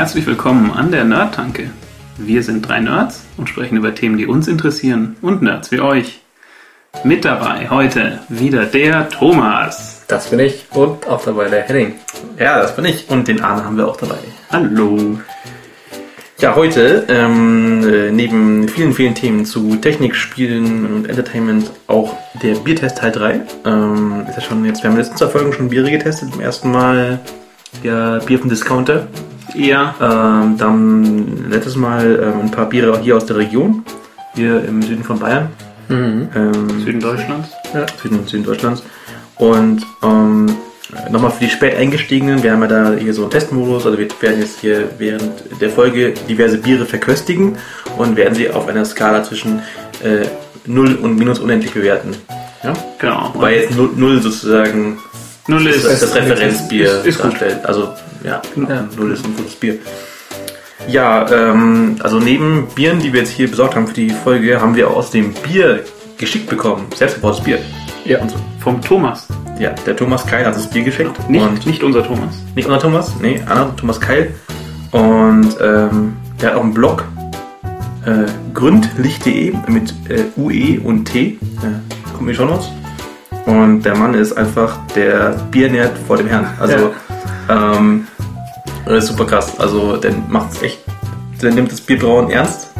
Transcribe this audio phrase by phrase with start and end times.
[0.00, 1.68] Herzlich willkommen an der Nerdtanke.
[2.16, 6.22] Wir sind drei Nerds und sprechen über Themen, die uns interessieren und Nerds wie euch.
[7.04, 10.06] Mit dabei heute wieder der Thomas.
[10.08, 11.96] Das bin ich und auch dabei der Henning.
[12.38, 13.10] Ja, das bin ich.
[13.10, 14.16] Und den Arne haben wir auch dabei.
[14.50, 15.18] Hallo.
[16.38, 22.54] Ja, heute ähm, äh, neben vielen, vielen Themen zu Technik, Spielen und Entertainment auch der
[22.54, 23.40] Biertest Teil 3.
[23.66, 26.32] Ähm, ist ja schon jetzt, wir haben in den letzten zwei Folgen schon Biere getestet.
[26.32, 27.20] Zum ersten Mal
[27.82, 29.06] ja Bier vom Discounter.
[29.54, 33.84] Ja, Ähm, dann letztes Mal ähm, ein paar Biere hier aus der Region,
[34.34, 35.48] hier im Süden von Bayern.
[35.88, 36.28] Mhm.
[36.34, 37.48] Ähm, Süden Deutschlands.
[38.02, 38.82] Süden, Süden Deutschlands.
[39.38, 40.46] Und ähm,
[41.10, 44.06] nochmal für die spät eingestiegenen, wir haben ja da hier so einen Testmodus, also wir
[44.20, 47.56] werden jetzt hier während der Folge diverse Biere verköstigen
[47.96, 49.60] und werden sie auf einer Skala zwischen
[50.04, 50.26] äh,
[50.66, 52.14] 0 und minus unendlich bewerten.
[52.62, 52.72] Ja?
[52.98, 53.30] Genau.
[53.34, 54.98] Wobei jetzt 0, 0 sozusagen
[55.48, 57.32] Null das, ist, das, das Referenzbier ist- ist gut.
[57.32, 57.64] darstellt.
[57.64, 57.88] Also
[58.24, 58.88] ja, Ja.
[58.96, 59.78] 0 ist ein gutes Bier.
[60.88, 64.74] Ja, ähm, also neben Bieren, die wir jetzt hier besorgt haben für die Folge, haben
[64.74, 65.84] wir aus dem Bier
[66.16, 66.86] geschickt bekommen.
[66.96, 67.58] Selbstgebrautes Bier.
[68.04, 68.18] Ja.
[68.20, 68.36] Und so.
[68.60, 69.28] vom Thomas.
[69.58, 71.12] Ja, der Thomas Keil hat das Bier geschickt.
[71.28, 72.34] Nicht, Und nicht unser Thomas.
[72.54, 74.34] nicht unser Thomas, nee, anderer Thomas Keil.
[74.90, 77.04] Und ähm, der hat auch einen Blog,
[78.06, 78.24] äh,
[78.54, 81.20] gründlich.de mit äh, UE und T.
[81.28, 81.36] Äh,
[82.16, 82.70] kommt die Show Notes.
[83.44, 86.46] Und der Mann ist einfach der Biernerd vor dem Herrn.
[86.58, 86.94] Also,
[87.50, 88.06] ähm,
[88.86, 89.58] ist super krass.
[89.58, 90.78] Also, der macht es echt,
[91.42, 92.70] der nimmt das Bierbrauen ernst.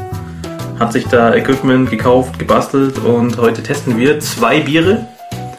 [0.78, 5.06] Hat sich da Equipment gekauft, gebastelt und heute testen wir zwei Biere.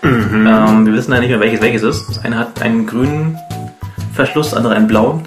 [0.04, 2.10] Ähm, wir wissen ja nicht mehr, welches welches ist.
[2.10, 3.38] Das eine hat einen grünen
[4.14, 5.24] Verschluss, das andere einen blauen.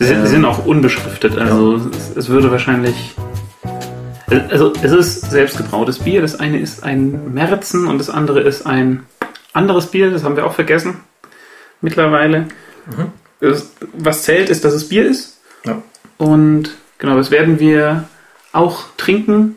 [0.00, 3.14] Sie, sind- Ähm, sind auch unbeschriftet, also es, es würde wahrscheinlich.
[4.50, 6.20] Also es ist selbstgebrautes Bier.
[6.22, 9.04] Das eine ist ein Märzen und das andere ist ein
[9.52, 10.10] anderes Bier.
[10.10, 10.98] Das haben wir auch vergessen
[11.80, 12.46] mittlerweile.
[13.40, 15.40] Es, was zählt, ist, dass es Bier ist.
[15.64, 15.82] Ja.
[16.18, 18.04] Und genau, das werden wir
[18.52, 19.56] auch trinken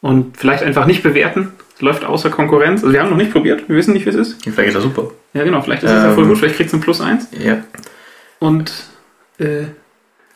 [0.00, 1.52] und vielleicht einfach nicht bewerten.
[1.76, 2.82] Es läuft außer Konkurrenz.
[2.82, 3.68] Also wir haben noch nicht probiert.
[3.68, 4.42] Wir wissen nicht, wie es ist.
[4.42, 5.10] Vielleicht ist er super.
[5.32, 5.60] Ja, genau.
[5.62, 6.30] Vielleicht ist es ja voll Ähm.
[6.30, 6.38] gut.
[6.38, 7.28] Vielleicht kriegt es ein Plus eins.
[7.32, 7.62] Ja.
[8.40, 8.72] Und
[9.38, 9.64] äh,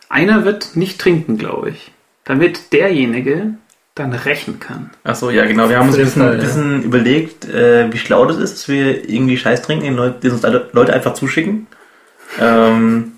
[0.09, 1.91] einer wird nicht trinken, glaube ich.
[2.23, 3.55] Damit derjenige
[3.95, 4.89] dann rächen kann.
[5.03, 5.69] Achso, ja genau.
[5.69, 6.41] Wir haben uns ein bisschen, Fall, ja.
[6.41, 10.29] bisschen überlegt, äh, wie schlau das ist, dass wir irgendwie Scheiß trinken, den Leute, die
[10.29, 11.67] uns alle- Leute einfach zuschicken.
[12.39, 13.13] Ähm,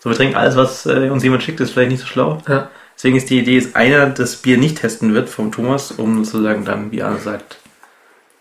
[0.00, 2.42] so, wir trinken alles, was äh, uns jemand schickt, ist vielleicht nicht so schlau.
[2.48, 2.70] Ja.
[2.94, 6.64] Deswegen ist die Idee, dass einer das Bier nicht testen wird vom Thomas, um sozusagen
[6.64, 7.58] dann, wie Anne sagt,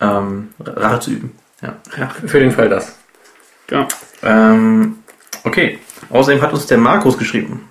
[0.02, 1.32] ähm, Rache zu üben.
[1.62, 1.76] Ja.
[1.98, 2.10] ja.
[2.26, 2.98] Für den Fall das.
[3.70, 3.88] Ja.
[4.24, 5.00] Ähm,
[5.44, 5.80] okay.
[6.10, 7.70] Außerdem hat uns der Markus geschrieben.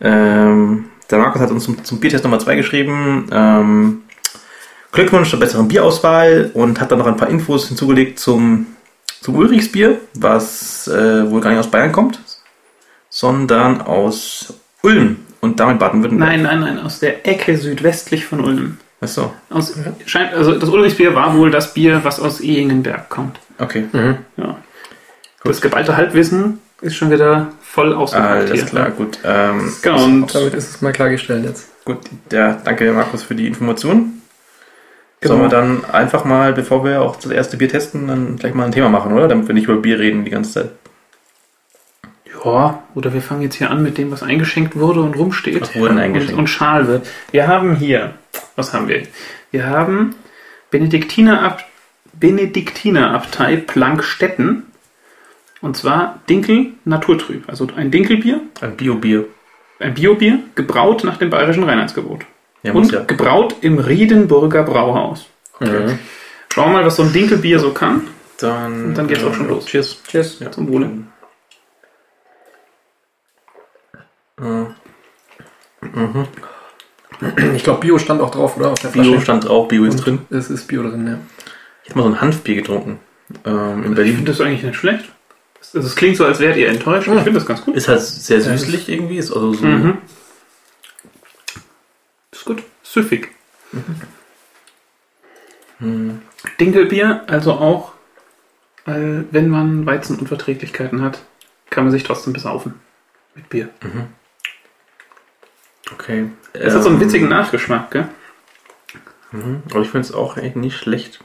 [0.00, 3.28] Ähm, der Markus hat uns zum, zum Biertest Nummer 2 geschrieben.
[3.32, 4.02] Ähm,
[4.92, 8.66] Glückwunsch zur besseren Bierauswahl und hat dann noch ein paar Infos hinzugelegt zum,
[9.20, 12.20] zum Ulrichsbier, was äh, wohl gar nicht aus Bayern kommt,
[13.08, 16.30] sondern aus Ulm und damit Baden-Württemberg.
[16.30, 18.78] Nein, nein, nein, aus der Ecke südwestlich von Ulm.
[19.02, 23.38] Achso, Aus, scheint, also das Ulrichsbier war wohl das Bier, was aus Ehingenberg kommt.
[23.58, 23.84] okay.
[23.92, 24.18] Mhm.
[24.36, 24.56] Ja.
[25.42, 28.64] Das geballte Halbwissen ist schon wieder voll ausgepackt Alles hier.
[28.64, 29.18] klar, gut.
[29.24, 31.68] Ähm, Genau, und Damit ist es mal klargestellt jetzt.
[31.86, 31.98] Gut,
[32.30, 34.19] ja, danke Markus für die Information.
[35.20, 35.34] Genau.
[35.34, 38.64] Sollen wir dann einfach mal, bevor wir auch das erste Bier testen, dann gleich mal
[38.64, 39.28] ein Thema machen, oder?
[39.28, 40.70] Damit wir nicht über Bier reden die ganze Zeit.
[42.42, 45.60] Ja, oder wir fangen jetzt hier an mit dem, was eingeschenkt wurde und rumsteht.
[45.60, 46.32] Was wurde eingeschenkt?
[46.32, 47.06] Und, und schal wird.
[47.32, 48.14] Wir haben hier,
[48.56, 49.02] was haben wir?
[49.50, 50.14] Wir haben
[50.70, 51.64] Benediktiner Ab
[52.14, 54.64] Benediktinerabtei Plankstetten.
[55.60, 57.44] Und zwar Dinkel Naturtrüb.
[57.48, 59.26] Also ein Dinkelbier, Ein Bio-Bier.
[59.78, 62.24] ein Biobier, gebraut nach dem bayerischen Reinheitsgebot.
[62.62, 63.02] Ja, und ja.
[63.04, 65.26] gebraut im Riedenburger Brauhaus.
[65.60, 65.98] Mhm.
[66.52, 68.02] Schauen wir mal, was so ein Dinkelbier so kann.
[68.38, 69.66] Dann, Und dann geht's auch schon los.
[69.66, 70.02] Cheers.
[70.08, 70.40] Cheers.
[70.40, 70.50] Ja.
[70.50, 70.90] Zum Wohle.
[77.54, 78.70] Ich glaube, Bio stand auch drauf, oder?
[78.70, 79.20] Auf der Bio Flasche.
[79.20, 80.18] stand drauf, Bio ist Und drin.
[80.30, 81.18] Es ist Bio drin, ja.
[81.84, 82.98] Ich habe mal so ein Hanfbier getrunken.
[83.44, 84.14] Ähm, in Ich Berlin.
[84.16, 85.04] finde das eigentlich nicht schlecht.
[85.58, 87.08] Das, das klingt so, als wärt ihr enttäuscht.
[87.08, 87.76] Ich finde das ganz gut.
[87.76, 89.18] Ist halt sehr süßlich irgendwie.
[89.18, 89.64] Ist also so.
[89.66, 89.98] Mhm.
[92.40, 92.62] Ist gut.
[92.82, 93.28] Süffig.
[95.78, 96.22] Hm.
[96.58, 97.92] Dinkelbier, also auch,
[98.86, 101.22] äh, wenn man Weizenunverträglichkeiten hat,
[101.68, 102.80] kann man sich trotzdem besaufen.
[103.34, 103.68] Mit Bier.
[105.92, 106.30] Okay.
[106.54, 108.08] Es hat so einen Ähm, witzigen Nachgeschmack, gell?
[109.32, 109.62] Mhm.
[109.70, 111.20] Aber ich finde es auch eigentlich nicht schlecht.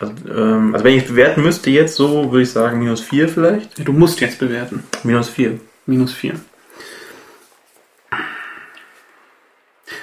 [0.00, 3.30] Also, ähm, also wenn ich es bewerten müsste jetzt so, würde ich sagen minus 4
[3.30, 3.88] vielleicht.
[3.88, 4.84] Du musst jetzt bewerten.
[5.02, 5.58] Minus 4.
[5.86, 6.38] Minus 4.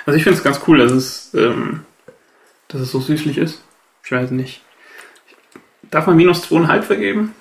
[0.05, 1.85] Also ich finde es ganz cool, dass es, ähm,
[2.67, 3.63] dass es so süßlich ist.
[4.03, 4.61] Ich weiß nicht.
[5.91, 7.35] Darf man minus 2,5 vergeben?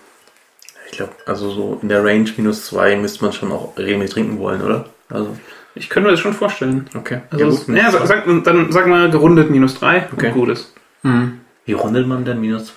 [0.90, 4.38] Ich glaube, also so in der Range minus 2 müsste man schon auch regelmäßig trinken
[4.38, 4.86] wollen, oder?
[5.10, 5.36] Also,
[5.74, 6.88] Ich könnte mir das schon vorstellen.
[6.94, 7.20] okay.
[7.30, 10.30] Also, ja, gut, naja, sag, dann sag mal gerundet minus 3 Okay.
[10.32, 10.72] gut ist.
[11.02, 11.40] Mhm.
[11.66, 12.76] Wie rundet man denn minus 2,5?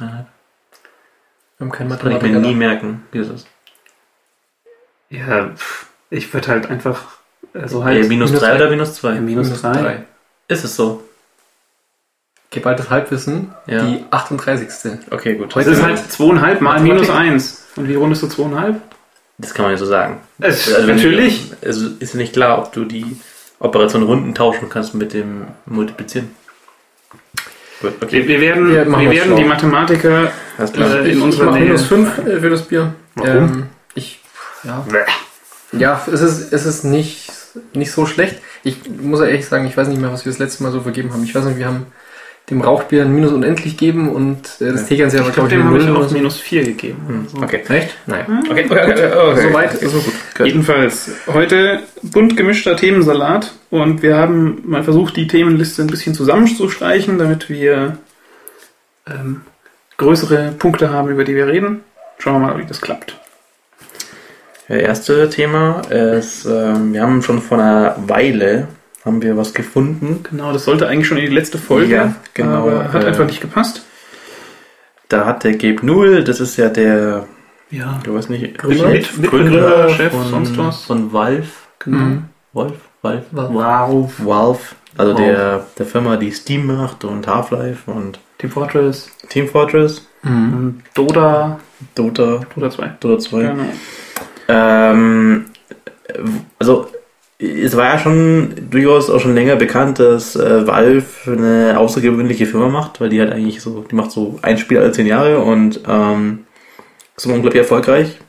[1.57, 3.47] Wir haben keinen Das kann ich mir nie merken, wie das ist.
[5.09, 7.18] Ja, pff, ich würde halt einfach,
[7.53, 8.56] also halt Äh, minus minus 3 drei.
[8.56, 9.13] oder minus 2?
[9.15, 10.03] Ja, minus 3.
[10.48, 11.03] Ist es so?
[12.50, 13.86] Geballtes Halbwissen, Ja.
[13.86, 14.68] die 38.
[15.09, 15.56] Okay, gut.
[15.56, 17.31] Das ist halt 2,5 mal minus Mathematik.
[17.31, 17.63] 1.
[17.77, 18.75] Und wie rundest du 2,5?
[19.38, 20.19] Das kann man ja so sagen.
[20.39, 21.50] Es, Also natürlich.
[21.62, 23.18] Du, also ist ja nicht klar, ob du die
[23.59, 26.36] Operation Runden tauschen kannst mit dem Multiplizieren.
[27.81, 28.27] Gut, Wir, okay.
[28.27, 30.31] wir werden, Wir wir werden die Mathematiker.
[30.59, 31.63] Äh, in ich ich unserer Nähe.
[31.63, 32.94] minus 5 für das Bier.
[33.15, 33.31] Warum?
[33.31, 33.65] Ähm,
[33.95, 34.19] ich,
[34.63, 34.86] ja,
[35.71, 37.31] ja es, ist, es ist nicht,
[37.74, 38.38] nicht so schlecht.
[38.63, 40.81] Ich muss ja ehrlich sagen, ich weiß nicht mehr, was wir das letzte Mal so
[40.81, 41.24] vergeben haben.
[41.24, 41.88] Ich weiß nicht, wir haben
[42.50, 44.88] dem Rauchbier ein Minus unendlich gegeben und äh, das Ja.
[44.88, 46.15] Tegernseher war, Ich glaube, ich, dem eine habe ich auch so.
[46.15, 47.27] minus 4 gegeben.
[47.31, 47.44] Also.
[47.44, 47.62] Okay.
[47.69, 47.95] Echt?
[48.07, 48.25] Naja.
[48.50, 49.48] Okay, okay, okay, okay.
[49.48, 50.13] Soweit ist so gut.
[50.38, 50.48] Gut.
[50.48, 57.19] Jedenfalls heute bunt gemischter Themensalat und wir haben mal versucht, die Themenliste ein bisschen zusammenzustreichen,
[57.19, 57.97] damit wir
[59.07, 59.42] ähm,
[59.97, 61.81] größere Punkte haben, über die wir reden.
[62.18, 63.19] Schauen wir mal, wie das klappt.
[64.71, 68.68] Das erste Thema ist, ähm, wir haben schon vor einer Weile
[69.03, 70.23] haben wir was gefunden.
[70.29, 73.25] Genau, das sollte eigentlich schon in die letzte Folge, Ja, genau, aber hat äh, einfach
[73.25, 73.81] nicht gepasst.
[75.09, 77.25] Da hat der Gabe Newell, das ist ja der,
[77.69, 80.83] Ja, ich weiß nicht, Gründer, Mit- Mitgründer, Chef, von, sonst was.
[80.83, 81.47] von Valve.
[81.79, 81.97] genau.
[81.97, 82.23] Mhm.
[82.53, 82.75] Valve?
[83.01, 83.25] Valve?
[83.31, 84.13] Wow.
[84.19, 84.59] Valve.
[84.97, 85.25] Also Valve.
[85.25, 90.81] der, der Firma, die Steam macht und Half-Life und Team Fortress Team Fortress, Mhm.
[90.94, 91.59] Dota,
[91.95, 92.91] Dota, Dota 2.
[93.00, 93.41] Dota 2.
[93.41, 93.63] Genau.
[94.51, 95.45] Ähm,
[96.59, 96.88] also
[97.39, 102.69] es war ja schon durchaus auch schon länger bekannt, dass äh, Valve eine außergewöhnliche Firma
[102.69, 105.81] macht, weil die halt eigentlich so, die macht so ein Spiel alle zehn Jahre und
[105.88, 106.45] ähm,
[107.15, 108.19] ist so unglaublich erfolgreich.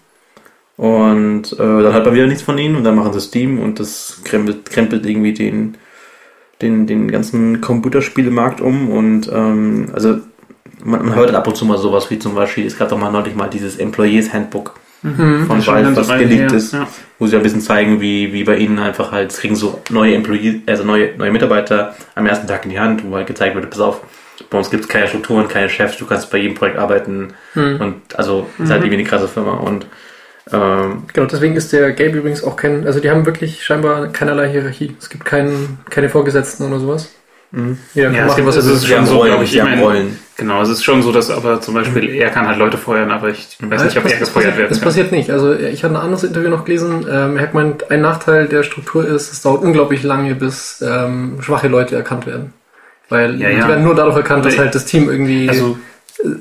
[0.79, 3.79] Und äh, dann hat man wieder nichts von ihnen und dann machen sie Steam und
[3.79, 5.77] das krempelt, krempelt irgendwie den,
[6.63, 10.21] den, den ganzen Computerspielemarkt um und ähm, also
[10.83, 13.13] man, man hört ab und zu mal sowas wie zum Beispiel, es gab doch mal
[13.13, 15.47] neulich mal dieses Employees Handbook Mhm.
[15.47, 16.87] von ganze was her, ist, Ja.
[17.19, 20.15] wo sie ein bisschen zeigen, wie, wie bei ihnen einfach halt, es kriegen so neue
[20.15, 23.69] Employees, also neue, neue Mitarbeiter am ersten Tag in die Hand, wo halt gezeigt wird,
[23.71, 24.01] pass auf,
[24.51, 27.81] bei uns gibt es keine Strukturen, keine Chefs, du kannst bei jedem Projekt arbeiten Mhm.
[27.81, 28.87] und also ist halt Mhm.
[28.87, 29.87] irgendwie eine krasse Firma und
[30.53, 34.51] ähm, Genau, deswegen ist der Gabe übrigens auch kein, also die haben wirklich scheinbar keinerlei
[34.51, 34.95] Hierarchie.
[35.01, 37.15] Es gibt keinen, keine Vorgesetzten oder sowas.
[37.95, 40.19] Jeder kann Ja, es gibt- was es ist schon so, Rollen, glaub ich, ich Rollen.
[40.39, 43.29] Genau, es ist schon so, dass aber zum Beispiel er kann halt Leute feuern, aber
[43.29, 44.89] ich weiß nicht, ob das, er gefeuert werden das kann.
[44.89, 45.31] passiert nicht.
[45.31, 47.07] Also ich hatte ein anderes Interview noch gelesen.
[47.11, 51.39] Ähm, er hat gemeint, ein Nachteil der Struktur ist, es dauert unglaublich lange, bis ähm,
[51.43, 52.55] schwache Leute erkannt werden.
[53.11, 53.69] Weil Ja, die ja.
[53.69, 55.77] werden nur dadurch erkannt, dass halt das Team irgendwie Also,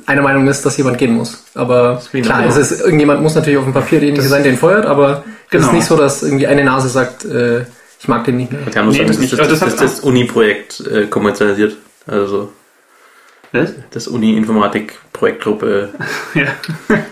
[0.06, 1.44] einer Meinung ist, dass jemand gehen muss.
[1.56, 5.24] Aber klar, es ist, irgendjemand muss natürlich auf dem Papier derjenige sein, den feuert, aber
[5.48, 5.68] es Genau.
[5.68, 7.66] ist nicht so, dass irgendwie eine Nase sagt, äh,
[8.01, 8.62] ich mag den nicht mehr.
[8.65, 9.33] Das, Nee, das, das nicht.
[9.33, 11.77] das, Also das, das das, Uni-Projekt äh, kommerzialisiert.
[12.07, 12.51] Also
[13.53, 13.74] was?
[13.92, 15.89] das Uni-Informatik-Projektgruppe.
[16.34, 16.48] Ja.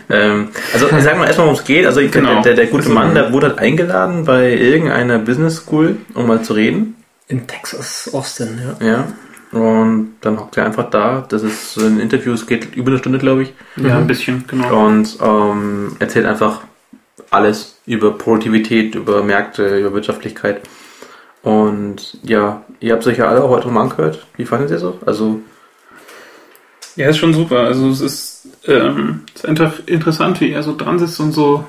[0.09, 1.85] ähm, also ich sag mal erstmal, worum es geht.
[1.85, 2.35] Also ich Genau.
[2.35, 6.41] der, der, der gute Mann, der wurde halt eingeladen bei irgendeiner Business School, um mal
[6.41, 6.95] zu reden.
[7.27, 8.87] In Texas, Austin, ja.
[8.87, 9.07] Ja.
[9.51, 11.25] Und dann hockt er einfach da.
[11.27, 13.53] Das ist so ein Interview, es geht über eine Stunde, glaube ich.
[13.77, 14.01] Ja, Mhm.
[14.01, 14.85] ein bisschen, genau.
[14.87, 16.61] Und ähm, erzählt einfach
[17.31, 20.61] alles über Produktivität, über Märkte, über Wirtschaftlichkeit.
[21.41, 24.25] Und ja, ihr habt euch ja alle heute mal angehört.
[24.35, 24.99] Wie fandet ihr so?
[25.05, 25.41] Also,
[26.95, 27.59] Ja, ist schon super.
[27.59, 31.65] Also es ist, ähm, es ist einfach interessant, wie er so dran sitzt und so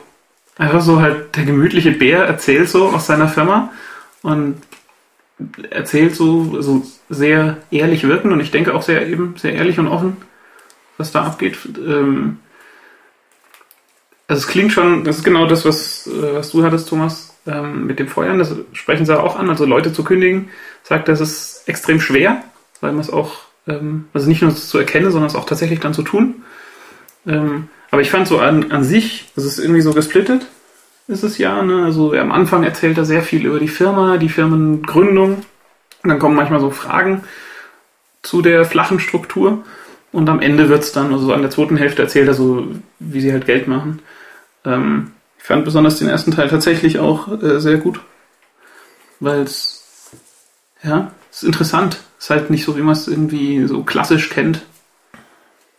[0.58, 3.72] einfach so halt der gemütliche Bär erzählt so aus seiner Firma
[4.22, 4.56] und
[5.70, 9.88] erzählt so, so sehr ehrlich wirken und ich denke auch sehr eben sehr ehrlich und
[9.88, 10.18] offen,
[10.98, 11.56] was da abgeht.
[11.78, 12.38] Ähm,
[14.28, 17.87] also es klingt schon, das ist genau das, was, äh, was du hattest, Thomas, ähm,
[17.87, 18.38] mit dem Feuern.
[18.38, 20.50] Das sprechen sie auch an, also Leute zu kündigen.
[20.82, 22.42] Sagt, das ist extrem schwer,
[22.80, 25.94] weil man es auch, ähm, also nicht nur zu erkennen, sondern es auch tatsächlich dann
[25.94, 26.42] zu tun.
[27.26, 30.47] Ähm, aber ich fand so an, an sich, das ist irgendwie so gesplittet,
[31.09, 31.62] ist es ja.
[31.62, 31.85] Ne?
[31.85, 35.42] Also am Anfang erzählt er sehr viel über die Firma, die Firmengründung.
[36.02, 37.25] Und dann kommen manchmal so Fragen
[38.23, 39.64] zu der flachen Struktur.
[40.12, 42.68] Und am Ende wird es dann, also so an der zweiten Hälfte erzählt er so,
[42.99, 44.00] wie sie halt Geld machen.
[44.64, 48.00] Ähm, ich fand besonders den ersten Teil tatsächlich auch äh, sehr gut.
[49.18, 50.11] Weil es,
[50.82, 51.99] ja, es ist interessant.
[52.18, 54.62] Es ist halt nicht so, wie man es irgendwie so klassisch kennt.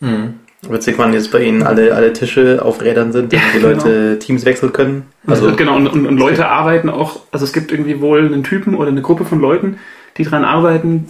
[0.00, 0.40] Mhm.
[0.62, 4.18] witzig, wann jetzt bei Ihnen alle, alle Tische auf Rädern sind, damit Ja, die Leute
[4.18, 5.06] Teams wechseln können.
[5.26, 8.42] Also, Also, genau, und, und, und Leute arbeiten auch, also es gibt irgendwie wohl einen
[8.42, 9.78] Typen oder eine Gruppe von Leuten,
[10.16, 11.08] die daran arbeiten,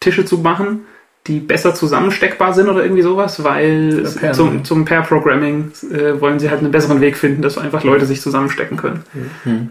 [0.00, 0.86] Tische zu machen,
[1.26, 4.62] die besser zusammensteckbar sind oder irgendwie sowas, weil Pair, zum, ne?
[4.62, 8.76] zum Pair-Programming äh, wollen sie halt einen besseren Weg finden, dass einfach Leute sich zusammenstecken
[8.76, 9.04] können.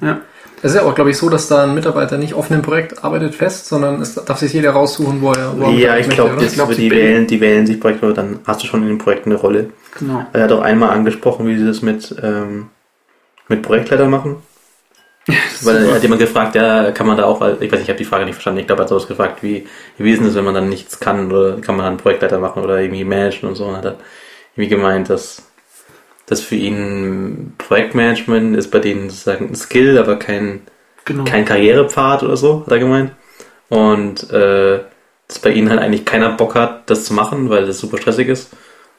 [0.02, 0.22] Ja.
[0.62, 3.04] Es ist ja auch, glaube ich, so, dass da ein Mitarbeiter nicht offen im Projekt
[3.04, 6.76] arbeitet fest, sondern es darf sich jeder raussuchen, wo er, wo Ja, ich glaube, glaub,
[6.76, 9.70] die, wählen, die wählen sich Projekte, dann hast du schon in den Projekten eine Rolle.
[9.98, 10.26] Genau.
[10.34, 12.68] Er hat auch einmal angesprochen, wie sie das mit, ähm,
[13.48, 14.38] mit Projektleitern machen.
[15.62, 17.98] Weil er hat jemand gefragt, ja, kann man da auch, ich weiß nicht, ich habe
[17.98, 20.46] die Frage nicht verstanden, ich glaube, er hat sowas gefragt, wie, wie ist das, wenn
[20.46, 23.66] man dann nichts kann, oder kann man dann Projektleiter machen oder irgendwie managen und so.
[23.66, 23.98] Und hat er
[24.56, 25.44] irgendwie gemeint, dass
[26.26, 30.62] das für ihn Projektmanagement ist bei denen sozusagen ein Skill, aber kein,
[31.06, 31.26] genau.
[31.26, 33.12] kein Karrierepfad oder so, hat er gemeint.
[33.70, 34.80] Und äh,
[35.28, 38.28] dass bei ihnen halt eigentlich keiner Bock hat, das zu machen, weil das super stressig
[38.28, 38.52] ist.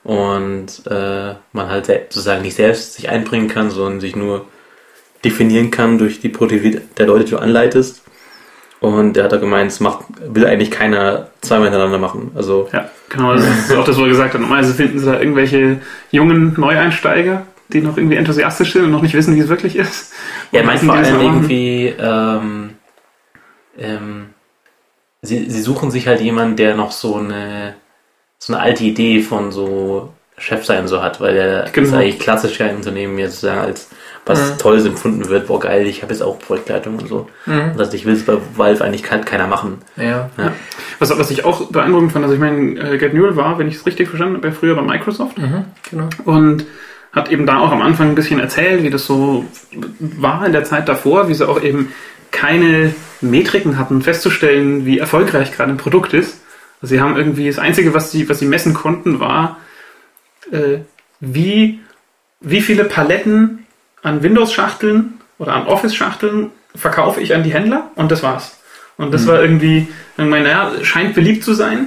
[0.02, 4.46] Und äh, man halt sozusagen nicht selbst sich einbringen kann, sondern sich nur
[5.24, 8.02] definieren kann durch die Produktivität der Leute, die du anleitest.
[8.80, 12.30] Und er hat da gemeint, es macht, will eigentlich keiner zweimal hintereinander machen.
[12.34, 13.34] Also Ja, genau.
[13.34, 14.40] Das ist auch das, was er gesagt hat.
[14.40, 19.14] Normalerweise finden sie da irgendwelche jungen Neueinsteiger, die noch irgendwie enthusiastisch sind und noch nicht
[19.14, 20.14] wissen, wie es wirklich ist.
[20.50, 22.70] Ja, er meint vor allem irgendwie, ähm,
[23.78, 24.26] ähm,
[25.20, 27.74] sie, sie suchen sich halt jemanden, der noch so eine,
[28.38, 31.86] so eine alte Idee von so Chef sein so hat, weil er Genau.
[31.88, 33.90] ist eigentlich klassisch ja im Unternehmen jetzt sozusagen als
[34.26, 34.58] was Mhm.
[34.58, 37.28] Tolles empfunden wird, boah geil, ich habe jetzt auch Projektleitung und so.
[37.46, 37.72] Mhm.
[37.72, 39.78] Und das ich will es bei Valve eigentlich kann keiner machen.
[39.96, 40.30] Ja.
[40.36, 40.52] Ja.
[40.98, 43.76] Was, was ich auch beeindruckend fand, also ich meine, äh, Gerd Newell war, wenn ich
[43.76, 45.64] es richtig verstanden habe, früher bei Microsoft Mhm.
[45.90, 46.08] Genau.
[46.24, 46.64] und
[47.12, 49.44] hat eben da auch am Anfang ein bisschen erzählt, wie das so
[49.98, 51.92] war in der Zeit davor, wie sie auch eben
[52.30, 56.40] keine Metriken hatten, festzustellen, wie erfolgreich gerade ein Produkt ist.
[56.80, 59.56] Also sie haben irgendwie, das Einzige, was sie, was sie messen konnten, war,
[60.52, 60.78] äh,
[61.18, 61.80] wie,
[62.40, 63.66] wie viele Paletten
[64.02, 68.56] an Windows-Schachteln oder an Office-Schachteln verkaufe ich an die Händler und das war's.
[68.96, 69.88] Und das war irgendwie,
[70.18, 71.86] ich meine, naja, scheint beliebt zu sein,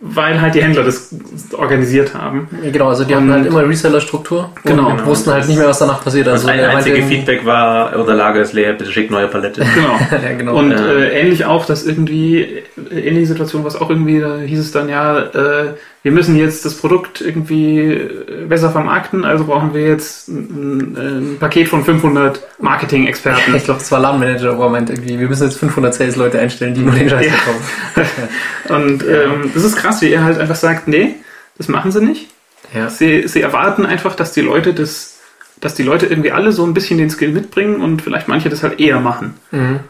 [0.00, 1.08] weil halt die Händler das
[1.56, 2.48] organisiert haben.
[2.62, 4.90] Ja, genau, also die hatten Und- halt immer Reseller-Struktur Genau.
[4.90, 6.28] und wussten halt nicht mehr, was danach passiert.
[6.28, 9.64] Also das einzige Feedback war, unser Lager ist leer, bitte schickt neue Palette.
[9.74, 9.98] Genau.
[10.22, 10.56] ja, genau.
[10.58, 10.76] Und Ja.
[10.86, 12.42] äh, ähnlich auch, dass irgendwie,
[12.90, 15.74] äh, ähnliche Situation, was auch irgendwie, da hieß es dann ja, äh,
[16.06, 21.36] wir müssen jetzt das Produkt irgendwie äh, besser vermarkten, also brauchen wir jetzt ein, ein
[21.40, 23.56] Paket von 500 Marketing-Experten.
[23.56, 26.74] ich glaube, das war Ladenmanager, wo er meint irgendwie, wir müssen jetzt 500 Sales-Leute einstellen,
[26.74, 27.32] die nur den Scheiß Ja.
[27.32, 28.28] verkaufen.
[28.68, 31.16] Und ähm, das ist krass, wie er halt einfach sagt, nee,
[31.58, 32.28] das machen sie nicht.
[32.72, 32.88] Ja.
[32.88, 35.18] Sie, sie erwarten einfach, dass die Leute das,
[35.60, 38.62] dass die Leute irgendwie alle so ein bisschen den Skill mitbringen und vielleicht manche das
[38.62, 39.34] halt eher machen.
[39.50, 39.80] Mhm.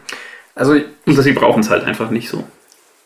[0.55, 0.71] Also
[1.05, 2.43] Und dass sie brauchen es halt einfach nicht so.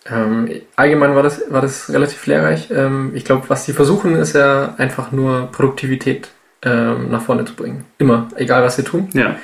[0.09, 2.69] Ähm, allgemein war das, war das relativ lehrreich.
[2.71, 6.29] Ähm, ich glaube, was die versuchen, ist ja einfach nur Produktivität
[6.63, 7.85] ähm, nach vorne zu bringen.
[7.99, 9.09] Immer, egal was sie tun.
[9.13, 9.35] Ja.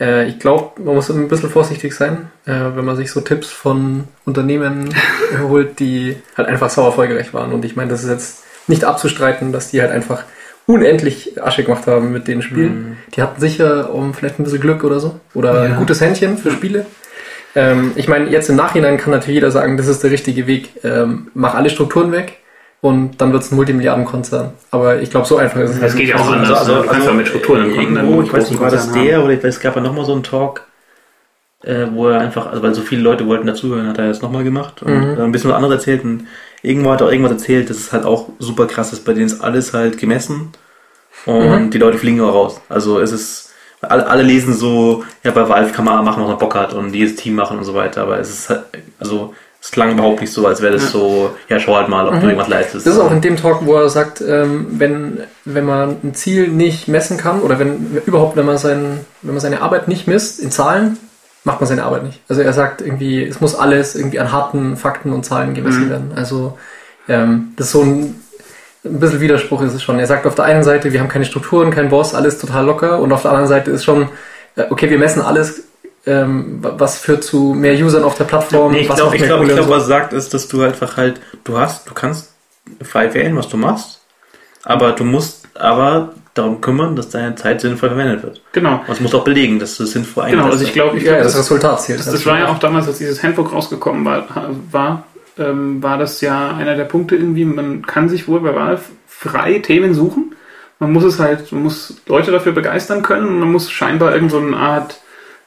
[0.00, 3.50] Äh, ich glaube, man muss ein bisschen vorsichtig sein, äh, wenn man sich so Tipps
[3.50, 4.94] von Unternehmen
[5.42, 7.52] holt, die halt einfach sauer erfolgreich waren.
[7.52, 10.24] Und ich meine, das ist jetzt nicht abzustreiten, dass die halt einfach
[10.66, 12.96] unendlich Asche gemacht haben mit den Spielen.
[13.14, 15.20] Die hatten sicher um vielleicht ein bisschen Glück oder so.
[15.34, 15.76] Oder ein Ja.
[15.78, 16.86] gutes Händchen für Spiele.
[17.56, 20.70] Ähm, ich meine, jetzt im Nachhinein kann natürlich jeder sagen, das ist der richtige Weg.
[20.84, 22.38] Ähm, mach alle Strukturen weg
[22.82, 24.52] und dann wird es ein Multimilliardenkonzern.
[24.70, 26.58] Aber ich glaube, so einfach ist es Das geht ja auch Also, anders.
[26.60, 29.42] also, Du also, ja mit Strukturen irgendwo, ich weiß nicht, war das der oder ich
[29.42, 30.62] weiß, es gab ja nochmal so einen Talk,
[31.64, 34.44] äh, wo er einfach, also weil so viele Leute wollten dazuhören, hat er das nochmal
[34.44, 35.18] gemacht und Mhm.
[35.18, 36.26] äh, ein bisschen was anderes erzählt und
[36.62, 39.26] irgendwo hat er auch irgendwas erzählt, das ist halt auch super krass ist, bei denen
[39.26, 40.50] ist alles halt gemessen
[41.24, 41.70] und Mhm.
[41.70, 42.60] die Leute fliegen auch raus.
[42.68, 43.45] Also es ist,
[43.82, 46.92] alle, alle lesen so, ja bei Valve kann man machen, was man Bock hat und
[46.92, 48.62] dieses Team machen und so weiter, aber es ist halt,
[48.98, 50.88] also es klang überhaupt nicht so, als wäre das Ja.
[50.90, 52.24] so, ja schau halt mal, ob du Mhm.
[52.24, 52.86] irgendwas leistest.
[52.86, 56.48] Das ist auch in dem Talk, wo er sagt, ähm, wenn, wenn man ein Ziel
[56.48, 60.38] nicht messen kann oder wenn überhaupt, wenn man, sein, wenn man seine Arbeit nicht misst
[60.40, 60.98] in Zahlen,
[61.44, 62.20] macht man seine Arbeit nicht.
[62.28, 65.90] Also er sagt irgendwie, es muss alles irgendwie an harten Fakten und Zahlen gemessen Mhm.
[65.90, 66.12] werden.
[66.14, 66.58] Also
[67.08, 68.20] ähm, das ist so ein,
[68.86, 69.98] ein bisschen Widerspruch ist es schon.
[69.98, 72.98] Er sagt auf der einen Seite, wir haben keine Strukturen, kein Boss, alles total locker
[73.00, 74.08] und auf der anderen Seite ist schon,
[74.56, 75.64] äh, okay, wir messen alles,
[76.06, 79.28] ähm, was führt zu mehr Usern auf der Plattform, Nee, ich was glaube, ich mehr
[79.28, 82.32] glaube, und glaube, was er sagt, ist, dass du einfach halt, du hast, du kannst
[82.82, 84.00] frei wählen, was du machst,
[84.62, 88.42] aber du musst aber darum kümmern, dass deine Zeit sinnvoll verwendet wird.
[88.52, 88.82] Genau.
[88.86, 90.52] Und es muss auch belegen, dass du es sinnvoll Genau, einsetzt.
[90.52, 92.00] also ich glaube, ich ja, glaube, das das, Resultat zählt.
[92.00, 94.26] das, das war ja auch damals, als dieses Handbook rausgekommen war,
[94.70, 95.04] war,
[95.38, 99.58] ähm, war das ja einer der Punkte irgendwie, man kann sich wohl bei Valve frei
[99.58, 100.34] Themen suchen.
[100.78, 104.30] Man muss es halt, man muss Leute dafür begeistern können und man muss scheinbar irgend
[104.30, 105.00] so eine Art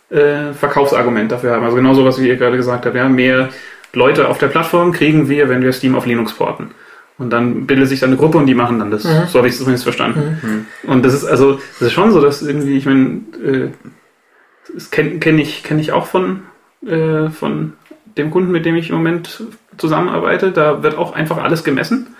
[0.09, 1.63] äh, Verkaufsargument dafür haben.
[1.63, 2.95] Also genau sowas, wie ihr gerade gesagt habt.
[2.95, 3.49] Ja, mehr
[3.93, 6.71] Leute auf der Plattform kriegen wir, wenn wir Steam auf Linux porten.
[7.17, 9.03] Und dann bildet sich dann eine Gruppe und die machen dann das.
[9.03, 9.27] Mhm.
[9.27, 10.39] So habe ich es zumindest verstanden.
[10.41, 10.89] Mhm.
[10.89, 13.69] Und das ist also, das ist schon so, dass irgendwie, ich meine, äh,
[14.73, 16.43] das kenne kenn ich, kenn ich auch von,
[16.85, 17.73] äh, von
[18.17, 19.43] dem Kunden, mit dem ich im Moment
[19.79, 20.51] zusammenarbeite.
[20.51, 22.15] Da wird auch einfach alles gemessen.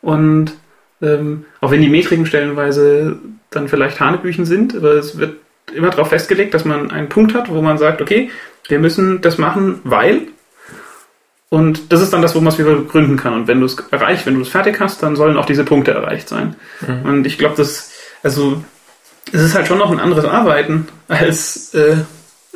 [0.00, 0.52] Und
[1.00, 3.16] ähm, auch wenn die Metriken stellenweise
[3.50, 5.36] dann vielleicht Hanebüchen sind, aber es wird
[5.74, 8.30] immer darauf festgelegt, dass man einen Punkt hat, wo man sagt, okay,
[8.68, 10.28] wir müssen das machen, weil.
[11.48, 13.34] Und das ist dann das, wo man es wieder begründen kann.
[13.34, 15.90] Und wenn du es erreicht, wenn du es fertig hast, dann sollen auch diese Punkte
[15.90, 16.56] erreicht sein.
[16.80, 17.02] Mhm.
[17.04, 17.92] Und ich glaube, das,
[18.22, 18.64] also,
[19.32, 21.96] es ist halt schon noch ein anderes Arbeiten als äh,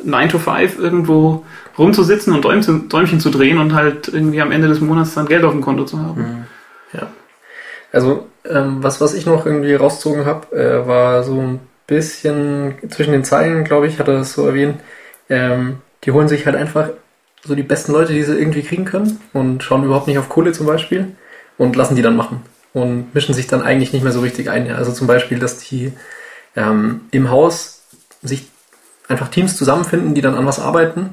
[0.03, 1.45] 9 to 5 irgendwo
[1.77, 5.43] rumzusitzen und Däumchen, Däumchen zu drehen und halt irgendwie am Ende des Monats dann Geld
[5.43, 6.21] auf dem Konto zu haben.
[6.21, 6.45] Mhm.
[6.93, 7.07] Ja.
[7.91, 13.13] Also, ähm, was, was ich noch irgendwie rausgezogen habe, äh, war so ein bisschen zwischen
[13.13, 14.79] den Zeilen, glaube ich, hat er das so erwähnt.
[15.29, 16.89] Ähm, die holen sich halt einfach
[17.43, 20.51] so die besten Leute, die sie irgendwie kriegen können und schauen überhaupt nicht auf Kohle
[20.51, 21.15] zum Beispiel
[21.57, 22.41] und lassen die dann machen
[22.73, 24.69] und mischen sich dann eigentlich nicht mehr so richtig ein.
[24.71, 25.93] Also zum Beispiel, dass die
[26.55, 27.83] ähm, im Haus
[28.21, 28.47] sich
[29.07, 31.11] einfach Teams zusammenfinden, die dann an was arbeiten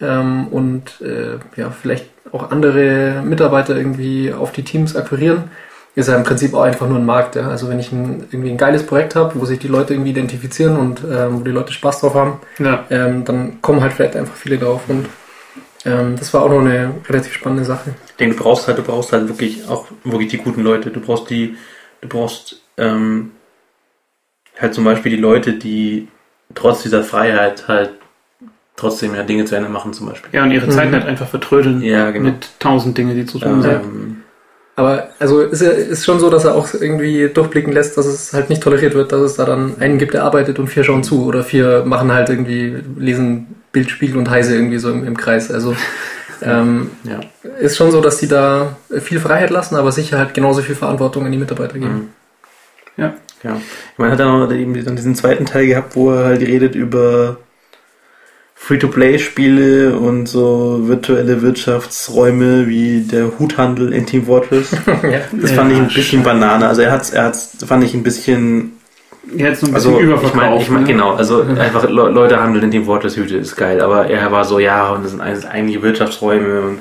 [0.00, 5.50] ähm, und äh, ja, vielleicht auch andere Mitarbeiter irgendwie auf die Teams akquirieren
[5.94, 7.36] ist ja im Prinzip auch einfach nur ein Markt.
[7.36, 7.48] Ja?
[7.48, 10.76] Also wenn ich ein, irgendwie ein geiles Projekt habe, wo sich die Leute irgendwie identifizieren
[10.76, 12.84] und ähm, wo die Leute Spaß drauf haben, ja.
[12.90, 14.82] ähm, dann kommen halt vielleicht einfach viele drauf.
[14.88, 15.06] Und
[15.84, 17.94] ähm, das war auch noch eine relativ spannende Sache.
[18.06, 20.90] Ich denke, du brauchst halt, du brauchst halt wirklich auch wirklich die guten Leute.
[20.90, 21.56] Du brauchst die,
[22.00, 23.32] du brauchst ähm,
[24.58, 26.08] halt zum Beispiel die Leute, die
[26.54, 27.90] trotz dieser Freiheit halt
[28.76, 30.30] trotzdem ja Dinge zu Ende machen zum Beispiel.
[30.32, 30.70] Ja, und ihre mhm.
[30.70, 32.30] Zeit nicht einfach vertrödeln ja, genau.
[32.30, 33.72] mit tausend Dinge, die zu tun sind.
[33.72, 34.16] Ähm,
[34.74, 38.32] aber also ist, er, ist schon so, dass er auch irgendwie durchblicken lässt, dass es
[38.32, 41.04] halt nicht toleriert wird, dass es da dann einen gibt, der arbeitet und vier schauen
[41.04, 45.50] zu oder vier machen halt irgendwie, lesen Bildspiegel und Heise irgendwie so im, im Kreis.
[45.50, 45.76] Also
[46.42, 47.20] ähm, ja.
[47.60, 51.26] ist schon so, dass die da viel Freiheit lassen, aber sicher halt genauso viel Verantwortung
[51.26, 52.10] an die Mitarbeiter geben.
[52.96, 53.12] Mhm.
[53.42, 53.50] Ja.
[53.50, 53.60] Ja.
[53.96, 57.38] Man hat dann auch eben diesen zweiten Teil gehabt, wo er halt redet über
[58.54, 64.70] Free-to-Play-Spiele und so virtuelle Wirtschaftsräume wie der Huthandel in Team Fortress.
[65.02, 65.20] ja.
[65.32, 66.68] Das fand ich ein bisschen Banane.
[66.68, 68.78] Also er hat er hat's, fand ich ein bisschen
[69.36, 70.34] Jetzt so ein bisschen also, überverkauft.
[70.34, 70.88] Ich mein, ich mein, ne?
[70.88, 74.58] Genau, also einfach Leute handeln in Team Fortress Hüte ist geil, aber er war so,
[74.58, 76.78] ja, und das sind einige Wirtschaftsräume und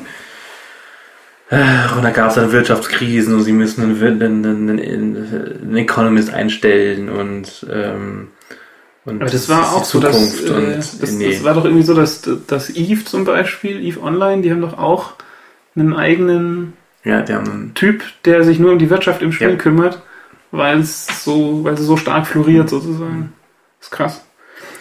[1.51, 7.09] und da gab es dann Wirtschaftskrisen und sie müssen einen, einen, einen, einen Economist einstellen
[7.09, 8.29] und ähm,
[9.03, 11.31] und Aber das war auch so, dass, äh, das, nee.
[11.31, 14.77] das war doch irgendwie so, dass, dass Eve zum Beispiel, Eve Online, die haben doch
[14.77, 15.13] auch
[15.75, 19.55] einen eigenen ja, die haben Typ, der sich nur um die Wirtschaft im Spiel ja.
[19.55, 20.01] kümmert,
[20.51, 23.33] weil es so, weil sie so stark floriert sozusagen.
[23.79, 24.25] Das ist krass.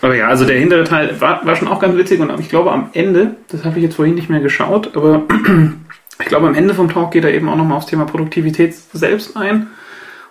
[0.02, 2.72] Aber ja, also der hintere Teil war, war schon auch ganz witzig und ich glaube
[2.72, 5.24] am Ende, das habe ich jetzt vorhin nicht mehr geschaut, aber
[6.20, 9.36] ich glaube am Ende vom Talk geht er eben auch nochmal aufs Thema Produktivität selbst
[9.36, 9.68] ein.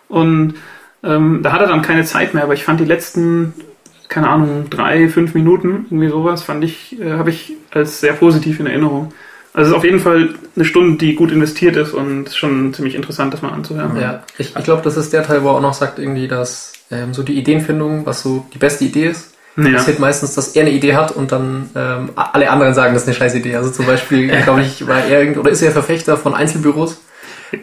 [0.08, 0.56] Und
[1.04, 3.54] ähm, da hat er dann keine Zeit mehr, aber ich fand die letzten
[4.10, 8.60] keine Ahnung, drei, fünf Minuten, irgendwie sowas, fand ich, äh, habe ich als sehr positiv
[8.60, 9.14] in Erinnerung.
[9.54, 12.96] Also es ist auf jeden Fall eine Stunde, die gut investiert ist und schon ziemlich
[12.96, 13.98] interessant, das mal anzuhören.
[13.98, 16.74] Ja, ich, ich glaube, das ist der Teil, wo er auch noch sagt, irgendwie, dass
[16.92, 19.36] ähm, so die Ideenfindung, was so die beste Idee ist,
[19.68, 19.74] ja.
[19.74, 23.10] passiert meistens, dass er eine Idee hat und dann ähm, alle anderen sagen, das ist
[23.10, 23.56] eine scheiß Idee.
[23.56, 27.02] Also zum Beispiel, glaube ich, war er irgend, oder ist er Verfechter von Einzelbüros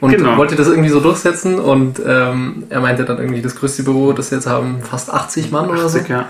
[0.00, 0.36] und genau.
[0.36, 4.30] wollte das irgendwie so durchsetzen und ähm, er meinte dann irgendwie, das größte Büro, das
[4.30, 5.98] jetzt haben, fast 80 Mann 80, oder so.
[6.08, 6.26] Ja.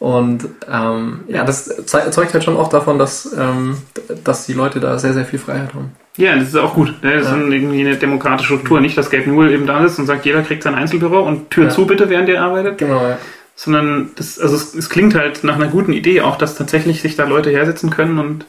[0.00, 3.78] Und ähm, ja, das zeugt halt schon auch davon, dass, ähm,
[4.22, 5.92] dass die Leute da sehr, sehr viel Freiheit haben.
[6.16, 7.02] Ja, das ist auch gut.
[7.02, 7.16] Ne?
[7.16, 7.36] Das ja.
[7.36, 8.80] ist irgendwie eine demokratische Struktur.
[8.80, 11.64] Nicht, dass Geld Null eben da ist und sagt, jeder kriegt sein Einzelbüro und Tür
[11.64, 11.70] ja.
[11.70, 12.78] zu bitte, während ihr arbeitet.
[12.78, 13.18] Genau, ja.
[13.56, 17.14] Sondern das, also es, es, klingt halt nach einer guten Idee auch, dass tatsächlich sich
[17.14, 18.46] da Leute hersetzen können und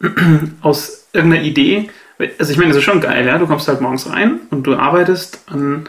[0.60, 1.88] aus irgendeiner Idee
[2.38, 3.38] also ich meine, das ist schon geil, ja.
[3.38, 5.84] Du kommst halt morgens rein und du arbeitest an,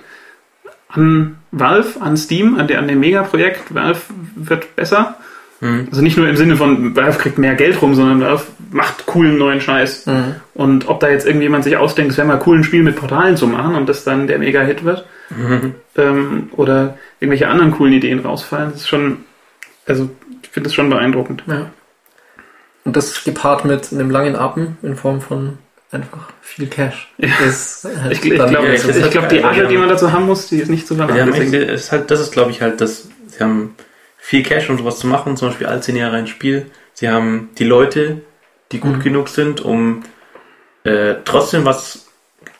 [0.89, 3.73] an Valve, an Steam, an, der, an dem Mega-Projekt.
[3.73, 4.02] Valve
[4.36, 5.17] wird besser.
[5.60, 5.88] Mhm.
[5.89, 9.38] Also nicht nur im Sinne von Valve kriegt mehr Geld rum, sondern Valve macht coolen
[9.38, 10.06] neuen Scheiß.
[10.06, 10.36] Mhm.
[10.54, 13.38] Und ob da jetzt irgendjemand sich ausdenkt, es wäre mal cool, ein Spiel mit Portalen
[13.38, 15.06] zu machen und das dann der Mega-Hit wird.
[15.36, 15.76] Mhm.
[15.96, 19.26] Ähm, oder irgendwelche anderen coolen Ideen rausfallen, das ist schon,
[19.86, 20.10] also
[20.41, 21.43] ich finde das schon beeindruckend.
[21.46, 21.69] Ja.
[22.84, 25.60] Und das gepaart mit einem langen Atem in Form von
[25.91, 27.13] einfach viel Cash.
[27.17, 27.30] Ja.
[27.46, 30.48] Ist halt ich, ich glaube, ich, ich glaub, die Asche, die man dazu haben muss,
[30.48, 31.15] die ist nicht so lange.
[31.15, 33.76] Ja, ist halt, das ist, glaube ich, halt, dass sie haben
[34.17, 36.72] viel Cash, um sowas zu machen, zum Beispiel alle zehn Jahre ein Spiel.
[36.93, 38.22] Sie haben die Leute,
[38.72, 39.04] die gut mhm.
[39.04, 40.04] genug sind, um
[40.84, 42.08] äh, trotzdem was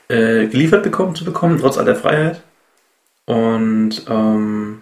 [0.07, 2.41] äh, geliefert bekommen zu bekommen, trotz aller Freiheit.
[3.25, 4.81] Und ähm,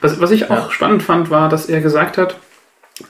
[0.00, 0.70] was, was ich auch ja.
[0.70, 2.36] spannend fand, war, dass er gesagt hat,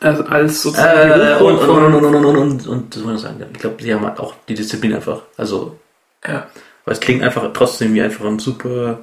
[0.01, 4.35] äh, als sozusagen äh, und, das muss ich sagen, ich glaube, sie haben halt auch
[4.49, 5.23] die Disziplin einfach.
[5.37, 5.79] Also,
[6.27, 6.47] ja.
[6.85, 8.99] Weil es klingt einfach trotzdem wie einfach ein super,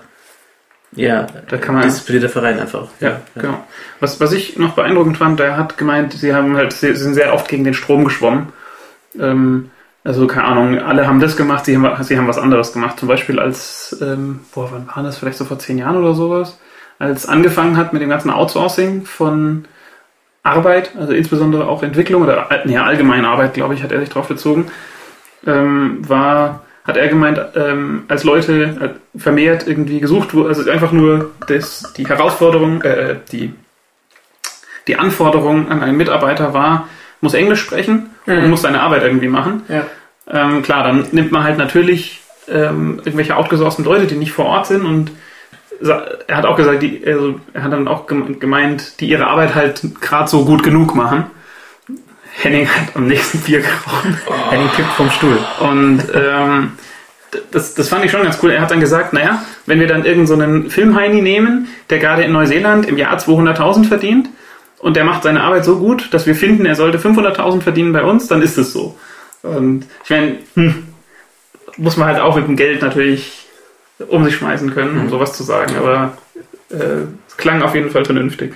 [0.93, 2.89] ja, da kann man, disziplinierter Verein einfach.
[2.99, 3.63] Ja, ja, genau.
[3.99, 7.33] Was, was ich noch beeindruckend fand, der hat gemeint, sie haben halt, sie sind sehr
[7.33, 8.53] oft gegen den Strom geschwommen.
[9.19, 9.71] Ähm,
[10.03, 12.99] also, keine Ahnung, alle haben das gemacht, sie haben, sie haben was anderes gemacht.
[12.99, 15.19] Zum Beispiel als, ähm, boah, wann war das?
[15.19, 16.59] Vielleicht so vor zehn Jahren oder sowas?
[16.97, 19.65] Als angefangen hat mit dem ganzen Outsourcing von
[20.43, 24.27] Arbeit, also insbesondere auch Entwicklung oder nee, allgemeine Arbeit, glaube ich, hat er sich drauf
[24.27, 24.71] bezogen,
[25.45, 30.91] ähm, war, hat er gemeint, ähm, als Leute äh, vermehrt irgendwie gesucht wurden, also einfach
[30.91, 33.53] nur das, die Herausforderung, äh, die,
[34.87, 36.87] die Anforderung an einen Mitarbeiter war,
[37.21, 38.37] muss Englisch sprechen Mhm.
[38.37, 39.63] und muss seine Arbeit irgendwie machen.
[39.67, 39.83] Ja.
[40.29, 44.67] Ähm, klar, dann nimmt man halt natürlich ähm, irgendwelche outgesourcten Leute, die nicht vor Ort
[44.67, 45.11] sind und
[46.27, 49.55] er hat auch gesagt, die, also er hat dann auch gem- gemeint, die ihre Arbeit
[49.55, 51.25] halt gerade so gut genug machen.
[52.41, 54.07] Henning hat am nächsten Bier geraucht.
[54.51, 55.37] Henning kippt vom Stuhl.
[55.59, 56.73] Und ähm,
[57.51, 58.51] das, das fand ich schon ganz cool.
[58.51, 62.31] Er hat dann gesagt, naja, wenn wir dann irgendeinen so Filmheini nehmen, der gerade in
[62.31, 64.29] Neuseeland im Jahr 200.000 verdient
[64.81, 68.03] und der macht seine Arbeit so gut, dass wir finden, er sollte 500.000 verdienen bei
[68.03, 68.95] uns, dann ist es so.
[69.43, 70.87] Und ich meine, hm,
[71.77, 73.47] muss man halt auch mit dem Geld natürlich
[74.07, 75.75] um sich schmeißen können, um sowas zu sagen.
[75.77, 76.17] Aber
[76.69, 78.53] äh, es klang auf jeden Fall vernünftig.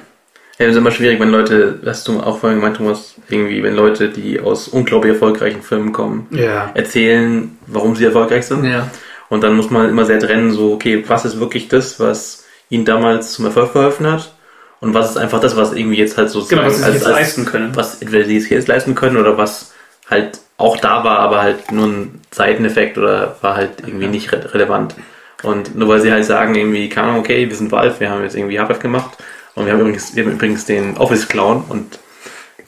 [0.58, 3.76] Ja, das ist immer schwierig, wenn Leute, hast du auch vorhin gemeint, Thomas, irgendwie, wenn
[3.76, 6.72] Leute, die aus unglaublich erfolgreichen Firmen kommen, Ja.
[6.74, 8.64] erzählen, warum sie erfolgreich sind.
[8.64, 8.90] Ja.
[9.28, 12.86] Und dann muss man immer sehr trennen, so, okay, was ist wirklich das, was ihnen
[12.86, 14.34] damals zum Erfolg verholfen hat?
[14.86, 17.44] Und was ist einfach das, was irgendwie jetzt halt so Genau, was sich jetzt leisten
[17.46, 17.76] können.
[17.76, 19.74] was entweder sie es jetzt leisten können oder was
[20.10, 24.54] halt auch da war, aber halt nur ein Seiteneffekt oder war halt irgendwie nicht re
[24.54, 24.96] relevant.
[25.42, 28.22] Und nur weil sie halt sagen, irgendwie, keine Ahnung, okay, wir sind Valve, wir haben
[28.24, 29.18] jetzt irgendwie Half-Life gemacht
[29.56, 31.98] und wir haben übrigens, wir haben übrigens den Office-Clown und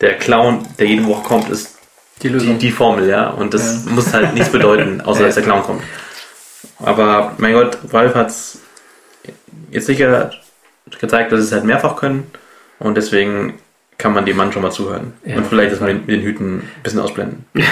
[0.02, 1.78] der Clown, der jede Woche kommt, ist
[2.18, 2.58] Die die, Lösung.
[2.58, 3.30] die Formel, ja.
[3.30, 3.92] Und das Ja.
[3.92, 5.84] muss halt nichts bedeuten, außer dass der Clown kommt.
[6.80, 8.60] Aber mein Gott, Valve hat's
[9.72, 10.32] jetzt sicher
[11.00, 12.24] gezeigt, dass sie es halt mehrfach können
[12.80, 13.56] und deswegen
[13.98, 15.14] kann man dem Mann schon mal zuhören.
[15.26, 15.38] Ja.
[15.38, 17.46] und vielleicht das mit den, mit den Hüten ein bisschen ausblenden.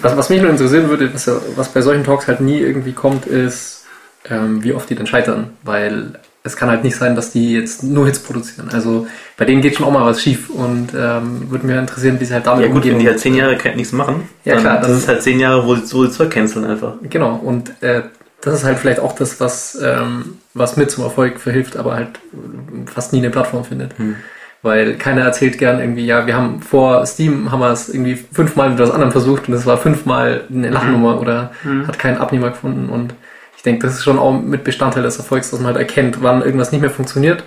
[0.00, 3.26] Was, was mich nur interessieren würde, was, was bei solchen Talks halt nie irgendwie kommt,
[3.26, 3.84] ist,
[4.30, 5.50] ähm, wie oft die denn scheitern.
[5.64, 6.12] Weil
[6.44, 8.70] es kann halt nicht sein, dass die jetzt nur Hits produzieren.
[8.72, 12.24] Also bei denen geht schon auch mal was schief und ähm, würde mich interessieren, wie
[12.24, 12.92] sie halt damit ja gut, umgehen.
[12.94, 15.40] wenn die halt zehn Jahre nichts machen, Ja, dann klar, das dann- ist halt zehn
[15.40, 16.94] Jahre, wo sie, wo sie Zeug canceln einfach.
[17.02, 18.02] Genau, und äh,
[18.40, 22.08] das ist halt vielleicht auch das, was, ähm, was mit zum Erfolg verhilft, aber halt
[22.32, 23.98] äh, fast nie eine Plattform findet.
[23.98, 24.16] Hm.
[24.64, 28.70] Weil keiner erzählt gern irgendwie, ja, wir haben vor Steam haben wir es irgendwie fünfmal
[28.70, 31.88] mit was anderem versucht und es war fünfmal eine Lachnummer oder Mhm.
[31.88, 33.14] hat keinen Abnehmer gefunden und
[33.56, 36.42] ich denke, das ist schon auch mit Bestandteil des Erfolgs, dass man halt erkennt, wann
[36.42, 37.42] irgendwas nicht mehr funktioniert,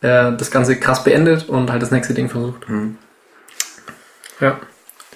[0.00, 2.66] äh, das Ganze krass beendet und halt das nächste Ding versucht.
[2.68, 2.96] Hm.
[4.40, 4.58] Ja.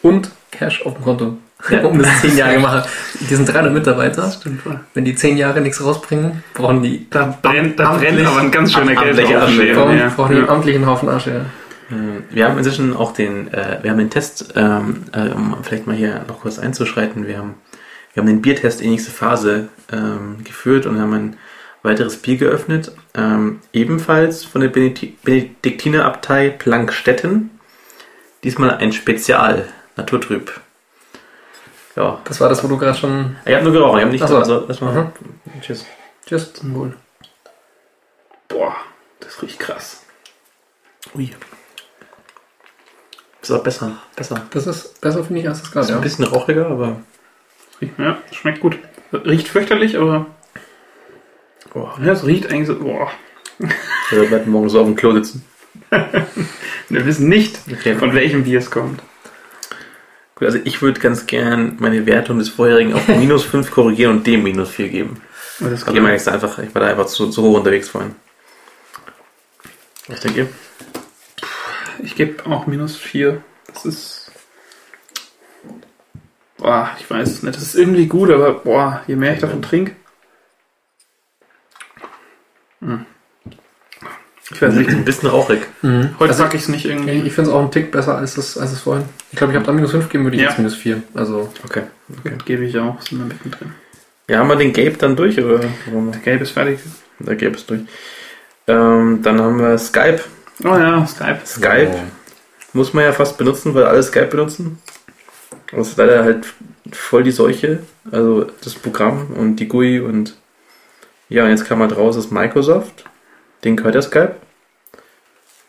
[0.02, 1.36] Und Cash auf dem Konto.
[1.68, 1.85] Ja.
[1.85, 2.88] um das zehn Jahre gemacht.
[3.20, 4.31] Die sind 300 Mitarbeiter.
[4.31, 4.81] Stimmt voll.
[4.94, 8.73] Wenn die zehn Jahre nichts rausbringen, brauchen die, Da brennt, da brennt aber ein ganz
[8.73, 9.37] schöner Geldhaufen.
[9.37, 10.09] Asche, brauchen, ja.
[10.14, 10.53] brauchen die einen Ja.
[10.53, 11.31] amtlichen Haufen Asche.
[11.31, 11.96] Ja.
[11.96, 15.87] Ähm, Wir haben inzwischen auch den, äh, wir haben den Test, ähm, äh, um vielleicht
[15.87, 17.55] mal hier noch kurz einzuschreiten, wir haben,
[18.14, 21.37] wir haben den Biertest in nächste Phase ähm, geführt und haben ein
[21.83, 27.51] weiteres Bier geöffnet, ähm, ebenfalls von der Benedikti- Benediktinerabtei Plankstetten.
[28.44, 29.64] Diesmal ein Spezial,
[29.96, 30.53] Naturtrüb.
[31.96, 33.37] Ja, Das war das, wo du gerade schon.
[33.44, 34.38] ich habe nur geraucht, ich habe nicht, Ach so.
[34.38, 35.12] also erstmal, Mhm.
[35.61, 35.85] tschüss.
[36.26, 36.96] Tschüss, zum Wohl.
[38.48, 38.74] Boah,
[39.20, 40.05] das riecht krass.
[41.14, 41.31] Ui.
[43.42, 44.46] Ist auch besser, besser.
[44.53, 45.85] Das ist besser, finde ich, als das gerade.
[45.87, 46.03] Ist ein Ja.
[46.03, 47.00] bisschen rauchiger, aber
[47.98, 48.79] Ja, schmeckt gut.
[49.12, 50.26] Riecht fürchterlich, aber
[51.72, 52.76] boah, ja, es riecht eigentlich so.
[52.79, 53.11] Boah.
[54.11, 55.44] wir werden morgen so auf dem Klo sitzen.
[56.88, 57.94] Wir wissen nicht, Okay.
[57.94, 59.00] von welchem Bier es kommt.
[60.40, 64.42] Also ich würde ganz gern meine Wertung des vorherigen auf minus 5 korrigieren und dem
[64.42, 65.20] minus 4 geben.
[65.61, 68.14] Aber das Ich, jetzt einfach, ich war da einfach zu, zu hoch unterwegs vorhin.
[70.09, 70.48] Ich denke,
[72.03, 73.42] Ich gebe auch minus 4.
[73.66, 74.33] Das ist.
[76.57, 77.57] Boah, ich weiß es nicht.
[77.57, 79.94] Das ist irgendwie gut, aber boah, je mehr ich davon trinke.
[82.81, 83.07] Hm.
[84.52, 84.90] Ich weiß nicht.
[84.90, 85.60] ein bisschen rauchig.
[85.82, 86.10] Mhm.
[86.18, 87.12] Heute Also, packe ich es nicht ich irgendwie.
[87.26, 89.04] ich finde es auch einen Tick besser als das, als vorhin.
[89.30, 90.48] Ich glaube, ich habe da minus 5 gegeben, würde ich Ja.
[90.48, 91.02] jetzt minus 4.
[91.14, 91.82] Also, Okay.
[92.18, 92.32] okay.
[92.44, 93.00] Gebe ich auch.
[93.00, 93.72] Sind wir mittendrin.
[94.28, 95.58] Ja, haben wir den Gabe dann durch oder?
[95.58, 96.78] Der Gelb ist fertig.
[97.20, 97.80] Der Gabe ist durch.
[98.66, 100.20] Ähm, dann haben wir Skype.
[100.64, 101.40] Oh ja, Skype.
[101.44, 101.90] Skype
[102.72, 104.78] muss man ja fast benutzen, weil alle Skype benutzen.
[105.72, 106.46] Das ist leider halt
[106.92, 107.80] voll die Seuche.
[108.10, 110.36] Also das Programm und die GUI und
[111.28, 113.04] ja, und jetzt kam halt raus, ist Microsoft.
[113.64, 114.37] Den gehört der Skype.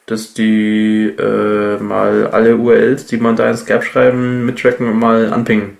[0.07, 5.31] Dass die äh, mal alle URLs, die man da in Skype schreiben, mittracken und mal
[5.31, 5.77] anpingen.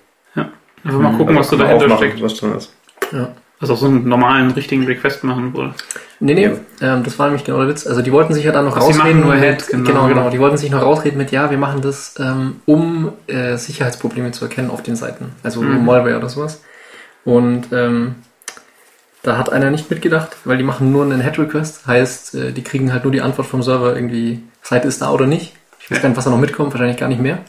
[0.84, 2.22] Einfach mal gucken, was so Also dahinter steckt.
[2.24, 2.74] Was drin ist.
[3.12, 3.30] ja.
[3.60, 5.72] Also so einen normalen, richtigen Request machen wohl.
[6.20, 6.50] Nee, nee,
[6.82, 7.86] ähm, das war nämlich genau der Witz.
[7.86, 9.20] Also die wollten sich ja dann noch Ach, sie rausreden.
[9.20, 9.88] machen nur mit- Head, genau.
[9.92, 10.30] genau, genau.
[10.32, 14.46] Die wollten sich noch rausreden mit, ja, wir machen das, ähm, um äh, Sicherheitsprobleme zu
[14.46, 15.34] erkennen auf den Seiten.
[15.44, 15.86] Also Mhm.
[15.86, 16.64] Malware oder sowas.
[17.24, 18.16] Und ähm,
[19.24, 21.86] da hat einer nicht mitgedacht, weil die machen nur einen Head-Request.
[21.88, 25.28] Heißt, äh, die kriegen halt nur die Antwort vom Server irgendwie, Seite ist da oder
[25.28, 25.54] nicht.
[25.80, 26.02] Ich weiß Ja.
[26.04, 27.40] gar nicht, was da noch mitkommt, wahrscheinlich gar nicht mehr.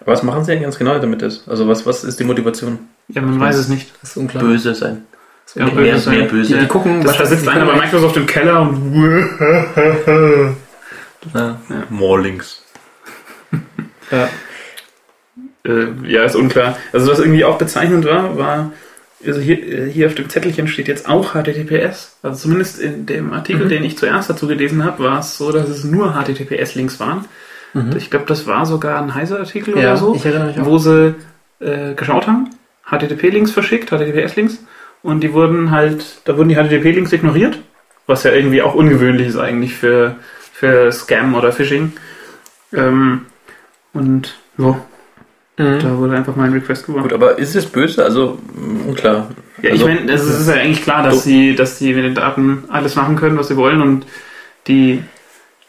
[0.00, 1.48] Aber was machen sie denn ganz genau damit ist?
[1.48, 2.78] Also was, was ist die Motivation?
[3.08, 3.92] Ja, man weiß es nicht.
[4.00, 4.42] Das ist unklar.
[4.42, 5.04] Böse sein.
[5.46, 6.18] Das ist Ja, mehr, böse sein.
[6.18, 6.54] mehr böse.
[6.54, 8.92] Die, die gucken, Das, da sitzt einer bei Microsoft im Keller und
[11.34, 11.56] Ja.
[11.90, 12.62] Morlings.
[14.10, 14.28] Ja.
[15.66, 16.76] äh, ja, ist unklar.
[16.92, 18.72] Also was irgendwie auch bezeichnend war, war,
[19.26, 22.16] also hier, äh, hier auf dem Zettelchen steht jetzt auch HTTPS.
[22.22, 23.68] Also zumindest in dem Artikel, Mhm.
[23.70, 27.24] den ich zuerst dazu gelesen habe, war es so, dass es nur HTTPS-Links waren.
[27.72, 27.96] Mhm.
[27.96, 30.14] Ich glaube, das war sogar ein Heise-Artikel ja, oder so,
[30.64, 31.14] wo sie
[31.60, 32.50] äh, geschaut haben,
[32.88, 34.58] HTTP-Links verschickt, HTTPS-Links,
[35.02, 37.58] und die wurden halt, da wurden die HTTP-Links ignoriert,
[38.06, 40.16] was ja irgendwie auch ungewöhnlich ist eigentlich für,
[40.52, 41.92] für Scam oder Phishing.
[42.72, 43.26] Ähm,
[43.92, 44.78] und ja,
[45.56, 45.78] Mhm.
[45.80, 47.04] da wurde einfach mal ein Request geworfen.
[47.04, 48.02] Gut, aber ist es böse?
[48.04, 48.38] Also,
[48.86, 49.28] unklar.
[49.62, 52.14] Ja, ich Also- meine, es ist ja eigentlich klar, dass sie, dass die mit den
[52.14, 54.04] Daten alles machen können, was sie wollen und
[54.66, 55.02] die,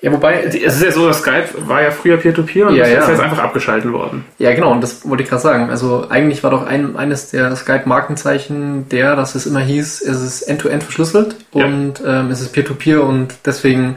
[0.01, 2.83] Ja, wobei, die es ist ja so, dass Skype war ja früher Peer-to-Peer und Ja,
[2.83, 2.99] das ja.
[2.99, 4.25] ist jetzt einfach abgeschalten worden.
[4.37, 5.69] Ja, genau, und das wollte ich gerade sagen.
[5.71, 10.41] Also eigentlich war doch ein, eines der Skype-Markenzeichen der, dass es immer hieß, es ist
[10.43, 11.65] end-to-end verschlüsselt Ja.
[11.65, 13.95] und ähm, es ist Peer-to-Peer und deswegen,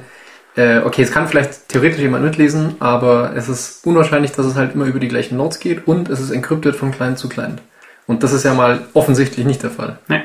[0.59, 4.75] äh, okay, es kann vielleicht theoretisch jemand mitlesen, aber es ist unwahrscheinlich, dass es halt
[4.75, 7.63] immer über die gleichen Nodes geht und es ist encrypted von Client zu Client.
[8.07, 9.99] Und das ist ja mal offensichtlich nicht der Fall.
[10.09, 10.23] Nee.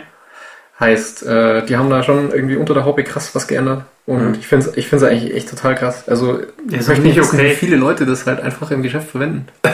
[0.79, 3.83] Heißt, äh, die haben da schon irgendwie unter der Haube krass was geändert.
[4.05, 4.33] Und Mhm.
[4.39, 6.09] ich finde es ich find's eigentlich echt total krass.
[6.09, 7.51] Also, ich ist möchte nicht wissen, okay.
[7.51, 9.47] wie viele Leute das halt einfach im Geschäft verwenden.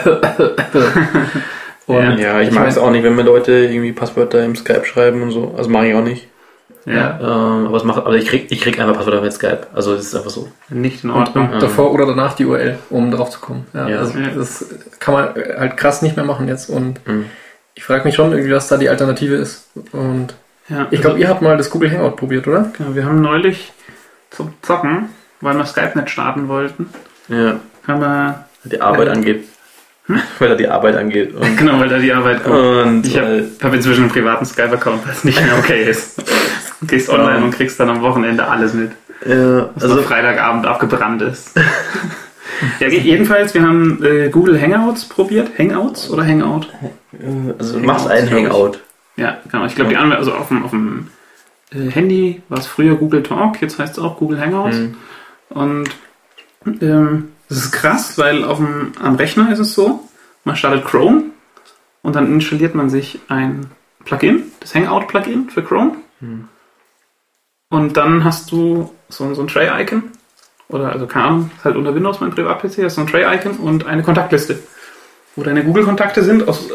[1.88, 2.14] Ja.
[2.14, 5.22] Ja, ich Ich mag es auch nicht, wenn mir Leute irgendwie Passwörter im Skype schreiben
[5.22, 5.54] und so.
[5.56, 6.28] Also mache ich auch nicht.
[6.94, 9.66] Ja, Ähm, aber, es macht, aber ich krieg, ich krieg einfach Passwörter mit Skype.
[9.74, 10.50] Also das ist einfach so.
[10.68, 11.50] nicht in Und, Ordnung.
[11.52, 13.66] und davor oder danach die URL, um drauf zu kommen.
[13.74, 13.98] Ja, Ja.
[14.00, 14.64] also das
[14.98, 16.68] kann man halt krass nicht mehr machen jetzt.
[16.70, 17.26] Und Mhm.
[17.74, 19.68] ich frage mich schon irgendwie, was da die Alternative ist.
[19.92, 20.34] Und
[20.68, 22.70] Ja, ich glaube, ihr habt mal das Google Hangout probiert, oder?
[22.78, 23.72] Genau, wir haben neulich
[24.30, 25.08] zum Zocken,
[25.40, 26.88] weil wir Skype nicht starten wollten,
[27.28, 29.12] Ja, haben wir, die Arbeit Ja.
[29.14, 29.44] angeht.
[30.38, 31.34] Weil da die Arbeit angeht.
[31.38, 32.56] Und, genau, weil da die Arbeit kommt.
[32.56, 36.22] und Ich habe weil- hab inzwischen einen privaten Skype-Account, was nicht mehr okay ist.
[36.80, 38.92] Du gehst online und kriegst dann am Wochenende alles mit,
[39.26, 41.54] ja, was also Freitagabend abgebrannt ist.
[42.80, 45.50] ja, jedenfalls, wir haben äh, Google Hangouts probiert.
[45.58, 46.68] Hangouts oder Hangout?
[47.12, 48.30] äh, also Hangouts, machst einen.
[48.30, 48.78] Hangout.
[49.16, 49.66] Ja, genau.
[49.66, 51.08] Ich glaube, die Anwendung, also auf dem, auf dem
[51.72, 54.76] äh, Handy war es früher Google Talk, jetzt heißt es auch Google Hangouts.
[54.78, 54.94] Mhm.
[55.50, 55.90] Und
[56.80, 60.08] ähm, das ist krass, weil auf dem, am Rechner ist es so,
[60.44, 61.24] man startet Chrome
[62.02, 63.66] und dann installiert man sich ein
[64.04, 65.96] Plugin, das Hangout-Plugin für Chrome.
[66.20, 66.48] Hm.
[67.68, 70.04] Und dann hast du so, so ein Tray-Icon.
[70.68, 73.86] Oder, also keine Ahnung, ist halt unter Windows mein Privat-PC, hast so ein Tray-Icon und
[73.86, 74.58] eine Kontaktliste.
[75.36, 76.68] Wo deine Google-Kontakte sind, aus,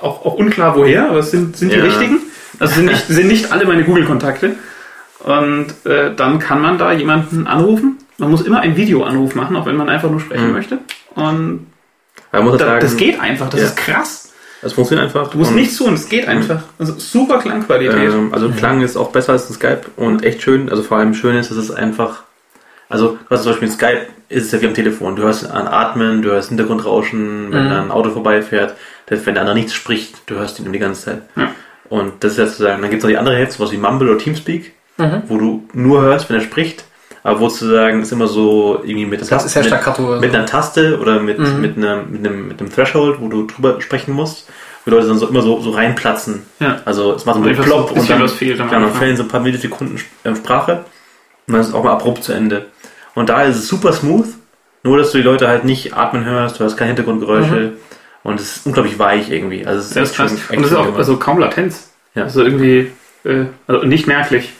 [0.00, 1.84] auch, auch unklar woher, aber es sind, sind die Ja.
[1.84, 2.18] richtigen.
[2.58, 4.56] Also sind nicht, sind nicht alle meine Google-Kontakte.
[5.20, 7.98] Und äh, dann kann man da jemanden anrufen.
[8.18, 10.52] Man muss immer einen Videoanruf machen, auch wenn man einfach nur sprechen Mhm.
[10.52, 10.78] möchte.
[11.14, 11.66] Und
[12.32, 13.66] Man muss halt da, sagen, das geht einfach, das Ja.
[13.66, 14.32] ist krass.
[14.62, 15.30] Das funktioniert einfach.
[15.30, 16.62] Du musst nichts tun, es geht einfach.
[16.78, 18.12] Also super Klangqualität.
[18.12, 20.68] Ähm, also Klang ist auch besser als ein Skype und echt schön.
[20.70, 22.22] Also vor allem schön ist, dass es einfach.
[22.88, 25.16] Also, du hast zum Beispiel in Skype, ist es ja wie am Telefon.
[25.16, 27.72] Du hörst ein Atmen, du hörst Hintergrundrauschen, wenn Mhm.
[27.72, 28.74] ein Auto vorbeifährt.
[29.06, 31.22] Das, wenn der andere nichts spricht, du hörst ihn die ganze Zeit.
[31.36, 31.50] Ja.
[31.88, 34.10] Und das ist ja sozusagen, dann gibt es noch die andere Hälfte, sowas wie Mumble
[34.10, 35.22] oder Teamspeak, Mhm.
[35.26, 36.84] wo du nur hörst, wenn er spricht,
[37.24, 40.02] aber wo sozusagen ist immer so irgendwie mit, Das ist ja mit, staccato.
[40.08, 40.36] oder mit so.
[40.36, 41.60] einer Taste oder mit, Mhm.
[41.60, 44.48] mit, einem, mit, einem, mit einem Threshold, wo du drüber sprechen musst,
[44.84, 46.42] wo die Leute dann so immer so, so reinplatzen.
[46.60, 46.80] Ja.
[46.84, 49.16] Also es macht so einen etwas- Plop und dann, was fehlt am ja, dann fällen
[49.16, 50.84] so ein paar Millisekunden äh, Sprache
[51.46, 52.66] und dann ist es auch mal abrupt zu Ende.
[53.14, 54.26] Und da ist es super smooth,
[54.82, 57.74] nur dass du die Leute halt nicht atmen hörst, du hast keine Hintergrundgeräusche
[58.24, 59.64] und es ist unglaublich weich irgendwie.
[59.66, 61.90] Also es ist echt schön- Und das ist auch also kaum Latenz.
[62.16, 62.24] Ja.
[62.24, 62.90] Also irgendwie
[63.24, 64.52] äh, also nicht merklich.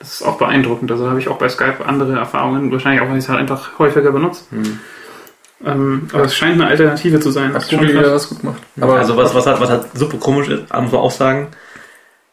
[0.00, 0.90] Das ist auch beeindruckend.
[0.90, 3.78] Also habe ich auch bei Skype andere Erfahrungen, wahrscheinlich auch, weil ich es halt einfach
[3.78, 4.44] häufiger benutze.
[4.50, 4.80] Hm.
[5.64, 7.52] Ähm, aber es scheint eine Alternative zu sein.
[7.52, 8.62] Hat schon wieder was gut gemacht.
[8.80, 11.48] Aber also was, was, halt, was halt super komisch ist, muss man auch sagen,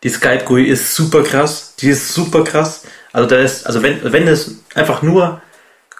[0.03, 1.75] die Skype GUI ist super krass.
[1.79, 2.85] Die ist super krass.
[3.11, 5.41] Also da ist, also wenn, wenn es einfach nur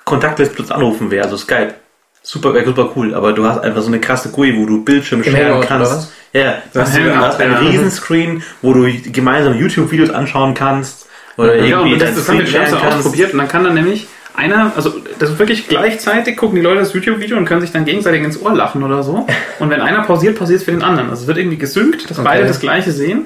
[0.06, 1.74] kontaktlos plus anrufen wäre, also Skype,
[2.22, 5.22] super, wäre super cool, aber du hast einfach so eine krasse GUI, wo du Bildschirm
[5.24, 5.92] Im sharen Hangout, oder kannst.
[5.92, 6.12] was?
[6.32, 7.56] Ja, du hast, du hast einen.
[7.58, 11.07] Riesenscreen, wo du gemeinsam YouTube-Videos anschauen kannst.
[11.38, 13.74] Oder Ja, irgendwie und das, das haben wir schon so ausprobiert und dann kann dann
[13.76, 17.72] nämlich einer, also das ist wirklich gleichzeitig, gucken die Leute das YouTube-Video und können sich
[17.72, 19.26] dann gegenseitig ins Ohr lachen oder so.
[19.60, 21.10] Und wenn einer pausiert, pausiert es für den anderen.
[21.10, 22.28] Also es wird irgendwie gesynkt, dass Okay.
[22.28, 23.26] beide das gleiche sehen.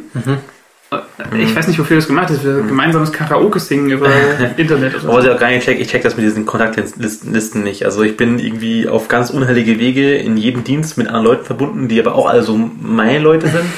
[1.37, 2.45] Ich weiß nicht, wofür das gemacht ist.
[2.45, 4.07] Wir gemeinsames Karaoke singen über
[4.57, 7.63] Internet oder Aber was ich auch gar nicht check, ich check das mit diesen Kontaktlisten
[7.63, 7.85] nicht.
[7.85, 11.87] Also ich bin irgendwie auf ganz unheilige Wege in jedem Dienst mit anderen Leuten verbunden,
[11.89, 13.65] die aber auch alle so meine Leute sind.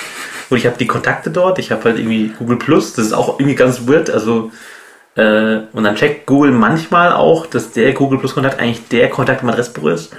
[0.49, 3.39] Und ich habe die Kontakte dort, ich habe halt irgendwie Google Plus, das ist auch
[3.39, 4.09] irgendwie ganz weird.
[4.09, 4.51] Also
[5.15, 9.43] äh, und dann checkt Google manchmal auch, dass der Google Plus Kontakt eigentlich der Kontakt
[9.43, 10.15] im Adressbuch ist.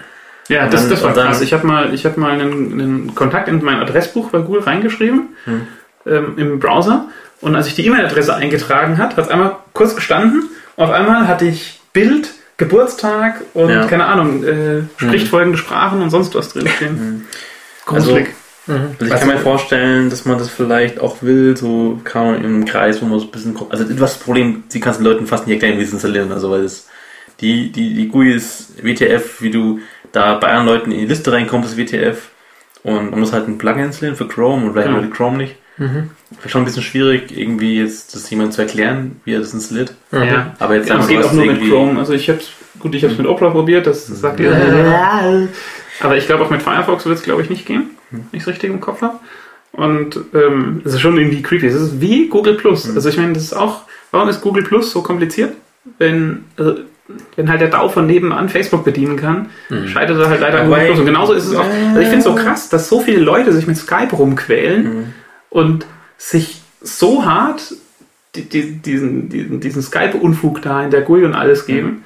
[0.48, 1.40] Ja, das, dann- das war dann- krass.
[1.40, 5.28] Ich habe mal, ich hab mal einen, einen Kontakt in mein Adressbuch bei Google reingeschrieben
[5.44, 5.66] Hm.
[6.06, 7.06] ähm, im Browser.
[7.40, 10.48] Und als ich die E-Mail-Adresse eingetragen hat, hat es einmal kurz gestanden.
[10.76, 13.86] Und auf einmal hatte ich Bild, Geburtstag und Ja.
[13.86, 17.26] keine Ahnung, äh, spricht folgende Sprachen und sonst was drinstehen.
[17.84, 18.28] Gruselig.
[18.66, 18.96] Mhm.
[18.98, 22.44] Also ich kann mir vorstellen, dass man das vielleicht auch will, so kann man in
[22.46, 23.72] einem Kreis, wo man so ein bisschen kommt.
[23.72, 26.32] Also was das Problem, sie kannst den Leuten fast nicht erklären, wie sie es installieren.
[26.32, 26.88] Also weil es
[27.40, 29.80] die, die, die GUI ist WTF, wie du
[30.12, 32.30] da bei anderen Leuten in die Liste reinkommst, ist WTF.
[32.82, 35.00] Und man muss halt ein Plugin installieren für Chrome und vielleicht Ja.
[35.00, 35.06] ja.
[35.08, 35.56] Chrome nicht.
[35.76, 36.10] Mhm.
[36.38, 39.94] Vielleicht schon ein bisschen schwierig, irgendwie jetzt das jemandem zu erklären, wie er das installiert.
[40.12, 40.54] Ja.
[40.58, 41.98] Aber jetzt Ja, das geht auch nur mit Chrome.
[41.98, 44.52] Also ich hab's, gut, ich habe es mit Opera probiert, das sagt ihr.
[46.00, 48.48] Aber ich glaube, auch mit Firefox wird es, glaube ich, nicht gehen, wenn ich es
[48.48, 49.18] richtig im Kopf habe.
[49.72, 51.66] Und ähm, es ist schon irgendwie creepy.
[51.66, 52.94] Es ist wie Google Plus.
[52.94, 55.54] Also ich meine, das ist auch, warum ist Google Plus so kompliziert?
[55.98, 56.76] Wenn, also,
[57.36, 59.50] wenn halt der DAO von nebenan Facebook bedienen kann,
[59.86, 60.98] scheitert er halt leider an Google Plus.
[61.00, 61.64] Und genauso ist es auch.
[61.64, 65.12] Also ich finde es so krass, dass so viele Leute sich mit Skype rumquälen
[65.50, 67.74] und sich so hart
[68.34, 72.04] die, die, diesen, diesen, diesen Skype-Unfug da in der GUI und alles geben.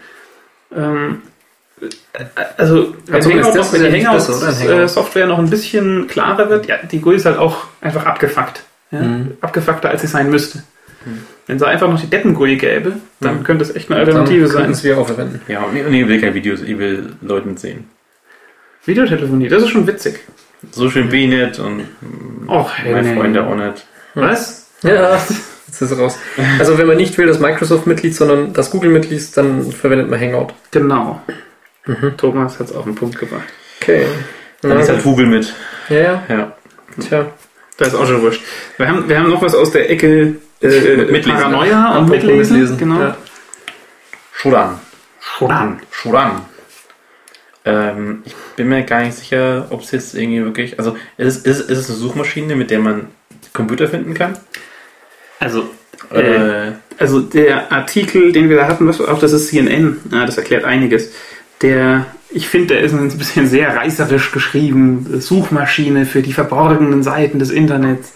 [0.75, 1.28] Ähm, äh,
[2.57, 4.11] also, wenn, Also ist Hangout das noch, wenn die oder?
[4.11, 4.71] Ein Hangout.
[4.73, 8.63] Hangout-Software noch ein bisschen klarer wird, ja, die GUI ist halt auch einfach abgefuckt.
[8.91, 9.01] Ja?
[9.01, 9.33] Mhm.
[9.41, 10.63] Abgefuckter, als sie sein müsste.
[11.47, 13.45] Wenn es einfach noch die Deppen-GUI gäbe, dann Mhm.
[13.45, 14.71] könnte es echt eine Dann Alternative könnten sein.
[14.73, 15.41] es wir auch verwenden.
[15.49, 17.89] Ja, und nee, ich will keine Videos, ich will Leuten sehen.
[18.85, 20.21] Videotelefonie, das ist schon witzig.
[20.73, 21.83] So schön B-Net und
[22.49, 23.15] Och, meine nee.
[23.17, 23.87] Freunde auch nicht.
[24.15, 24.71] Was?
[24.83, 25.31] Ja, jetzt
[25.83, 26.19] ist es raus.
[26.59, 30.49] Also wenn man nicht will, das Microsoft-Mitglied, sondern das Google-Mitglied, dann verwendet man Hangout.
[30.73, 31.21] Genau.
[31.89, 32.17] Mhm.
[32.17, 33.49] Thomas hat es auf den Punkt gebracht.
[33.83, 34.07] Okay.
[34.63, 35.53] Dann ist halt Google mit.
[35.89, 36.53] ja, ja, Ja.
[37.01, 37.27] tja.
[37.77, 38.43] Das ist auch schon wurscht.
[38.77, 41.33] Wir haben, wir haben noch was aus der Ecke äh, Mitlesen.
[41.33, 42.53] Paranoia und Apropos Mitlesen.
[42.57, 43.01] mitlesen, Genau.
[43.01, 43.17] ja.
[44.33, 44.81] Schuran.
[45.21, 45.81] Schuran.
[45.91, 46.43] Schuran.
[47.65, 50.79] Ähm, ich bin mir gar nicht sicher, ob es jetzt irgendwie wirklich.
[50.79, 53.07] Also, ist, es- ist, ist es eine Suchmaschine, mit der man
[53.53, 54.37] Computer finden kann?
[55.41, 55.71] Also,
[56.13, 60.39] Äh, also der Artikel, den wir da hatten, was, auch das ist CNN, ja, das
[60.39, 61.13] erklärt einiges.
[61.63, 65.21] Der, ich finde, der ist ein bisschen sehr reißerisch geschrieben.
[65.21, 68.15] Suchmaschine für die verborgenen Seiten des Internets.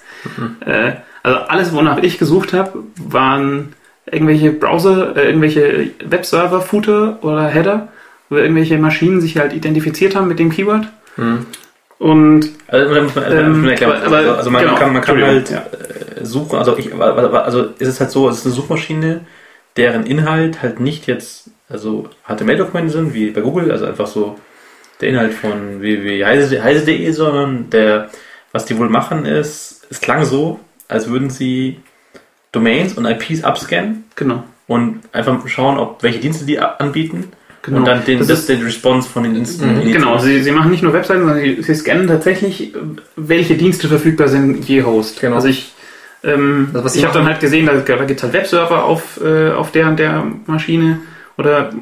[0.64, 3.74] Äh, also alles, wonach ich gesucht habe, waren
[4.06, 7.88] irgendwelche Browser, äh, irgendwelche Webserver, Footer oder Header,
[8.28, 10.86] wo irgendwelche Maschinen sich halt identifiziert haben mit dem Keyword.
[11.16, 11.46] Hm.
[11.98, 14.92] Und also, muss man, also, Ähm, muss man erklären, aber- also, also man, genau, kann,
[14.92, 16.58] man kann halt Entschuldigung, äh, suchen.
[16.58, 19.20] Also, ich, also ist es halt so, es ist eine Suchmaschine,
[19.76, 24.38] deren Inhalt halt nicht jetzt also HTML-Dokumente sind, wie bei Google, also einfach so
[25.00, 28.10] der Inhalt von www.heise.de, sondern der,
[28.52, 31.80] was die wohl machen ist, es klang so, als würden sie
[32.52, 34.44] Domains und IPs abscannen genau.
[34.66, 37.28] und einfach schauen, ob welche Dienste die anbieten
[37.64, 37.78] Genau.
[37.78, 39.76] und dann den, Das ist- den Response von den Diensten.
[39.86, 39.92] Mhm.
[39.92, 42.74] Genau, sie, sie machen nicht nur Webseiten, sondern sie, sie scannen tatsächlich,
[43.14, 45.20] welche Dienste verfügbar sind je Host.
[45.20, 45.36] Genau.
[45.36, 45.72] Also ich,
[46.24, 49.52] ähm, Also ich habe dann halt gesehen, da, da gibt es halt Webserver auf, äh,
[49.52, 50.98] auf der und der Maschine
[51.38, 51.72] oder äh,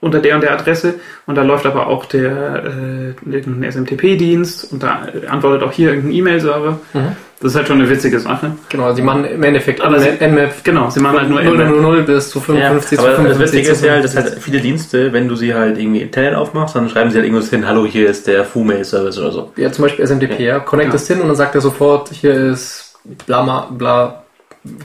[0.00, 0.94] unter der und der Adresse
[1.26, 6.12] und da läuft aber auch der äh, irgendein SMTP-Dienst und da antwortet auch hier irgendein
[6.12, 6.78] E-Mail-Server.
[6.92, 7.16] Mhm.
[7.40, 8.52] Das ist halt schon eine witzige Sache.
[8.70, 12.02] Genau, also die machen im Endeffekt Aber sie- Nmap Genau, sie machen halt nur 000
[12.04, 14.38] bis zu Ja, 55 zu aber das 55 Witzige ist ja, halt, dass zu halt
[14.40, 17.66] viele Dienste, wenn du sie halt irgendwie Internet aufmachst, dann schreiben sie halt irgendwas hin,
[17.66, 19.52] hallo, hier ist der Foo-Mail-Service oder so.
[19.56, 20.60] Ja, zum Beispiel SMTP, ja.
[20.60, 20.92] Connect Ja.
[20.92, 22.94] das hin und dann sagt er sofort, hier ist
[23.26, 24.22] bla, bla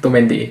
[0.01, 0.49] domain.de.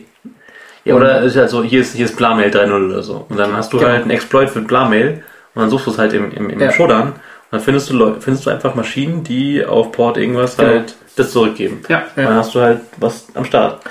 [0.85, 3.27] Ja, oder ist halt so, hier ist, hier ist Blamail 3.0 oder so.
[3.29, 3.91] Und dann hast du Genau.
[3.91, 5.23] halt einen Exploit für Blamail
[5.55, 6.73] und dann suchst du es halt im, im, im Ja.
[6.73, 7.15] Showdown und
[7.51, 10.71] dann findest du, Leu- findest du einfach Maschinen, die auf Port irgendwas Genau.
[10.71, 11.83] halt das zurückgeben.
[11.89, 12.23] Ja, Ja.
[12.25, 13.83] Dann hast du halt was am Start.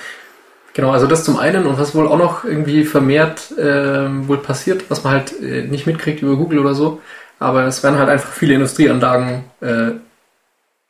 [0.74, 4.86] Genau, also das zum einen und was wohl auch noch irgendwie vermehrt ähm, wohl passiert,
[4.90, 7.02] was man halt äh, nicht mitkriegt über Google oder so,
[7.40, 9.92] aber es werden halt einfach viele Industrieanlagen äh,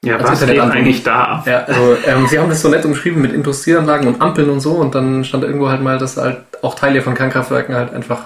[0.04, 0.78] ja Also was Internetanbieter.
[0.80, 1.44] eigentlich da?
[1.46, 4.72] Ja, also ähm, sie haben das so nett umschrieben mit Industrieanlagen und Ampeln und so
[4.74, 8.24] und dann stand irgendwo halt mal, dass halt auch Teile von Kernkraftwerken halt einfach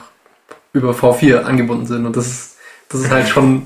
[0.74, 2.58] über V4 angebunden sind und das ist,
[2.90, 3.64] das ist halt schon,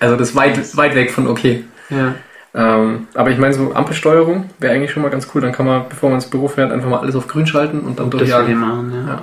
[0.00, 1.64] also das ist weit, weit weg von okay.
[1.90, 2.14] Ja.
[2.54, 5.42] Ähm, aber ich meine, so Ampelsteuerung wäre eigentlich schon mal ganz cool.
[5.42, 8.00] Dann kann man, bevor man ins Büro fährt, einfach mal alles auf grün schalten und
[8.00, 8.56] dann Das durchjagen.
[8.58, 9.12] machen, ja.
[9.12, 9.22] Ja,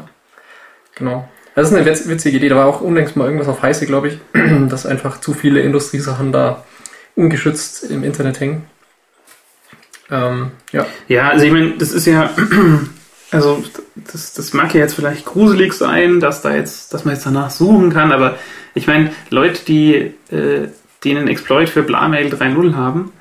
[0.95, 1.27] genau.
[1.55, 2.49] Das ist eine witz- witzige Idee.
[2.49, 4.19] Da war auch unlängst mal irgendwas auf Heiße, glaube ich,
[4.69, 6.63] dass einfach zu viele Industriesachen da
[7.15, 8.65] ungeschützt im Internet hängen.
[10.11, 10.85] Ähm, ja.
[11.07, 12.29] Ja, also ich meine, das ist ja,
[13.31, 13.63] also
[13.95, 17.49] das, das mag ja jetzt vielleicht gruselig sein, dass da jetzt, dass man jetzt danach
[17.49, 18.37] suchen kann, aber
[18.73, 20.67] ich meine, Leute, die, äh,
[21.03, 23.11] die einen Exploit für Blamail 3.0 haben,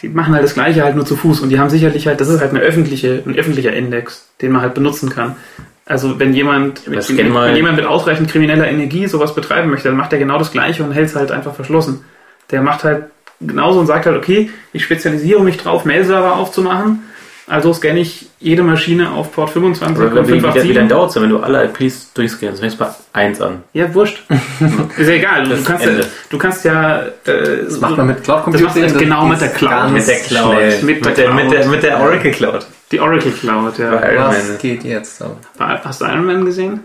[0.00, 2.28] die machen halt das gleiche halt nur zu Fuß und die haben sicherlich halt, das
[2.28, 5.36] ist halt eine öffentliche, ein öffentlicher Index, den man halt benutzen kann.
[5.84, 9.96] Also wenn jemand, Das wenn, wenn jemand mit ausreichend krimineller Energie sowas betreiben möchte, dann
[9.96, 12.04] macht er genau das gleiche und hält es halt einfach verschlossen.
[12.52, 13.04] Der macht halt
[13.40, 17.02] genauso und sagt halt, okay, ich spezialisiere mich drauf, Mail-Server aufzumachen,
[17.48, 20.88] also scanne ich jede Maschine auf Port 25 Oder und wie, wie, wie, wie lange
[20.88, 20.88] 587.
[20.88, 22.60] dauert es, wenn du alle IPs durchscannst?
[22.60, 23.62] Fängst bei 1 an.
[23.72, 24.22] Ja, wurscht.
[24.96, 25.44] ist ja egal.
[25.44, 25.90] Du Das kannst ja,
[26.30, 28.82] du kannst ja äh, Das macht man mit Cloud Das machst du Computing.
[28.84, 29.90] jetzt genau mit der Cloud.
[29.92, 30.54] Mit der Cloud.
[30.54, 32.66] Mit der mit, der, mit, der, mit der Oracle Cloud.
[32.92, 33.90] die Oracle Cloud, ja.
[33.96, 34.58] Bei Iron Was Man.
[34.58, 35.18] geht jetzt?
[35.18, 35.36] So.
[35.58, 36.80] Hast du Iron Man gesehen?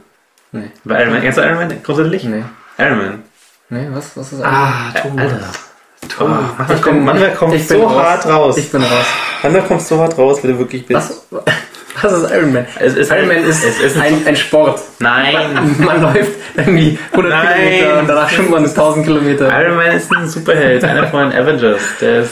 [0.51, 0.71] Nee.
[0.83, 1.21] Bei Iron Man.
[1.21, 2.23] Kennst du Iron Man grundsätzlich?
[2.23, 2.43] Nee.
[2.79, 3.23] Iron Man.
[3.69, 4.15] Nee, was?
[4.15, 5.09] Was ist Ah, Alter.
[6.09, 6.41] Thomas.
[6.57, 8.03] Manchmal kommt, manchmal kommt so raus.
[8.03, 8.57] hart raus.
[8.57, 9.05] Ich bin raus.
[9.43, 11.21] Manchmal kommst du so hart raus, wie du wirklich bist.
[11.31, 11.43] Was,
[12.01, 12.65] was ist Iron Man?
[12.79, 14.79] Es ist Iron Man ist, es ist ein, ein Sport.
[14.99, 15.75] Nein.
[15.79, 17.55] Man läuft irgendwie 100 Nein.
[17.55, 19.61] Kilometer und danach schwimmt man 1000 Kilometer.
[19.61, 21.81] Iron Man ist ein Superheld, einer von den Avengers.
[21.99, 22.31] Der ist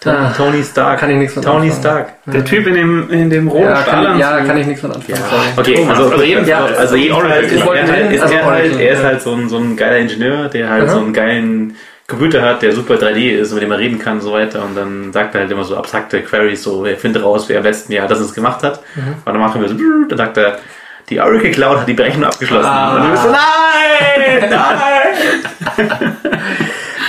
[0.00, 0.98] To- Ah, Tony Stark.
[1.00, 1.80] kann ich nichts mit Tony anfangen.
[1.80, 2.08] Stark.
[2.26, 5.18] Der Typ in dem, in dem roten Ja, kann, ja, kann ich nichts mit anfangen.
[5.56, 5.74] sorry.
[5.74, 6.10] Okay, also,
[6.78, 9.04] also jedenfalls ist, wollte er, halt, ist also er, halt, er ist ja.
[9.06, 10.92] halt so ein, so ein geiler Ingenieur, der halt Aha.
[10.94, 11.76] so einen geilen
[12.06, 14.64] Computer hat, der super 3D ist, mit dem er reden kann und so weiter.
[14.64, 17.64] Und dann sagt er halt immer so abstrakte Queries, so, er findet raus, wer im
[17.64, 18.80] letzten Jahr das und das gemacht hat.
[18.96, 19.02] Mhm.
[19.24, 19.74] Und dann machen wir so,
[20.08, 20.58] dann sagt er,
[21.10, 22.66] die Oracle Cloud hat die Berechnung abgeschlossen.
[22.66, 22.96] Ah.
[22.96, 24.50] Und du bist so, nein,
[25.76, 26.16] nein!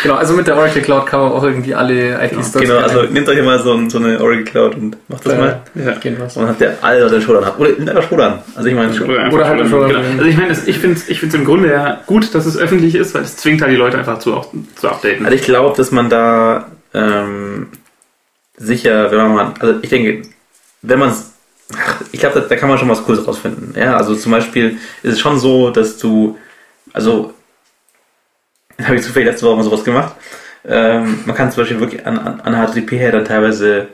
[0.03, 3.27] Genau, also mit der Oracle Cloud kann man auch irgendwie alle IPs genau, also nehmt
[3.29, 5.61] euch immer so, ein- so eine Oracle Cloud und macht das mal.
[5.75, 5.91] Ja.
[5.95, 6.35] Gehen was.
[6.35, 7.59] Und dann habt ihr alle den Schultern habt.
[7.59, 8.39] Oder nimmt einfach Schultern.
[8.55, 9.99] Also ich meine, Oder, einfach Oder halt schon- genau.
[9.99, 12.95] Also ich meine, ich finde es ich find's im Grunde ja gut, dass es öffentlich
[12.95, 14.43] ist, weil es zwingt halt die Leute einfach zu,
[14.75, 15.25] zu updaten.
[15.25, 17.67] Also ich glaube, dass man da ähm,
[18.57, 20.27] sicher, wenn man mal, also ich denke,
[20.81, 21.31] wenn man es,
[22.11, 23.73] ich glaube, da, da kann man schon was Cooles rausfinden.
[23.77, 26.37] Ja, also zum Beispiel ist es schon so, dass du,
[26.93, 27.33] also
[28.87, 30.15] habe ich zufällig letzte Woche mal sowas gemacht.
[30.65, 33.87] Ähm, man kann zum Beispiel wirklich an, an, an HTTP her dann teilweise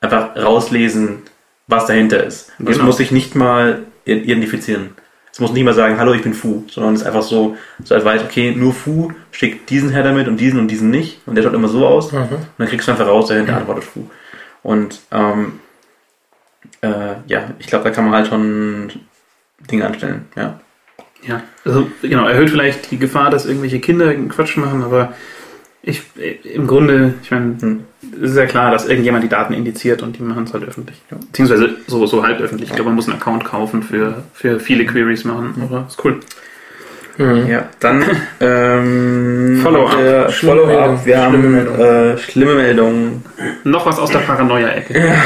[0.00, 1.22] einfach rauslesen,
[1.66, 2.52] was dahinter ist.
[2.58, 2.86] Und Das Genau.
[2.86, 4.90] muss sich nicht mal identifizieren.
[5.32, 7.94] Es muss nicht mal sagen, hallo, ich bin Fu, sondern es ist einfach so, so
[7.94, 11.20] als weiß, okay, nur Fu schickt diesen Header mit und diesen und diesen nicht.
[11.26, 12.12] Und der schaut immer so aus.
[12.12, 12.18] Mhm.
[12.18, 14.10] Und dann kriegst du einfach raus, dahinter antwortet Fu.
[14.62, 15.60] Und ähm,
[16.82, 18.92] äh, ja, ich glaube, da kann man halt schon
[19.70, 20.26] Dinge anstellen.
[20.36, 20.60] Ja.
[21.26, 25.12] Ja, also genau, erhöht vielleicht die Gefahr, dass irgendwelche Kinder Quatsch machen, aber
[25.82, 26.02] ich
[26.44, 27.80] im Grunde, ich meine, Hm.
[28.22, 31.00] es ist ja klar, dass irgendjemand die Daten indiziert und die machen es halt öffentlich.
[31.10, 32.70] Beziehungsweise so, so halb öffentlich.
[32.70, 36.20] Ich glaube, man muss einen Account kaufen für, für viele Queries machen, aber ist cool.
[37.18, 37.46] Mhm.
[37.48, 38.02] Ja, dann
[38.40, 39.92] ähm, Follow-up.
[39.92, 40.88] haben wir Schlimme Follow-up.
[40.88, 41.06] Meldung.
[41.06, 41.80] Wir haben Schlimme Meldung.
[41.80, 43.24] äh, schlimme Meldungen.
[43.64, 45.14] Noch was aus der Paranoia-Ecke.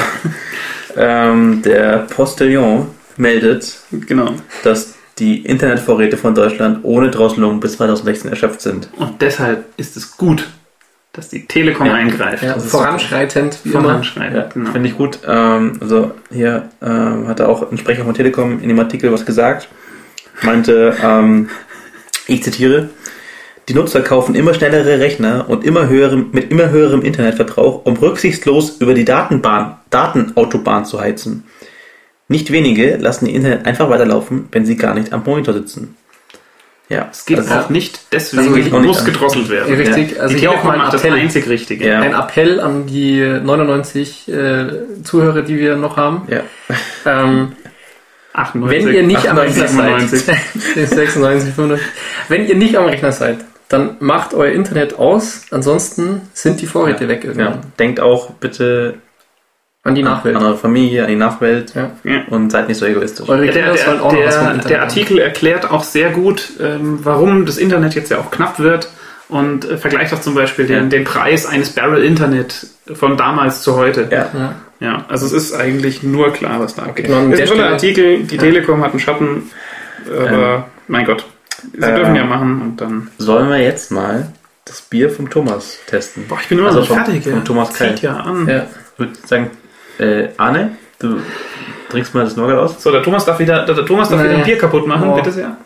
[0.99, 2.87] Ähm, der Postillon
[3.19, 4.33] meldet, Genau.
[4.65, 8.89] dass die Internetvorräte von Deutschland ohne Drosselung bis 2016 erschöpft sind.
[8.97, 10.47] Und deshalb ist es gut,
[11.13, 11.95] dass die Telekom Ja.
[11.95, 12.43] eingreift.
[12.43, 13.83] Ja, voranschreitend, wie immer.
[13.83, 14.37] Voranschreiten.
[14.37, 14.71] Ja, genau.
[14.73, 15.19] Finde ich gut.
[15.27, 19.25] Ähm, also hier ähm, hat er auch ein Sprecher von Telekom in dem Artikel was
[19.25, 19.69] gesagt.
[20.43, 21.49] Meinte, ähm,
[22.27, 22.91] ich zitiere,
[23.71, 28.77] die Nutzer kaufen immer schnellere Rechner und immer höherem, mit immer höherem Internetverbrauch, um rücksichtslos
[28.81, 31.45] über die Datenbahn, Datenautobahn zu heizen.
[32.29, 35.97] Nicht wenige lassen ihr Internet einfach weiterlaufen, wenn sie gar nicht am Monitor sitzen.
[36.89, 39.75] Ja, Es geht also, auch nicht, deswegen Also ich- auch nicht muss gedrosselt werden.
[39.75, 41.19] Richtig, also die hier auch mal ein macht das Appell.
[41.19, 41.87] einzig Richtige.
[41.89, 42.01] Ja.
[42.01, 44.67] Ein Appell an die 99 äh,
[45.03, 46.23] Zuhörer, die wir noch haben.
[46.29, 46.41] ja.
[47.05, 47.53] Ähm,
[48.35, 50.21] 98, wenn ihr nicht am 98, Rechner 97.
[50.21, 51.87] seid, 96, 95,
[52.29, 57.09] wenn ihr nicht am Rechner seid, dann macht euer Internet aus, ansonsten sind die Vorräte
[57.09, 57.55] weg irgendwann.
[57.55, 57.61] ja.
[57.79, 58.95] Denkt auch bitte
[59.87, 60.37] An die Nachwelt.
[60.37, 61.91] an eure Familie, an die Nachwelt Ja.
[62.29, 63.29] Und seid nicht so egoistisch.
[63.29, 64.89] Eure Kinder der, sollen der, auch noch was vom der, Internet der haben.
[64.89, 68.89] Artikel erklärt auch sehr gut, ähm, warum das Internet jetzt ja auch knapp wird
[69.29, 70.89] und äh, vergleicht auch zum Beispiel den, Ja.
[70.89, 74.09] den Preis eines Barrel Internet von damals zu heute.
[74.11, 74.29] Ja.
[74.35, 74.55] Ja.
[74.79, 77.07] Ja, also es ist eigentlich nur klar, was da abgeht.
[77.07, 79.51] Genau, ist der ein toller Artikel, die Telekom hat einen Schatten,
[80.07, 81.25] aber mein Gott,
[81.73, 83.09] sie Ähm, dürfen ja machen und dann...
[83.19, 84.33] Sollen wir jetzt mal
[84.67, 86.27] das Bier vom Thomas testen?
[86.29, 87.25] Boah, ich bin immer Also noch vom- nicht fertig.
[87.25, 87.41] vom ja.
[87.41, 87.99] Thomas Zieht Keil.
[88.03, 88.49] ja an.
[88.49, 88.67] Ja.
[88.93, 89.51] Ich würde sagen,
[89.99, 91.21] äh, Arne, du
[91.91, 92.83] trinkst mal das Nougat aus.
[92.83, 94.29] So, der Thomas darf wieder, der, der Thomas darf Nee.
[94.29, 95.15] wieder ein Bier kaputt machen, Oh.
[95.15, 95.57] bitte sehr.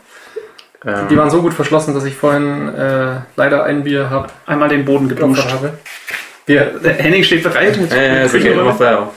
[0.86, 4.68] Ähm, Die waren so gut verschlossen, dass ich vorhin äh, leider ein Bier hab, Einmal
[4.70, 5.50] den Boden geduscht.
[5.52, 5.74] habe.
[6.46, 7.76] Wir, Der Henning steht bereit.
[7.92, 8.64] Äh, sicher, Küchenrolle.
[8.70, 9.10] mach da.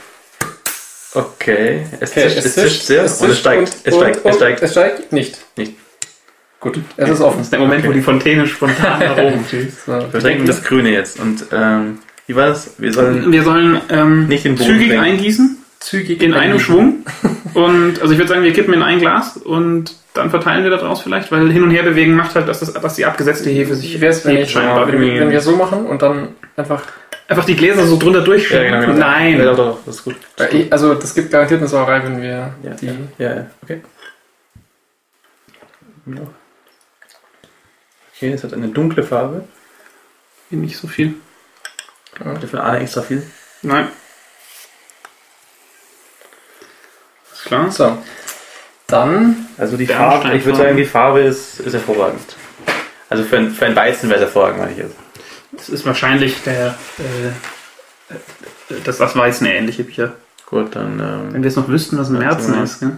[1.15, 4.35] Okay, es Okay, zischt, es zischt sehr und es steigt, und- es steigt, und- es
[4.35, 4.61] steigt.
[4.63, 5.37] Es steigt nicht.
[5.57, 5.73] Nicht.
[6.59, 7.37] Gut, es ist offen.
[7.37, 7.89] Das ist der Moment, Okay.
[7.89, 9.85] wo die Fontäne spontan nach oben schießt.
[9.85, 12.75] So, Wir trinken das Grüne jetzt und ähm, Wie war das?
[12.79, 15.03] Wir sollen Wir sollen ähm, Nicht den Boden zügig senken.
[15.05, 16.59] eingießen, Zügig in einem.
[16.59, 17.05] Schwung.
[17.53, 20.81] Und also ich würde sagen, wir kippen in ein Glas und dann verteilen wir das
[20.83, 23.75] aus vielleicht, weil hin und her bewegen macht halt, dass, das, dass die abgesetzte Hefe
[23.75, 24.87] sich Wie wäre es, wenn, hebt ich, scheinbar.
[24.91, 26.83] wenn, wir, wenn wir so machen und dann einfach.
[27.27, 28.97] Einfach die Gläser so drunter durchschütten.
[28.99, 29.39] Nein.
[29.39, 30.15] Ja, doch, doch, das ist gut.
[30.39, 32.29] Äh, ich- Also, das gibt garantiert eine Sauerei, wenn wir
[32.63, 32.85] Ja, die.
[32.85, 33.81] ja, ja, ja, okay.
[36.05, 36.15] Ja.
[38.15, 39.45] Okay, es hat eine dunkle Farbe.
[40.49, 41.15] Nicht so viel.
[42.19, 43.23] Dafür eine extra viel.
[43.61, 43.87] Nein.
[47.33, 47.71] Ist klar.
[47.71, 47.97] So.
[48.87, 49.47] Dann.
[49.57, 49.87] Also die.
[49.87, 52.35] Farbe, ich würde sagen, die Farbe ist, ist hervorragend.
[53.09, 54.95] Also für ein, für ein Weizen wäre es hervorragend, meine ich jetzt.
[55.51, 60.15] Das ist wahrscheinlich der, äh, äh, das, das Weißen ähnliche Bier.
[60.47, 62.61] Gut, dann Wenn ähm, wir es noch wüssten, was ein Ja, Märzen so.
[62.63, 62.79] ist.
[62.79, 62.97] Gell?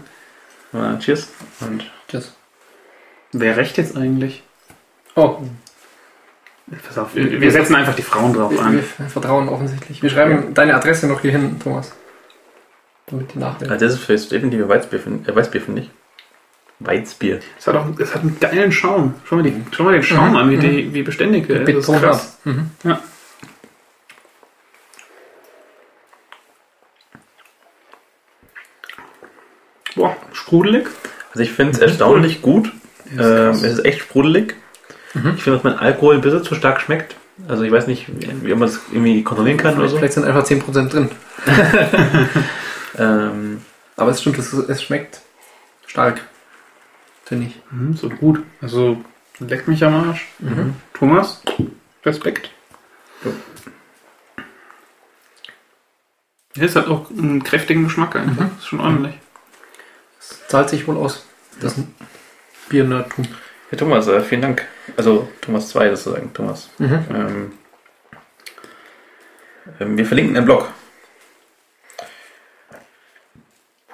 [0.73, 1.27] äh, Cheers.
[1.61, 2.33] Und Tschüss.
[3.31, 4.43] Wer recht jetzt eigentlich?
[5.15, 5.39] Oh,
[6.87, 8.73] Pass auf, wir wir setzen einfach die Frauen drauf wir, an.
[8.97, 10.01] wir vertrauen offensichtlich.
[10.01, 11.93] Wir schreiben deine Adresse noch hier hin, Thomas.
[13.05, 13.71] Damit die nachdenken.
[13.73, 15.91] ah, das ist für definitiv Weißbier, finde äh, Weißbier, finde ich.
[16.79, 17.39] Weißbier.
[17.57, 19.13] Es hat, auch, es hat einen geilen Schaum.
[19.25, 20.35] Schau mal, die, schau mal den Schaum Mhm.
[20.37, 21.87] an, wie, die, wie beständig der ist.
[21.87, 22.37] Das ist krass.
[22.45, 22.71] Mhm.
[22.83, 22.99] Ja.
[29.95, 30.87] Boah, sprudelig.
[31.31, 32.71] Also ich finde es erstaunlich gut.
[33.05, 34.55] Ist Ähm, es ist echt sprudelig.
[35.15, 37.15] Ich finde, dass mein Alkohol ein bisschen zu stark schmeckt.
[37.47, 38.07] Also ich weiß nicht,
[38.43, 39.97] wie man das irgendwie kontrollieren kann oder Vielleicht, so.
[39.97, 41.09] vielleicht sind einfach 10% drin.
[42.97, 43.61] Ähm,
[43.97, 45.19] Aber es stimmt, es, es schmeckt
[45.85, 46.21] stark.
[47.25, 47.59] Finde ich.
[47.71, 48.41] Mhm, so gut.
[48.61, 49.03] Also,
[49.39, 50.27] leckt mich am Arsch.
[50.93, 51.41] Thomas,
[52.05, 52.51] Respekt.
[53.25, 53.31] Ja.
[56.55, 58.45] Ja, es hat auch einen kräftigen Geschmack einfach.
[58.57, 59.15] Ist schon ordentlich.
[60.19, 61.25] Es zahlt sich wohl aus.
[61.59, 61.93] Das ist ein
[62.69, 63.27] Bier-Nerdtum.
[63.75, 64.65] Ja, Thomas, äh, vielen Dank.
[64.97, 66.69] Also Thomas 2 sozusagen, Thomas.
[66.77, 66.99] Mhm.
[67.13, 67.51] Ähm,
[69.79, 70.69] ähm, wir verlinken einen Blog.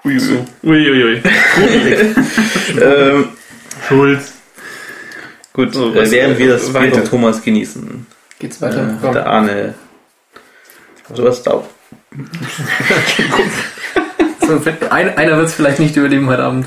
[0.04, 0.46] Uiuiui.
[0.64, 1.22] Uiuiui.
[2.82, 3.30] ähm,
[3.88, 4.34] Schulz.
[5.54, 6.96] gut, So, äh, was, während wir das äh, Bier weiter.
[7.02, 8.08] von Thomas genießen,
[8.40, 8.98] Geht's weiter?
[9.04, 9.76] äh, der Arne
[11.14, 11.64] sowas da.
[14.44, 14.60] So,
[14.90, 16.66] ein, einer wird es vielleicht nicht überleben heute Abend.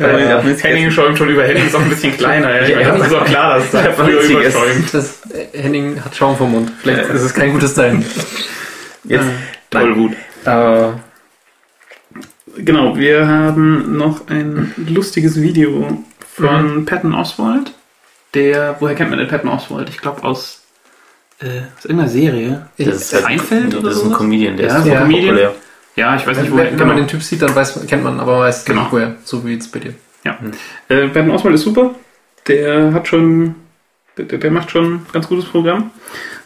[0.00, 1.44] Äh, Ja, Henning schäumt schon über.
[1.44, 2.66] Henning ist auch ein bisschen kleiner.
[2.66, 2.80] Ja.
[2.80, 4.92] Ich meine, das ist auch klar, dass da früher überschäumt.
[4.94, 6.72] Das, äh, Henning hat Schaum vom Mund.
[6.82, 8.04] Vielleicht ist es kein gutes Zeichen.
[9.04, 9.26] Jetzt,
[9.70, 10.12] Toll gut.
[10.44, 10.88] Äh,
[12.56, 16.02] Genau, wir haben noch ein lustiges Video
[16.34, 17.72] von Patton Oswald.
[18.34, 19.88] Der, woher kennt man den Patton Oswald?
[19.88, 20.62] Ich glaube aus,
[21.40, 21.46] äh,
[21.78, 22.66] aus irgendeiner Serie.
[22.76, 24.12] das ist halt Seinfeld oder das ist ein?
[24.12, 25.26] Comedian, der Ja, ist so Comedian.
[25.36, 25.54] populär.
[25.96, 26.78] Ja, ich weiß nicht, wenn, woher.
[26.78, 28.82] wenn man den Typ sieht, dann weiß, kennt man, aber man weiß Genau.
[28.82, 29.16] nicht woher.
[29.24, 29.94] So wie jetzt bei dir.
[30.24, 30.38] Ja.
[30.88, 31.94] Äh, Patton Oswald ist super.
[32.46, 33.54] Der hat schon,
[34.16, 35.90] der, der macht schon ein ganz gutes Programm.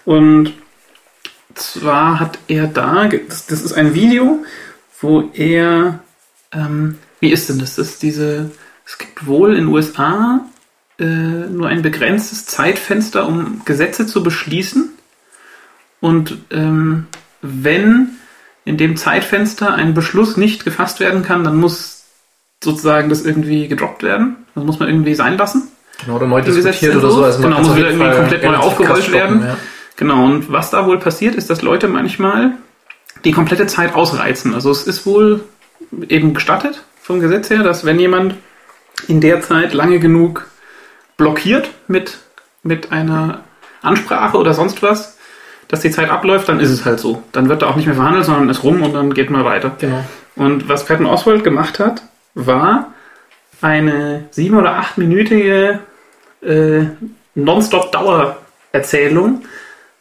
[0.05, 0.53] Und
[1.55, 4.45] zwar hat er da, das, das ist ein Video,
[5.01, 6.01] wo er,
[6.53, 7.76] ähm, wie ist denn das?
[7.76, 8.51] Das ist diese,
[8.86, 10.40] es gibt wohl in den USA
[10.99, 14.90] äh, nur ein begrenztes Zeitfenster, um Gesetze zu beschließen.
[16.01, 17.07] Und ähm,
[17.40, 18.11] wenn
[18.65, 22.05] in dem Zeitfenster ein Beschluss nicht gefasst werden kann, dann muss
[22.62, 24.37] sozusagen das irgendwie gedroppt werden.
[24.55, 25.69] Das muss man irgendwie sein lassen.
[26.01, 27.25] Genau, oder neu diskutiert oder so.
[27.25, 29.43] Also Genau, muss wieder irgendwie komplett neu aufgerollt werden.
[29.43, 29.57] Ja.
[29.97, 32.53] Genau, und was da wohl passiert, ist, dass Leute manchmal
[33.25, 34.55] die komplette Zeit ausreizen.
[34.55, 35.45] Also es ist wohl
[36.09, 38.35] eben gestattet vom Gesetz her, dass wenn jemand
[39.07, 40.49] in der Zeit lange genug
[41.17, 42.19] blockiert mit,
[42.62, 43.45] mit einer
[43.83, 45.14] Ansprache oder sonst was,
[45.75, 47.25] dass die Zeit abläuft, dann ist es halt so.
[47.33, 49.72] Dann wird da auch nicht mehr verhandelt, sondern ist rum und dann geht man weiter.
[49.81, 50.05] Genau.
[50.37, 52.03] Und was Patton Oswald gemacht hat,
[52.35, 52.93] war
[53.61, 55.81] eine sieben- oder achtminütige
[56.43, 56.83] äh,
[57.35, 59.43] Nonstop-Dauererzählung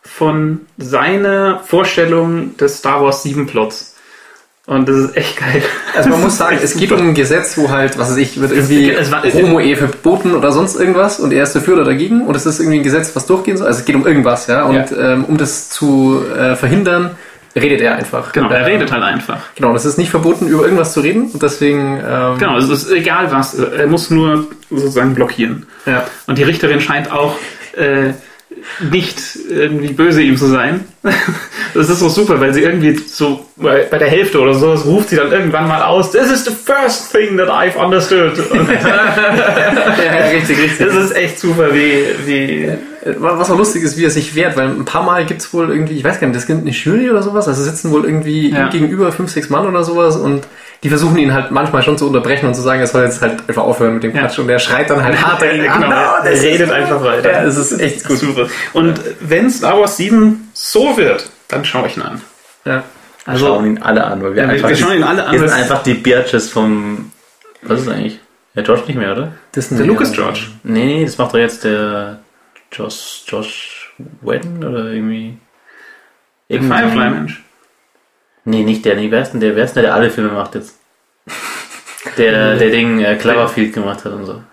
[0.04, 3.93] von seiner Vorstellung des Star Wars 7 Plots.
[4.66, 5.62] Und das ist echt geil.
[5.94, 8.52] Also man muss sagen, es geht um ein Gesetz, wo halt, was weiß ich, wird
[8.54, 8.96] irgendwie
[9.34, 12.80] Homo-Ehe verboten oder sonst irgendwas und er ist dafür oder dagegen und es ist irgendwie
[12.80, 13.68] ein Gesetz, was durchgehen soll.
[13.68, 14.64] Also es geht um irgendwas, ja.
[14.64, 17.12] Und Ähm, um das zu äh, verhindern,
[17.56, 18.32] redet er einfach.
[18.32, 19.40] Genau, er Ähm, redet halt einfach.
[19.56, 22.00] Genau, und es ist nicht verboten, über irgendwas zu reden und deswegen.
[22.00, 23.56] Ähm, Genau, es ist egal was.
[23.56, 25.66] Er muss nur sozusagen blockieren.
[25.86, 26.06] Ja.
[26.26, 27.36] Und die Richterin scheint auch
[27.76, 28.14] äh,
[28.92, 29.18] nicht
[29.50, 30.86] irgendwie böse ihm zu sein.
[31.74, 35.10] Das ist so super, weil sie irgendwie so bei der Hälfte oder so das ruft
[35.10, 36.12] sie dann irgendwann mal aus.
[36.12, 38.38] This is the first thing that I've understood.
[38.52, 40.88] Und ja, richtig, richtig.
[40.88, 42.70] das ist echt super, wie, wie
[43.18, 45.98] Was auch lustig ist, wie er sich wehrt, weil ein paar Mal gibt's wohl irgendwie,
[45.98, 48.70] ich weiß gar nicht, das gibt eine Jury oder sowas, also sitzen wohl irgendwie Ja.
[48.70, 50.48] gegenüber fünf, sechs Mann oder sowas und
[50.84, 53.44] die versuchen ihn halt manchmal schon zu unterbrechen und zu sagen, er soll jetzt halt
[53.48, 54.22] einfach aufhören mit dem Ja.
[54.22, 55.76] Quatsch und der schreit dann halt hart dagegen genau.
[55.88, 55.92] an.
[55.92, 57.32] er das ist- redet einfach weiter.
[57.32, 58.18] Ja, das ist echt gut.
[58.20, 58.48] Super.
[58.74, 62.22] Und wenn Star Wars 7 so wird, dann schaue ich ihn an.
[62.64, 62.84] Ja.
[63.26, 64.70] Wir schauen ihn alle an, weil wir Ja, wir- einfach.
[64.70, 67.12] wir schauen ihn alle an, Wir sind einfach die Biatches vom.
[67.62, 68.20] Was ist das eigentlich?
[68.56, 69.32] Der George nicht mehr, oder?
[69.56, 70.16] Disney, Der Lucas ja.
[70.24, 70.42] George.
[70.64, 72.20] Nee, nee, das macht doch jetzt der
[72.74, 75.38] Josh, Josh Whedon oder irgendwie.
[76.50, 77.44] Der Firefly-Mensch.
[78.46, 79.56] Nee, nicht der, nee, wer ist denn der?
[79.56, 80.78] Wer ist denn der, der alle Filme macht jetzt?
[82.18, 84.44] Der, der Ding äh, Cloverfield gemacht hat und so.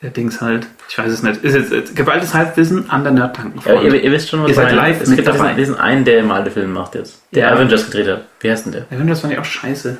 [0.00, 0.66] Der Dings halt.
[0.88, 1.42] Ich weiß es nicht.
[1.44, 3.60] Ist jetzt äh, geballtes Halbwissen an der Nerdtanken.
[3.64, 4.88] Ja, ihr, ihr wisst schon, was Ihr seid ich meine.
[4.92, 5.38] live Es mit gibt dabei.
[5.54, 7.22] diesen, diesen einen, der immer alle Filme macht jetzt.
[7.32, 7.52] Der Ja.
[7.54, 8.24] Avengers gedreht hat.
[8.40, 8.86] Wie heißt denn der?
[9.06, 9.98] Das fand ich auch scheiße.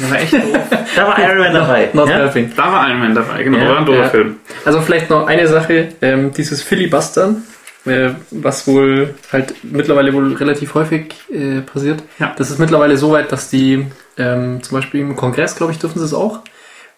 [0.00, 0.58] Der war echt doof.
[0.96, 1.88] Da war Iron Man dabei.
[1.92, 2.14] Not ja?
[2.16, 2.52] helping.
[2.56, 3.58] Da war Iron Man dabei, genau.
[3.58, 4.08] Ja, war ein doofer ja.
[4.08, 4.36] Film.
[4.64, 7.42] Also vielleicht noch eine Sache, ähm, dieses Filibustern,
[7.86, 12.02] äh, was wohl halt mittlerweile wohl relativ häufig äh, passiert.
[12.18, 12.34] Ja.
[12.36, 13.86] Das ist mittlerweile so weit, dass die
[14.18, 16.40] ähm, zum Beispiel im Kongress, glaube ich, dürfen sie es auch.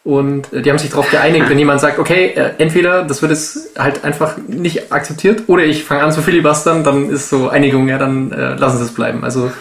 [0.04, 3.30] Und äh, die haben sich darauf geeinigt, wenn jemand sagt, okay, äh, entweder das wird
[3.30, 7.88] jetzt halt einfach nicht akzeptiert oder ich fange an zu filibustern, dann ist so Einigung,
[7.88, 9.22] ja, dann äh, lassen sie es bleiben.
[9.22, 9.52] Also,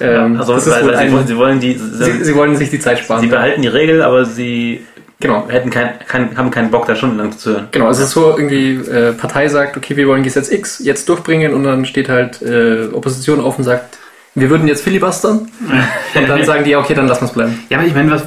[0.00, 1.78] ähm, Also, das ist sie, ein, wollen, sie wollen die.
[1.78, 3.20] sie, sie wollen sich die Zeit sparen.
[3.20, 4.84] sie behalten die Regel, aber sie
[5.20, 5.48] genau.
[5.48, 7.68] hätten kein, kein, haben keinen Bock, da stundenlang zu hören.
[7.72, 11.08] Genau, also es ist so irgendwie, äh, Partei sagt, okay, wir wollen Gesetz X jetzt
[11.08, 13.98] durchbringen und dann steht halt äh, Opposition auf und sagt,
[14.34, 15.48] wir würden jetzt filibustern.
[16.14, 17.60] und dann sagen die, ja, okay, dann lassen wir es bleiben.
[17.68, 18.24] Ja, aber ich meine, was,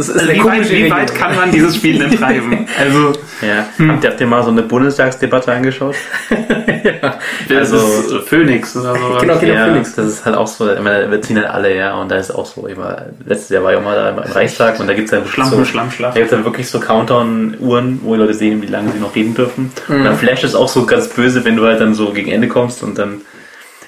[0.00, 2.66] Das ist also wie, weit, wie weit kann man dieses Spiel denn treiben?
[2.80, 3.66] Also, Ja.
[3.88, 5.94] Habt, ihr, habt ihr mal so eine Bundestagsdebatte angeschaut?
[7.48, 9.18] das Also- ist Phoenix oder so.
[9.20, 9.94] Genau, genau, ja, Phoenix.
[9.94, 12.30] das ist halt auch so, ich meine, wir ziehen halt alle, ja, und da ist
[12.30, 15.10] auch so, immer, letztes Jahr war ich auch mal da im Reichstag und da gibt's
[15.10, 16.12] dann wirklich Schlampen, so, Schlamm, Schlamm.
[16.14, 19.34] da gibt's dann wirklich so Countdown-Uhren, wo die Leute sehen, wie lange sie noch reden
[19.34, 19.72] dürfen.
[19.88, 20.04] Und Mhm.
[20.04, 22.82] dann flasht es auch so ganz böse, wenn du halt dann so gegen Ende kommst
[22.82, 23.20] und dann,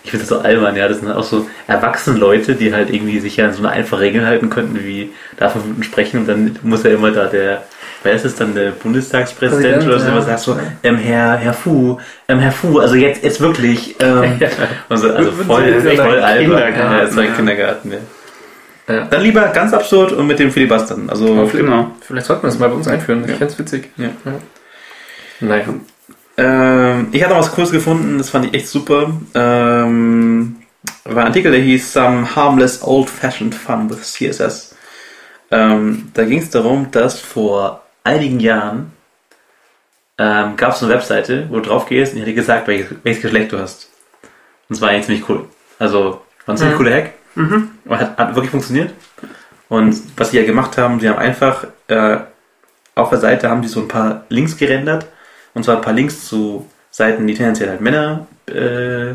[0.04, 2.90] ich finde das so albern, ja, das sind halt auch so erwachsene Leute, die halt
[2.90, 6.20] irgendwie sich ja an so eine einfache Regel halten könnten, wie darf man Minuten sprechen
[6.20, 7.62] und dann muss ja immer da der,
[8.02, 10.16] wer ist es dann, der Bundestagspräsident Präsident, oder so, ja.
[10.16, 11.98] was sagst so, ähm, Herr, Herr Fu,
[12.28, 14.40] ähm, Herr Fu, also jetzt, jetzt wirklich, ähm,
[14.88, 16.56] also, also voll, ja voll albern.
[16.56, 17.32] Kindergarten, Ja, ist ein ja.
[17.34, 17.98] Kindergarten, ja.
[18.88, 19.04] Ja.
[19.04, 21.08] Dann lieber ganz absurd und mit dem Filibustern.
[21.08, 21.92] Also, Genau.
[22.00, 23.22] Vielleicht sollten wir das mal bei uns einführen.
[23.24, 23.36] Ich Ja.
[23.36, 23.90] fände es witzig.
[23.96, 24.08] Ja.
[25.40, 25.64] Naja.
[26.36, 29.10] Ähm, ich hatte noch was Cooles gefunden, das fand ich echt super.
[29.34, 30.56] Ähm,
[31.04, 34.74] war ein Artikel, der hieß Some Harmless Old-Fashioned Fun with CSS.
[35.50, 38.92] Ähm, da ging es darum, dass vor einigen Jahren
[40.18, 43.22] ähm, gab es eine Webseite, wo du drauf gehst und hat dir gesagt, welches, welches
[43.22, 43.88] Geschlecht du hast.
[44.22, 45.48] Und das war eigentlich ziemlich cool.
[45.78, 46.78] Also, war ein ziemlich Mhm.
[46.78, 47.12] cooler Hack.
[47.34, 47.70] Mhm.
[47.84, 48.92] Und hat, hat wirklich funktioniert.
[49.68, 52.18] Und was sie ja gemacht haben, sie haben einfach äh,
[52.94, 55.06] auf der Seite haben sie so ein paar Links gerendert.
[55.54, 59.14] Und zwar ein paar Links zu Seiten, die tendenziell halt Männer äh,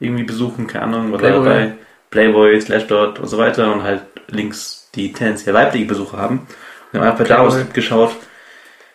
[0.00, 1.44] irgendwie besuchen, keine Ahnung, was war Playboy.
[1.44, 1.72] dabei,
[2.10, 3.72] Playboy, Slashdot und so weiter.
[3.72, 6.46] Und halt Links, die tendenziell weibliche Besucher haben.
[6.92, 8.14] Und haben einfach daraus geschaut,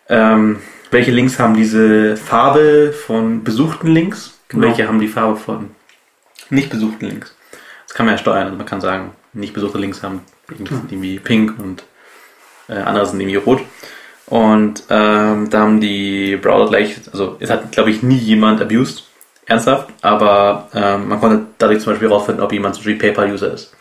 [0.09, 0.59] ähm,
[0.91, 4.67] welche Links haben diese Farbe von besuchten Links und Genau.
[4.67, 5.71] welche haben die Farbe von
[6.49, 7.36] nicht besuchten Links.
[7.88, 8.45] Das kann man ja steuern.
[8.45, 11.84] Also man kann sagen, nicht besuchte Links haben irgendwie, sind irgendwie pink und
[12.69, 13.61] äh, andere sind irgendwie rot.
[14.28, 19.05] Und ähm, da haben die Browser gleich, also es hat glaube ich nie jemand abused,
[19.45, 23.73] ernsthaft, aber ähm, man konnte dadurch zum Beispiel herausfinden, ob jemand zum Beispiel PayPal-User ist.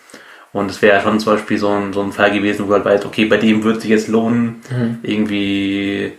[0.53, 3.05] Und es wäre schon zum Beispiel so ein, so ein Fall gewesen, wo halt weißt,
[3.05, 4.63] okay, bei dem wird sich jetzt lohnen,
[5.03, 6.13] irgendwie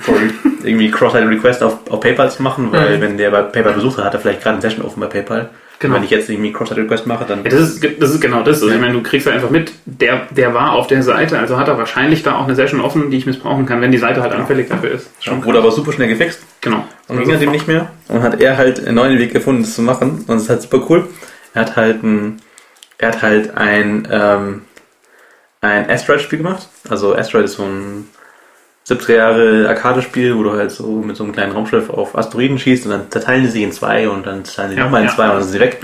[0.00, 0.30] sorry,
[0.62, 3.00] irgendwie Cross-Site-Request auf, auf PayPal zu machen, weil Mhm.
[3.00, 5.48] wenn der bei PayPal besucht hat, hat er vielleicht gerade eine Session offen bei PayPal.
[5.80, 5.94] Genau.
[5.94, 8.56] Wenn ich jetzt irgendwie Cross-Site-Request mache, dann Ja, das, ist, das ist genau das.
[8.56, 8.74] Also Ja.
[8.74, 11.68] ich meine, du kriegst ja einfach mit, der, der war auf der Seite, also hat
[11.68, 14.32] er wahrscheinlich da auch eine Session offen, die ich missbrauchen kann, wenn die Seite halt
[14.32, 15.08] anfällig dafür ist.
[15.20, 16.42] Schon wurde aber super schnell gefixt.
[16.62, 16.84] Genau.
[17.06, 17.90] Und ging er dem nicht mehr.
[18.08, 20.24] Und hat er halt einen neuen Weg gefunden, das zu machen.
[20.26, 21.08] Und das ist halt super cool.
[21.54, 22.40] Er hat halt ein,
[22.98, 24.62] er hat halt ein, ähm,
[25.60, 26.68] ein Asteroid-Spiel gemacht.
[26.88, 28.08] Also Asteroid ist so ein
[28.88, 32.86] 70er Jahre Arcade-Spiel, wo du halt so mit so einem kleinen Raumschiff auf Asteroiden schießt
[32.86, 35.14] und dann zerteilen die sich in zwei und dann zerteilen die Ja, nochmal in ja.
[35.14, 35.80] zwei und dann sind sie weg.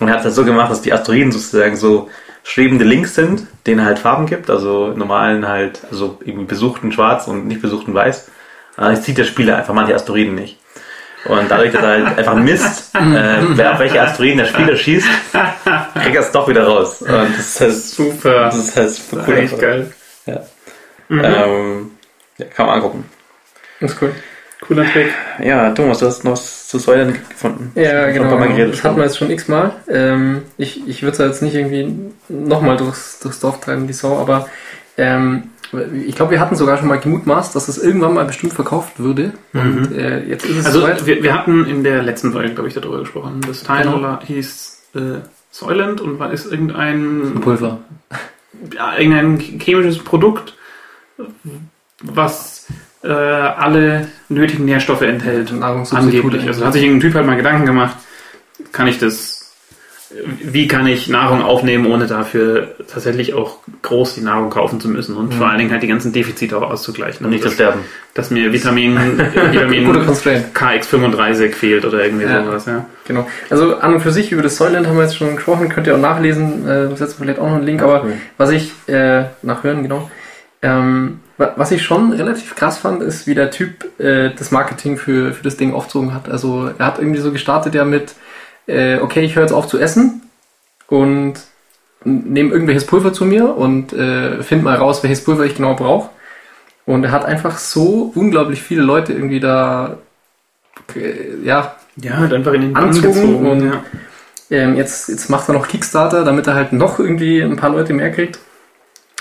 [0.00, 2.10] Und er hat das so gemacht, dass die Asteroiden sozusagen so
[2.42, 7.26] schwebende Links sind, denen er halt Farben gibt, also normalen halt, also irgendwie besuchten schwarz
[7.28, 8.28] und nicht besuchten weiß.
[8.76, 10.58] Aber jetzt sieht der Spieler einfach manche Asteroiden nicht.
[11.26, 15.06] Und dadurch, dass er halt einfach misst, äh, wer auf welche Asteroiden der Spieler schießt,
[16.02, 17.00] kriegt er es doch wieder raus.
[17.00, 18.44] Und das ist halt, Super.
[18.46, 19.34] das ist halt super cool.
[19.36, 19.92] echt geil.
[20.26, 20.40] Ja.
[21.08, 21.22] Mhm.
[21.24, 21.90] Ähm,
[22.38, 23.04] ja, kann man angucken.
[23.80, 24.12] Das ist cool.
[24.60, 25.08] Cooler Trick.
[25.42, 27.70] Ja, Thomas, du hast noch was zu Spoilern gefunden.
[27.74, 28.30] Ja, genau.
[28.30, 28.72] paar Mal geredet.
[28.74, 29.72] Das hatten wir jetzt schon x-mal.
[29.88, 34.18] Ähm, ich ich würde es jetzt nicht irgendwie nochmal durchs, durchs Dorf treiben, die Sau,
[34.18, 34.48] aber
[34.96, 35.50] ähm,
[36.06, 39.32] Ich glaube, wir hatten sogar schon mal gemutmaßt, dass es irgendwann mal bestimmt verkauft würde.
[39.52, 41.04] Und äh, jetzt ist es Also soweit.
[41.04, 43.40] wir, wir hatten in der letzten Folge, glaube ich, darüber gesprochen.
[43.46, 44.18] Das Teil Genau.
[44.22, 45.00] hieß äh,
[45.50, 47.80] Soylent und war ist irgendein Pulver.
[48.74, 50.54] ja, irgendein chemisches Produkt,
[52.04, 52.66] was
[53.02, 55.52] äh, alle nötigen Nährstoffe enthält.
[55.60, 56.46] Angeblich.
[56.46, 57.96] Also hat sich irgendein Typ halt mal Gedanken gemacht,
[58.72, 59.52] kann ich das,
[60.42, 65.16] wie kann ich Nahrung aufnehmen, ohne dafür tatsächlich auch groß die Nahrung kaufen zu müssen
[65.16, 67.26] und vor allen Dingen halt die ganzen Defizite auch auszugleichen.
[67.26, 67.80] Und nicht das dass, Sterben.
[68.14, 68.96] dass mir Vitamin,
[69.50, 70.46] Vitamin Guter Constraint.
[70.54, 72.44] KX35 fehlt oder irgendwie Ja.
[72.44, 72.86] sowas, ja.
[73.06, 73.26] Genau.
[73.50, 75.94] Also an und für sich über das Soylent haben wir jetzt schon gesprochen, könnt ihr
[75.96, 78.14] auch nachlesen, äh, setzen wir vielleicht auch noch einen Link, aber cool.
[78.38, 80.10] was ich äh, nachhören, genau.
[80.62, 85.32] Ähm, was ich schon relativ krass fand, ist, wie der Typ äh, das Marketing für,
[85.32, 86.28] für das Ding aufgezogen hat.
[86.28, 88.14] Also er hat irgendwie so gestartet ja mit,
[88.66, 90.22] äh, okay, ich höre jetzt auf zu essen
[90.88, 91.34] und
[92.04, 96.10] nehme irgendwelches Pulver zu mir und äh, finde mal raus, welches Pulver ich genau brauche.
[96.86, 99.96] Und er hat einfach so unglaublich viele Leute irgendwie da
[100.94, 103.82] äh, ja, Ja, halt einfach in den Anzogen und- ja.
[104.50, 107.92] ähm, jetzt, jetzt macht er noch Kickstarter, damit er halt noch irgendwie ein paar Leute
[107.94, 108.38] mehr kriegt.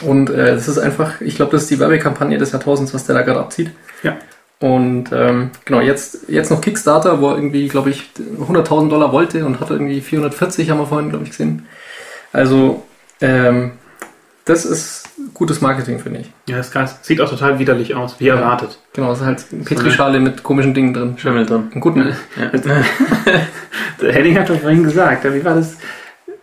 [0.02, 3.16] Und äh, das ist einfach, ich glaube, das ist die Werbekampagne des Jahrtausends, was der
[3.16, 3.72] da gerade abzieht.
[4.02, 4.18] Ja.
[4.60, 9.46] Und ähm, genau, jetzt, jetzt noch Kickstarter, wo er irgendwie, glaube ich, 100.000 Dollar wollte
[9.46, 11.68] und hat irgendwie 440, haben wir vorhin, glaube ich, gesehen.
[12.32, 12.84] Also,
[13.22, 13.74] ähm,
[14.46, 16.32] das ist gutes Marketing, finde ich.
[16.50, 17.00] ja, das ist krass.
[17.02, 18.36] Sieht auch total widerlich aus, wie Ja.
[18.36, 18.78] erwartet.
[18.94, 21.18] Genau, es ist halt eine Petrischale mit komischen Dingen drin.
[21.18, 21.70] Schimmel drin.
[21.72, 22.14] Einen guten.
[24.02, 25.78] Der Henning hat doch vorhin gesagt, ja, wie war das?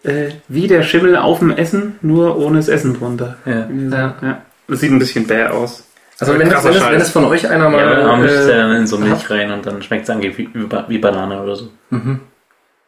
[0.02, 3.36] Äh, wie der Schimmel auf dem Essen, nur ohne das Essen drunter.
[3.44, 3.68] Ja.
[3.68, 4.14] Ja.
[4.22, 4.42] ja.
[4.66, 5.84] Das sieht ein bisschen bäh aus.
[6.18, 7.80] Also wenn es, Krasser wenn, es, wenn es von euch einer mal...
[7.80, 10.48] Ja, man mischt äh, ja dann in so Milch rein und dann schmeckt es angeblich
[10.52, 11.70] wie, wie Banane oder so.
[11.90, 12.20] mhm.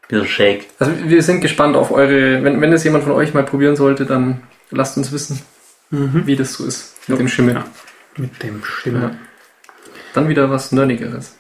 [0.09, 0.67] Wie so Shake.
[0.79, 4.05] Also wir sind gespannt auf eure, wenn, wenn das jemand von euch mal probieren sollte,
[4.05, 5.41] dann lasst uns wissen,
[5.91, 7.55] wie das so ist mit dem Schimmel.
[7.55, 7.65] Ja.
[8.17, 9.03] Mit dem Schimmel.
[9.03, 9.11] Ja.
[10.13, 11.37] Dann wieder was Nerdigeres.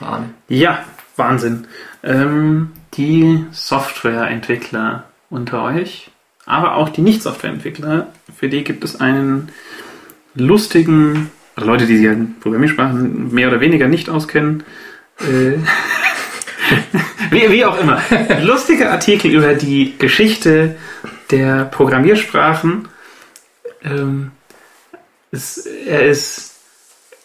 [0.00, 0.34] Hahn.
[0.48, 0.84] Ja,
[1.16, 1.66] Wahnsinn.
[2.02, 6.10] Ähm, die Softwareentwickler unter euch,
[6.46, 9.50] aber auch die Nicht-Softwareentwickler, für die gibt es einen
[10.34, 14.64] lustigen, oder Leute, die sich an Programmiersprachen mehr oder weniger nicht auskennen,
[15.20, 15.58] äh,
[17.30, 18.00] wie, wie auch immer,
[18.42, 20.76] lustige Artikel über die Geschichte
[21.30, 22.88] der Programmiersprachen.
[23.84, 24.32] Ähm,
[25.30, 26.54] es, er ist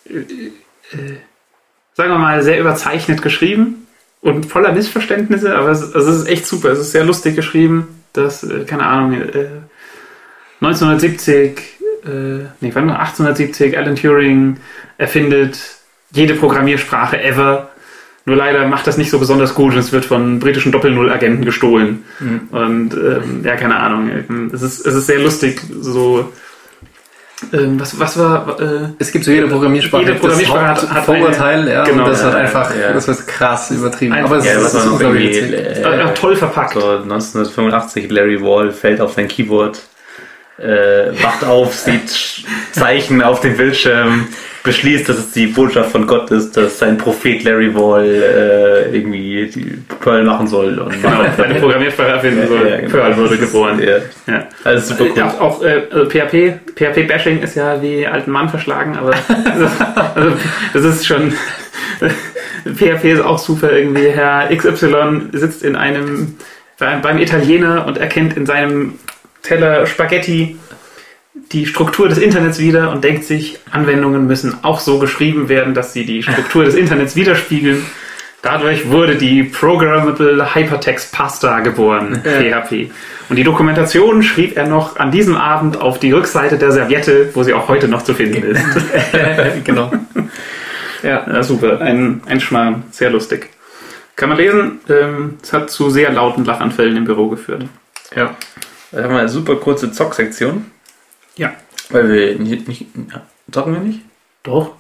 [0.06, 0.20] äh,
[0.92, 1.18] äh,
[1.94, 3.88] sagen wir mal, sehr überzeichnet geschrieben
[4.22, 6.70] und voller Missverständnisse, aber es, also es ist echt super.
[6.72, 9.48] Es ist sehr lustig geschrieben, dass, äh, keine Ahnung, äh,
[10.62, 11.60] 1970,
[12.06, 12.10] äh,
[12.60, 14.58] nee, wann war 1870, Alan Turing
[14.98, 15.60] erfindet
[16.12, 17.70] jede Programmiersprache ever.
[18.26, 22.04] Nur leider macht das nicht so besonders gut und es wird von britischen Doppel-Null-Agenten gestohlen.
[22.52, 24.10] Und ähm, ja, keine Ahnung.
[24.10, 26.32] ähm, Es ist, es ist sehr lustig, so.
[27.54, 28.60] Ähm, was, was war.
[28.60, 30.04] Äh, Es gibt so jede Programmiersprache.
[30.04, 32.92] Jede Programmiersprache hat- hat Vorurteil, eine- ja, genau, und das hat ja, einfach, ja.
[32.92, 34.14] das wird krass übertrieben.
[34.14, 36.74] Ein- Aber es Ja, ist, ist unglaublich äh, toll verpackt.
[36.74, 39.80] So 1985, Larry Wall fällt auf sein Keyboard,
[40.62, 44.28] äh, wacht auf, sieht Zeichen auf dem Bildschirm,
[44.64, 49.50] beschließt, dass es die Botschaft von Gott ist, dass sein Prophet Larry Wall äh, irgendwie
[49.54, 50.78] die Pearl machen soll.
[50.80, 52.70] Und Genau, eine Programmiersprache erfinden soll.
[52.70, 52.90] Ja, genau.
[52.92, 53.82] Perl wurde geboren.
[53.82, 53.98] Ja.
[54.34, 54.48] Ja.
[54.64, 55.18] Also super cool.
[55.18, 59.72] Ja, auch äh, also PHP, PHP-Bashing ist ja wie alten Mann verschlagen, aber das,
[60.16, 60.32] also,
[60.74, 61.34] das ist schon.
[62.66, 64.10] PHP ist auch super irgendwie.
[64.10, 66.36] Herr XY sitzt in einem
[66.78, 68.94] beim, beim Italiener und erkennt in seinem
[69.44, 70.58] Teller Spaghetti
[71.52, 75.94] die Struktur des Internets wieder und denkt sich, Anwendungen müssen auch so geschrieben werden, dass
[75.94, 77.86] sie die Struktur des Internets widerspiegeln.
[78.42, 82.90] Dadurch wurde die Programmable Hypertext Pasta geboren, PHP.
[83.28, 87.44] Und die Dokumentation schrieb er noch an diesem Abend auf die Rückseite der Serviette, wo
[87.44, 88.62] sie auch heute noch zu finden ist.
[89.66, 89.92] genau.
[91.04, 91.26] Ja.
[91.28, 91.82] Ja, super.
[91.82, 92.84] Ein, ein Schmarrn.
[92.92, 93.50] Sehr lustig.
[94.16, 94.80] Kann man lesen.
[94.90, 97.66] Ähm, Es hat zu sehr lauten Lachanfällen im Büro geführt.
[98.16, 98.36] ja.
[98.92, 100.66] Wir haben eine super kurze Zock-Sektion,
[101.36, 101.52] Ja.
[101.90, 103.22] weil wir nicht, nicht ja,
[103.52, 104.02] zocken wir nicht.
[104.44, 104.76] Doch.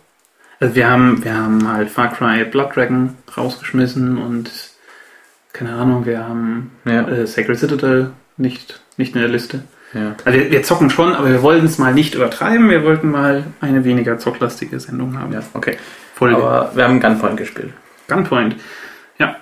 [0.59, 4.51] Also wir haben, wir haben halt Far Cry Blood Dragon rausgeschmissen und
[5.53, 7.07] keine Ahnung, wir haben Ja.
[7.07, 9.63] äh, Sacred Citadel nicht, nicht in der Liste.
[9.93, 10.15] Ja.
[10.25, 12.69] Also wir, wir zocken schon, aber wir wollten es mal nicht übertreiben.
[12.69, 15.33] Wir wollten mal eine weniger zocklastige Sendung haben.
[15.33, 15.77] ja, okay.
[16.15, 16.35] Folge.
[16.37, 17.73] Aber wir haben Gunpoint gespielt.
[18.07, 18.55] Gunpoint.
[19.17, 19.37] Ja.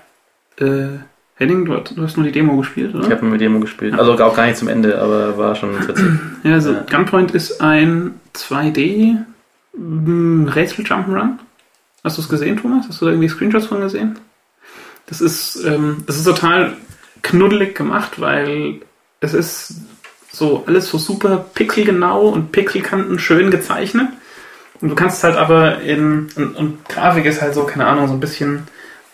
[0.60, 1.00] Äh,
[1.38, 3.06] Henning, du, hast- nur die Demo gespielt, oder?
[3.06, 3.94] Ich habe mit Demo gespielt.
[3.98, 6.06] Also auch gar nicht zum Ende, aber war schon witzig.
[6.44, 6.84] Ja, also Ja.
[6.90, 9.18] Gunpoint ist ein 2D
[9.78, 11.38] mm, Rätsel Jump'n'Run.
[12.04, 12.86] Hast du es gesehen, Thomas?
[12.88, 14.18] Hast du da irgendwie Screenshots von gesehen?
[15.08, 16.74] Das ist, ähm, das ist total
[17.22, 18.82] knuddelig gemacht, weil
[19.20, 19.76] es ist
[20.32, 24.08] so alles so super pixelgenau und Pixelkanten schön gezeichnet.
[24.82, 28.14] Und du kannst halt aber in, und, und Grafik ist halt so, keine Ahnung, so
[28.14, 28.64] ein bisschen,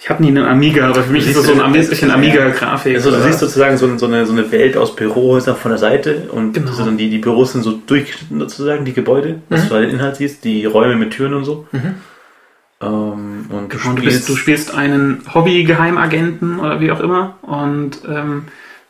[0.04, 2.95] ich habe nie einen Amiga, aber für mich ist das so ein, ein bisschen Amiga-Grafik.
[2.95, 6.28] Also du siehst sozusagen so, so, eine, so eine Welt aus Bürohäusern von der Seite
[6.30, 6.68] und Genau.
[6.68, 9.70] sozusagen die, die Büros sind so durchgeschnitten sozusagen, die Gebäude, dass Mhm.
[9.70, 11.66] du halt den Inhalt siehst, die Räume mit Türen und so.
[12.82, 17.38] Ähm, und du Genau, Und du, bist, du spielst einen Hobby-Geheimagenten oder wie auch immer
[17.41, 18.43] und ähm,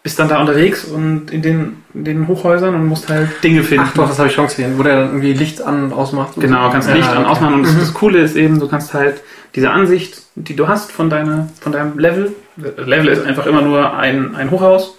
[0.04, 3.86] bist dann da unterwegs und in den, in den Hochhäusern und musst halt Dinge finden.
[3.88, 6.36] Ach doch, das habe ich schon gesehen, wo der dann irgendwie Licht an und ausmacht.
[6.36, 7.28] und Genau, kannst Ja, Licht an okay.
[7.28, 7.80] ausmachen und das, Mhm.
[7.80, 9.22] das Coole ist eben, du kannst halt
[9.56, 13.96] diese Ansicht, die du hast von, deiner, von deinem Level, Level ist einfach immer nur
[13.98, 14.98] ein, ein Hochhaus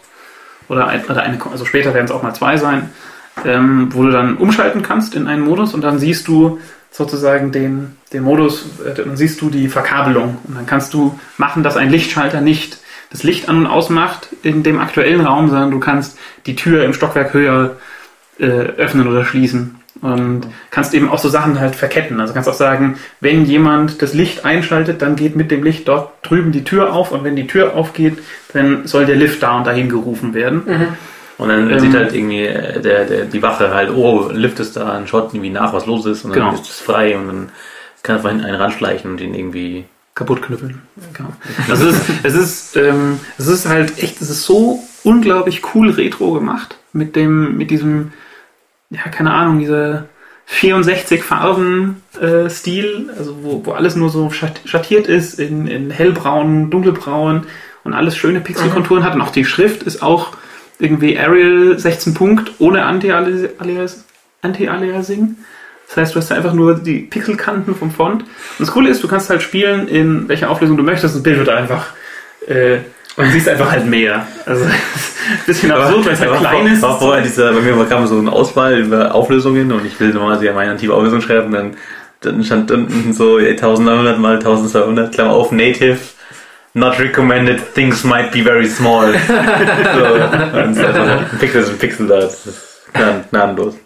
[0.68, 2.88] oder, ein, oder eine, also später werden es auch mal zwei sein,
[3.44, 7.96] ähm, wo du dann umschalten kannst in einen Modus und dann siehst du sozusagen den,
[8.12, 11.90] den Modus, äh, dann siehst du die Verkabelung und dann kannst du machen, dass ein
[11.90, 12.78] Lichtschalter nicht
[13.14, 16.92] das Licht an und ausmacht in dem aktuellen Raum, sondern du kannst die Tür im
[16.92, 17.76] Stockwerk höher
[18.40, 19.76] äh, öffnen oder schließen.
[20.00, 22.20] Und kannst eben auch so Sachen halt verketten.
[22.20, 26.10] Also kannst auch sagen, wenn jemand das Licht einschaltet, dann geht mit dem Licht dort
[26.22, 28.18] drüben die Tür auf und wenn die Tür aufgeht,
[28.52, 30.62] dann soll der Lift da und dahin gerufen werden.
[31.38, 34.76] Und dann Ähm, sieht halt irgendwie äh, der, der, die Wache halt, oh, Lift ist
[34.76, 36.54] da, und schaut irgendwie nach, was los ist und dann Genau.
[36.54, 37.48] ist es frei und dann
[38.02, 39.84] kann einfach hinten einen ranschleichen und ihn irgendwie.
[40.14, 40.80] Kaputt knüppeln.
[41.12, 41.32] Genau.
[41.68, 45.90] Also es ist, es ist, ähm, es ist halt echt, es ist so unglaublich cool
[45.90, 48.12] retro gemacht mit dem, mit diesem,
[48.90, 50.06] ja, keine Ahnung, dieser
[50.46, 55.90] 64 Farben äh, Stil, also wo, wo alles nur so schat- schattiert ist in, in
[55.90, 57.46] hellbraun, dunkelbraun
[57.82, 60.36] und alles schöne Pixelkonturen hat und auch die Schrift ist auch
[60.78, 64.04] irgendwie Arial 16 Punkt ohne Anti-Alias-
[64.42, 65.36] Anti-Aliasing.
[65.88, 68.22] Das heißt, du hast da einfach nur die Pixelkanten vom Font.
[68.22, 68.28] Und
[68.58, 71.14] das Coole ist, du kannst halt spielen, in welcher Auflösung du möchtest.
[71.14, 71.88] Das Bild wird einfach,
[72.48, 72.78] äh,
[73.16, 74.26] und siehst einfach halt mehr.
[74.44, 74.72] Also, ein
[75.46, 76.82] bisschen absurd, weil es halt war klein ist.
[76.82, 80.46] War vorher dieser, bei mir kam so eine Auswahl über Auflösungen und ich will normalerweise
[80.46, 81.76] ja meine tiefe Auflösung schreiben, dann,
[82.22, 85.98] dann stand unten so 1900 mal 1200, Klammer auf, Native,
[86.72, 89.12] not recommended, things might be very small.
[89.28, 93.76] so, und es ist einfach ein Pixel ist ein Pixel da, das ist gnaden- gnadenlos.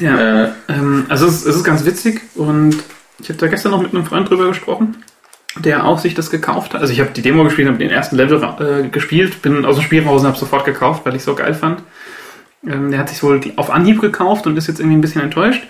[0.00, 0.44] Ja.
[0.44, 2.76] Äh, Ähm, also es, es ist ganz witzig und
[3.18, 4.96] ich habe da gestern noch mit einem Freund drüber gesprochen,
[5.56, 6.80] der auch sich das gekauft hat.
[6.80, 9.84] Also ich habe die Demo gespielt, habe den ersten Level äh, gespielt, bin aus dem
[9.84, 11.82] Spiel raus und habe sofort gekauft, weil ich so geil fand.
[12.66, 15.62] Ähm, der hat sich wohl auf Anhieb gekauft und ist jetzt irgendwie ein bisschen enttäuscht.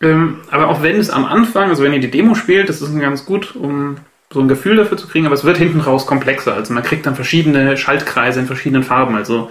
[0.00, 2.98] Ähm, aber auch wenn es am Anfang, also wenn ihr die Demo spielt, das ist
[2.98, 3.96] ganz gut, um
[4.32, 6.54] so ein Gefühl dafür zu kriegen, aber es wird hinten raus komplexer.
[6.54, 9.14] Also man kriegt dann verschiedene Schaltkreise in verschiedenen Farben.
[9.14, 9.50] Also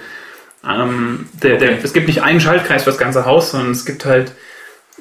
[0.68, 1.80] ähm, der, der, Okay.
[1.84, 4.34] es gibt nicht einen Schaltkreis für das ganze Haus, sondern es gibt halt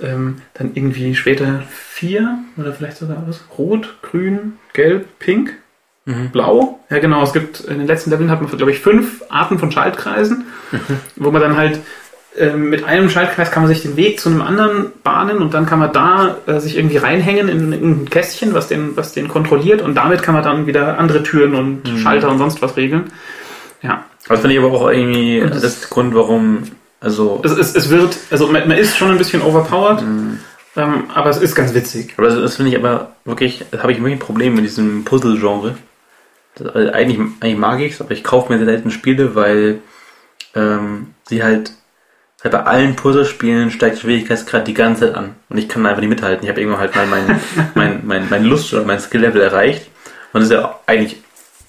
[0.02, 3.40] ähm, dann irgendwie später vier oder vielleicht sogar was.
[3.58, 5.52] Rot, grün, gelb, pink,
[6.32, 6.80] blau.
[6.90, 9.70] Ja genau, es gibt in den letzten Leveln hat man glaube ich fünf Arten von
[9.70, 10.44] Schaltkreisen,
[11.16, 11.78] wo man dann halt
[12.36, 15.66] ähm, mit einem Schaltkreis kann man sich den Weg zu einem anderen bahnen und dann
[15.66, 19.28] kann man da äh, sich irgendwie reinhängen in, in ein Kästchen, was den, was den
[19.28, 23.12] kontrolliert und damit kann man dann wieder andere Türen und Schalter und sonst was regeln.
[23.82, 26.62] Ja, das finde ich aber auch irgendwie das, das- ist der Grund, warum,
[27.01, 30.03] also, es, es, es wird, also man, man ist schon ein bisschen overpowered,
[30.77, 32.14] ähm, aber es ist ganz witzig.
[32.16, 35.77] aber das, das finde ich aber wirklich, habe ich wirklich ein Problem mit diesem Puzzle-Genre.
[36.59, 39.81] Also Eigentlich, eigentlich mag ich es, aber ich kaufe mir selten Spiele, weil
[40.55, 41.73] ähm, sie halt,
[42.43, 45.37] halt bei allen Puzzlespielen steigt die Schwierigkeitsgrad die ganze Zeit an.
[45.49, 46.45] Und ich kann einfach nicht mithalten.
[46.45, 47.41] Ich habe irgendwann halt mal mein,
[47.75, 49.87] mein, mein, mein Lust oder mein Skill-Level erreicht.
[50.33, 51.16] Und das ist ja eigentlich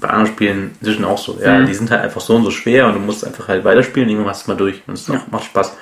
[0.02, 1.40] bei anderen Spielen inzwischen auch so.
[1.42, 1.68] Ja, Mhm.
[1.68, 4.12] die sind halt einfach so und so schwer und du musst einfach halt weiterspielen und
[4.16, 4.82] irgendwann machst du mal durch.
[4.88, 5.22] Und es Ja.
[5.32, 5.78] macht Spaß.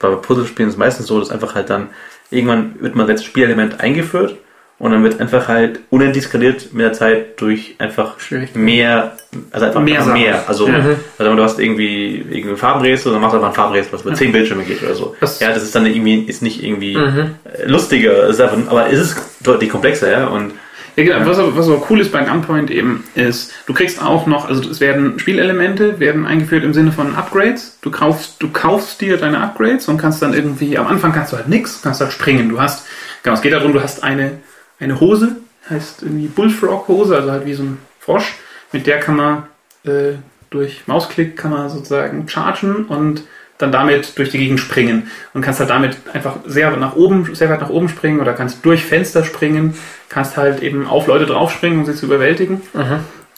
[0.00, 1.88] Bei Puzzlespielen ist es meistens so, dass einfach halt dann
[2.30, 4.36] irgendwann wird mal das Spielelement eingeführt
[4.78, 8.54] und dann wird einfach halt unendlich skaliert mit der Zeit durch einfach Schwierig.
[8.54, 9.16] mehr,
[9.50, 10.02] also einfach Mehr.
[10.02, 10.12] Sachen.
[10.12, 10.44] mehr.
[10.46, 10.84] Also, Ja.
[11.18, 14.30] also du hast irgendwie, irgendwie Farbenrätsel, dann machst du einfach ein Farbenrätsel, was über zehn
[14.30, 15.16] Bildschirme geht oder so.
[15.20, 17.34] Das- ja, das ist dann irgendwie, ist nicht irgendwie Mhm.
[17.44, 18.28] äh, lustiger,
[18.68, 20.52] aber es ist deutlich komplexer, ja, und
[20.98, 21.30] Ja, genau.
[21.30, 24.68] Was, aber- was aber cool ist bei Gunpoint eben ist, du kriegst auch noch, also
[24.68, 27.78] es werden Spielelemente, werden eingeführt im Sinne von Upgrades.
[27.82, 31.36] Du kaufst, du kaufst dir deine Upgrades und kannst dann irgendwie, am Anfang kannst du
[31.36, 32.48] halt nix, kannst halt springen.
[32.48, 32.84] Du hast,
[33.22, 34.38] genau, es geht darum, du hast eine,
[34.80, 35.36] eine Hose,
[35.70, 38.34] heißt irgendwie Bullfrog-Hose, also halt wie so ein Frosch.
[38.72, 39.42] Mit der kann man
[39.84, 40.14] äh,
[40.50, 43.22] durch Mausklick kann man sozusagen chargen und
[43.58, 47.50] dann damit durch die Gegend springen und kannst halt damit einfach sehr nach oben, sehr
[47.50, 49.74] weit nach oben springen oder kannst durch Fenster springen,
[50.08, 52.62] kannst halt eben auf Leute draufspringen, um sie zu überwältigen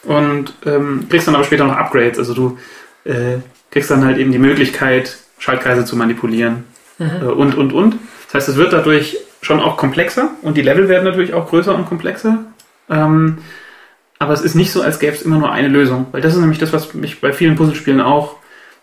[0.04, 2.18] und ähm, kriegst dann aber später noch Upgrades.
[2.18, 2.58] Also du
[3.04, 3.38] äh,
[3.70, 6.64] kriegst dann halt eben die Möglichkeit, Schaltkreise zu manipulieren
[6.98, 7.96] äh, und, und, und.
[8.26, 11.74] Das heißt, es wird dadurch schon auch komplexer und die Level werden natürlich auch größer
[11.74, 12.44] und komplexer.
[12.88, 13.38] Ähm,
[14.18, 16.06] aber es ist nicht so, als gäbe es immer nur eine Lösung.
[16.12, 18.36] Weil das ist nämlich das, was mich bei vielen Puzzlespielen auch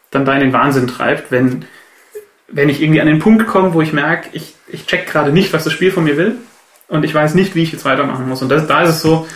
[0.10, 1.66] dann da in den Wahnsinn treibt, wenn,
[2.48, 5.54] wenn ich irgendwie an den Punkt komme, wo ich merke, ich, ich check gerade nicht,
[5.54, 6.38] was das Spiel von mir will
[6.88, 8.42] und ich weiß nicht, wie ich jetzt weitermachen muss.
[8.42, 9.28] Und das, da ist es so,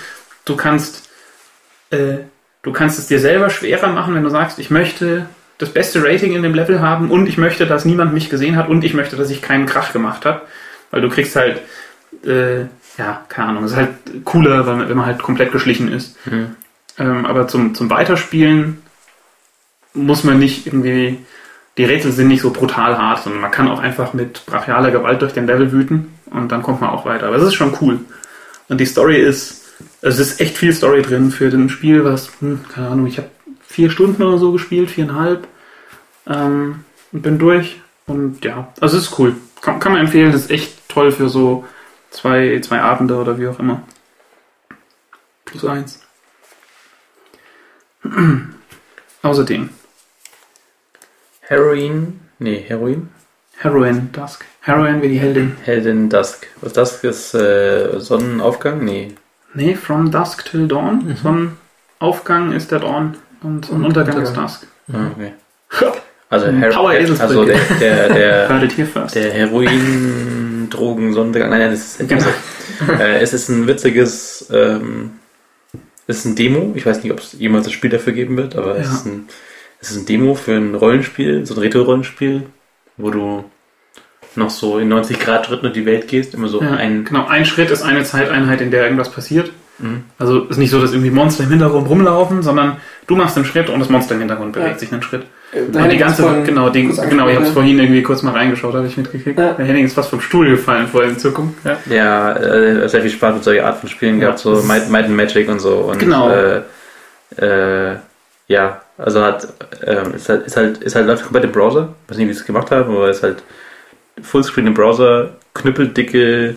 [0.46, 1.10] du kannst,
[1.90, 2.18] äh,
[2.64, 5.28] du kannst es dir selber schwerer machen, wenn du sagst, ich möchte
[5.58, 8.70] das beste Rating in dem Level haben und ich möchte, dass niemand mich gesehen hat
[8.70, 10.42] und ich möchte, dass ich keinen Krach gemacht habe.
[10.90, 11.62] Weil du kriegst halt,
[12.26, 12.62] äh,
[12.98, 13.90] ja, keine Ahnung, es ist halt
[14.26, 16.18] cooler, wenn man, wenn man halt komplett geschlichen ist.
[16.26, 16.56] Mhm.
[16.98, 18.82] Ähm, aber zum, zum Weiterspielen
[19.94, 21.20] muss man nicht irgendwie,
[21.78, 25.22] die Rätsel sind nicht so brutal hart, sondern man kann auch einfach mit brachialer Gewalt
[25.22, 27.28] durch den Level wüten und dann kommt man auch weiter.
[27.28, 28.00] Aber es ist schon cool.
[28.70, 29.66] Und die Story ist,
[30.02, 33.18] also es ist echt viel Story drin für ein Spiel, was, hm, keine Ahnung, ich
[33.18, 33.30] habe
[33.62, 35.48] vier Stunden oder so gespielt, viereinhalb,
[36.28, 37.82] ähm, und bin durch.
[38.08, 39.36] Und ja, also es ist cool.
[39.62, 41.66] Kann, kann man empfehlen, das ist echt toll für so
[42.10, 43.84] zwei, zwei Abende oder wie auch immer.
[45.46, 46.00] Plus eins.
[49.22, 49.70] Außerdem
[51.42, 52.20] Heroin.
[52.40, 53.10] Nee, Heroin.
[53.58, 54.46] Heroin Dusk.
[54.64, 55.54] Heroin wie die Heldin.
[55.64, 56.48] Heldin Dusk.
[56.62, 58.84] Was Dusk ist äh, Sonnenaufgang?
[58.86, 59.14] Nee.
[59.56, 61.18] Nee, From Dusk Till Dawn.
[61.22, 64.68] Sonnenaufgang ist der Dawn und Sonnenuntergang ist Dusk.
[64.94, 65.34] Ah, okay.
[66.30, 68.48] Also, Her Power also der, der, der,
[69.14, 71.50] der Heroin, Drogen, Sonnenuntergang.
[71.50, 72.26] Nein, nein, das ist, Genau.
[73.00, 75.14] äh, es ist ein witziges, ähm,
[76.08, 76.72] es ist ein Demo.
[76.76, 78.94] Ich weiß nicht, ob es jemals ein Spiel dafür geben wird, aber es, Ja.
[78.94, 79.28] ist ein,
[79.82, 82.44] es ist ein Demo für ein Rollenspiel, so ein Retro-Rollenspiel,
[82.98, 83.44] wo du
[84.36, 87.28] noch so in 90 Grad Schritten durch die Welt gehst, immer so Ja, ein, genau,
[87.28, 89.52] ein Schritt ist eine Zeiteinheit, in der irgendwas passiert.
[89.80, 90.04] Mhm.
[90.20, 92.78] Also ist nicht so, dass irgendwie Monster im Hintergrund rumlaufen, sondern
[93.08, 94.78] du machst einen Schritt und das Monster im Hintergrund bewegt Ja.
[94.78, 95.24] sich einen Schritt.
[95.74, 98.32] Da Und die ganze, genau, die, genau, ich habe es angesprochen, vorhin irgendwie kurz mal
[98.32, 99.38] reingeschaut, habe ich mitgekriegt.
[99.38, 99.52] Ja.
[99.54, 101.56] Der Henning ist fast vom Stuhl gefallen vor in Zukunft.
[101.66, 101.78] Ja.
[101.90, 105.06] Ja, äh, sehr viel Spaß mit solcher Art von Spielen Ja, gehabt, so Might, Might
[105.06, 105.74] and Magic und so.
[105.92, 106.30] Und, Genau.
[106.30, 106.62] Äh,
[107.38, 107.96] äh,
[108.48, 109.48] ja, also hat,
[109.86, 111.90] ähm, ist halt, ist halt, ist halt läuft komplett im Browser.
[112.08, 113.44] weiß nicht, wie sie es gemacht haben, aber ist halt
[114.24, 116.56] Fullscreen im Browser, knüppeldicke,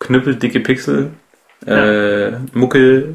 [0.00, 1.10] knüppeldicke Pixel,
[1.66, 3.14] äh, Muckel,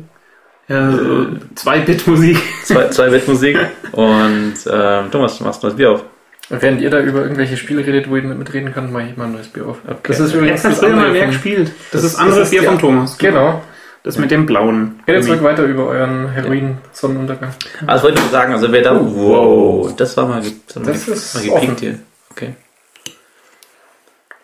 [0.67, 2.37] Ja, so Zwei-Bit-Musik.
[2.63, 3.57] zwei, zwei Bit Musik
[3.91, 6.03] und ähm, Thomas, du machst ein neues Bier auf.
[6.49, 9.25] Während ihr da über irgendwelche Spiele redet, wo ich mit mitreden kann, mache ich mal
[9.25, 9.77] ein neues Bier auf.
[9.87, 9.99] Okay.
[10.07, 11.71] Das ist Ja, übrigens das das ja andere mehr von- gespielt.
[11.91, 13.17] Das, Das- ist anderes Bier von Thomas.
[13.17, 13.61] Genau.
[14.03, 14.99] Das mit dem blauen.
[15.07, 17.51] Redet zurück weiter über euren Heroin-Sonnenuntergang.
[17.85, 20.91] Also wollte ich nur sagen, also wer da, wow, das war mal, das war mal,
[20.91, 21.75] Das ist mal gepiekt offen.
[21.79, 21.99] hier.
[22.31, 22.55] Okay.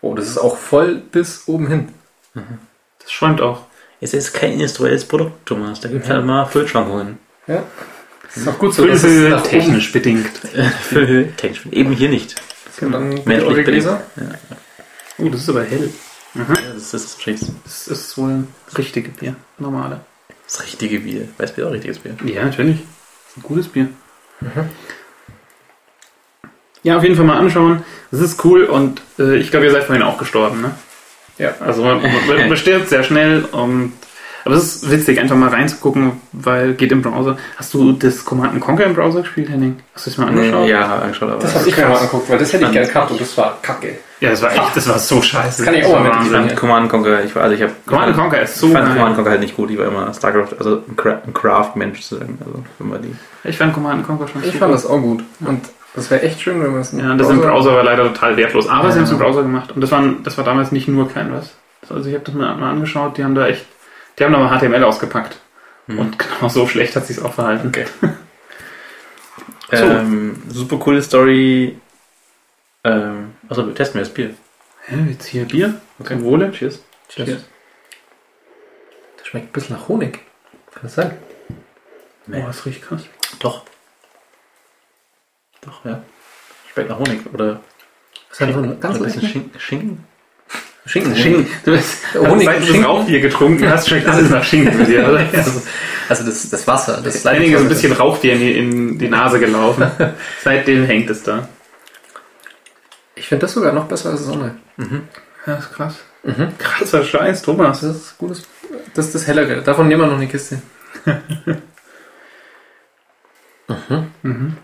[0.08, 1.89] Oh, das ist auch voll bis oben hin.
[2.34, 3.64] Das schäumt auch.
[3.99, 5.82] Es ist kein industrielles Produkt, Thomas.
[5.82, 7.18] Da gibt es halt mal Füllschwankungen.
[7.47, 7.64] Ja.
[8.24, 8.86] Das ist auch gut so.
[8.86, 10.30] dass es Füllhöhe nach oben- technisch bedingt.
[10.82, 11.66] Füllhöhe, technisch.
[11.74, 12.36] Eben hier nicht.
[12.80, 13.66] Und dann Menschlich bedingt.
[13.66, 14.01] Gläser.
[15.18, 15.89] Oh, das ist aber hell.
[16.36, 17.18] Ja, das ist das.
[17.66, 19.36] Das ist wohl das richtige Bier.
[19.58, 20.01] Normale.
[20.45, 21.28] das richtige Bier.
[21.38, 22.16] Weißbier ist auch richtiges Bier.
[22.26, 22.78] Ja, natürlich.
[22.78, 23.89] Das ist ein gutes Bier.
[26.88, 27.83] Ja, auf jeden Fall mal anschauen.
[28.11, 30.71] Das ist cool und äh, ich glaube, ihr seid vorhin auch gestorben, ne?
[31.38, 31.49] Ja.
[31.59, 33.91] Also man, man, man stirbt sehr schnell und
[34.45, 37.35] aber es ist witzig, einfach mal reinzugucken, weil geht im Browser.
[37.57, 39.75] Hast du das Command Conquer im Browser gespielt, Henning?
[39.93, 40.69] Hast du es mal angeschaut?
[40.69, 41.41] Ja, angeschaut, aber.
[41.41, 43.57] Das habe ich mir mal angeguckt, weil das hätte ich gerne gehabt und das war
[43.61, 43.97] kacke.
[44.21, 45.57] Ja, das war echt, das war so scheiße.
[45.57, 47.73] Das kann ich auch mal fand Command Conquer, ich also ich habe.
[47.85, 48.95] Command Conquer ist so Ich fand geil.
[48.95, 49.69] Command Conquer halt nicht gut.
[49.69, 52.38] Ich war immer StarCraft, also ein Cra- ein Craft-Mensch zu sagen.
[52.39, 53.13] Also immer die.
[53.43, 54.59] Ich fand Command Conquer schon Ich super.
[54.59, 55.23] fand das auch gut.
[55.41, 55.61] Und
[55.97, 58.67] das wäre echt schön, wenn man es Ja, das im Browser war leider total wertlos.
[58.67, 58.91] Aber Ja.
[58.91, 59.71] sie haben es im Browser gemacht.
[59.71, 61.55] Und das, waren, das war damals nicht nur Canvas.
[61.89, 63.65] Also ich habe das mal, mal angeschaut, die haben da echt,
[64.17, 65.39] die haben da mal HTML ausgepackt.
[65.87, 65.99] Hm.
[65.99, 67.67] Und genau so schlecht hat sich auch verhalten.
[67.69, 67.85] Okay.
[69.69, 69.83] So.
[69.83, 71.77] Ähm, super coole Story.
[72.85, 74.33] Ähm, achso, wir testen wir das Bier.
[74.85, 75.81] Hä, jetzt hier Bier?
[76.01, 76.53] Zum Wohle?
[76.53, 76.85] Cheers.
[77.09, 77.43] Cheers.
[79.17, 80.19] Das schmeckt ein bisschen nach Honig.
[80.71, 81.17] Kann das sein?
[82.27, 82.41] Nee.
[82.41, 83.03] Oh, das riecht krass.
[83.39, 83.65] Doch.
[85.68, 86.01] Doch, ja.
[86.74, 87.20] Schmeckt nach Honig.
[87.34, 87.59] Oder,
[88.30, 89.59] Das hat so einen ganz ein bisschen Schinken.
[89.59, 90.03] Schinken?
[90.86, 91.15] Schinken.
[91.18, 91.47] Schinken.
[91.65, 92.86] Du hast, Honig- seit du das.
[92.86, 95.20] Rauchbier getrunken hast, schmeckt alles nach Schinken mit dir, oder?
[95.34, 95.61] Also,
[96.09, 97.01] also das, das Wasser.
[97.03, 99.91] Das ist ein bisschen Rauchbier in die, in die Nase gelaufen.
[100.43, 101.47] Seitdem hängt es da.
[103.15, 104.55] Ich finde das sogar noch besser als Sonne.
[105.45, 105.95] Ja, ist krass.
[106.24, 106.57] Mhm.
[106.57, 107.82] Krasser Scheiß, Thomas.
[107.82, 108.43] Das ist gutes.
[108.93, 109.61] Das ist das hellere.
[109.63, 110.61] Davon nehmen wir noch eine Kiste.
[114.24, 114.57] Mhm.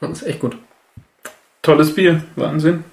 [0.00, 0.56] Das ist echt gut.
[1.62, 2.22] Tolles Bier.
[2.36, 2.84] Wahnsinn.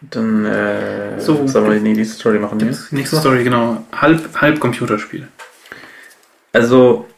[0.00, 1.46] Dann, äh, So.
[1.46, 2.76] sollen wir die nächste Story machen hier?
[2.90, 3.84] Nächste Story, genau.
[3.92, 5.28] Halb, halb Computerspiel.
[6.52, 7.08] Also,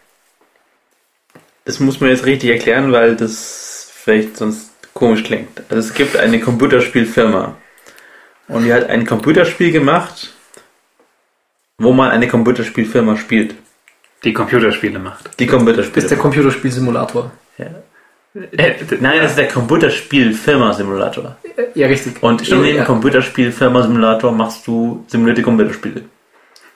[1.64, 5.60] das muss man jetzt richtig erklären, weil das vielleicht sonst komisch klingt.
[5.70, 7.56] Also es gibt eine Computerspielfirma
[8.48, 10.34] und die hat ein Computerspiel gemacht,
[11.78, 13.54] wo man eine Computerspielfirma spielt.
[14.24, 15.30] Die Computerspiele macht.
[15.40, 16.02] Die Das Computerspiele.
[16.04, 17.30] ist der Computerspielsimulator.
[17.58, 21.36] äh, nein, das ist der Computerspiel-Firma-Simulator.
[21.74, 22.22] Ja, richtig.
[22.22, 22.84] Und in dem ja.
[22.84, 26.02] Computerspiel-Firma-Simulator machst du simulierte Computerspiele.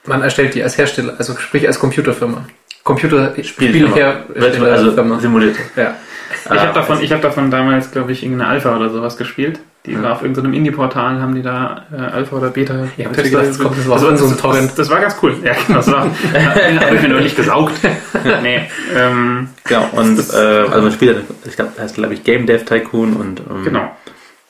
[0.06, 2.44] Man erstellt die als Hersteller, also sprich als Computerfirma.
[2.82, 5.18] Computerspielhersteller Also Firma.
[5.20, 5.60] simulierte.
[5.76, 5.96] Ja.
[6.44, 9.60] Ich habe davon, ich hab davon damals, glaube ich, irgendeine Alpha oder sowas gespielt.
[9.86, 12.88] Die war auf irgendeinem Indie-Portal, haben die da äh, Alpha oder Beta.
[12.96, 14.68] Ja, gesagt, das kommt- das war so in so einem Torrent.
[14.70, 15.34] Das, das war ganz cool.
[15.44, 16.04] Ja, genau, das war.
[16.86, 17.74] habe ich mir noch nicht gesaugt.
[18.42, 18.62] nee.
[18.96, 22.64] Ähm, Genau, und äh, also man spielt, ich glaube, das heißt, glaube ich, Game Dev
[22.64, 23.90] Tycoon und ähm, genau.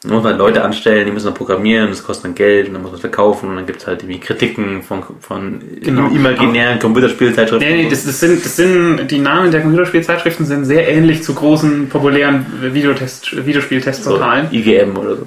[0.04, 2.90] Man halt Leute anstellen, die müssen dann programmieren, das kostet dann Geld und dann muss
[2.90, 6.08] man es verkaufen und dann gibt es halt irgendwie Kritiken von, von Genau.
[6.08, 7.66] imaginären Computerspielzeitschriften.
[7.68, 11.34] Nee, nee, das, das, sind, das sind, die Namen der Computerspielzeitschriften sind sehr ähnlich zu
[11.34, 14.48] großen, populären Videotest, so Videospieltestportalen.
[14.52, 15.26] IGM oder so.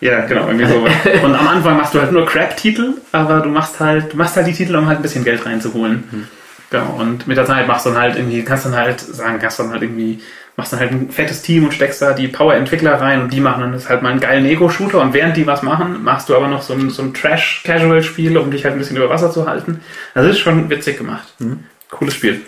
[0.00, 0.92] Ja, genau, irgendwie sowas.
[1.24, 4.46] Und am Anfang machst du halt nur Crap-Titel, aber du machst halt, du machst halt
[4.46, 6.04] die Titel, um halt ein bisschen Geld reinzuholen.
[6.10, 6.28] Mhm.
[6.70, 9.58] Genau, und mit der Zeit machst du dann halt irgendwie, kannst dann halt sagen, kannst
[9.58, 10.20] dann halt irgendwie,
[10.56, 13.62] machst dann halt ein fettes Team und steckst da die Power-Entwickler rein und die machen
[13.62, 16.48] dann das halt mal einen geilen Ego-Shooter und während die was machen, machst du aber
[16.48, 19.80] noch so ein, so ein Trash-Casual-Spiel, um dich halt ein bisschen über Wasser zu halten.
[20.14, 21.32] Also das ist schon witzig gemacht.
[21.38, 21.64] Mhm.
[21.90, 22.42] Cooles Spiel.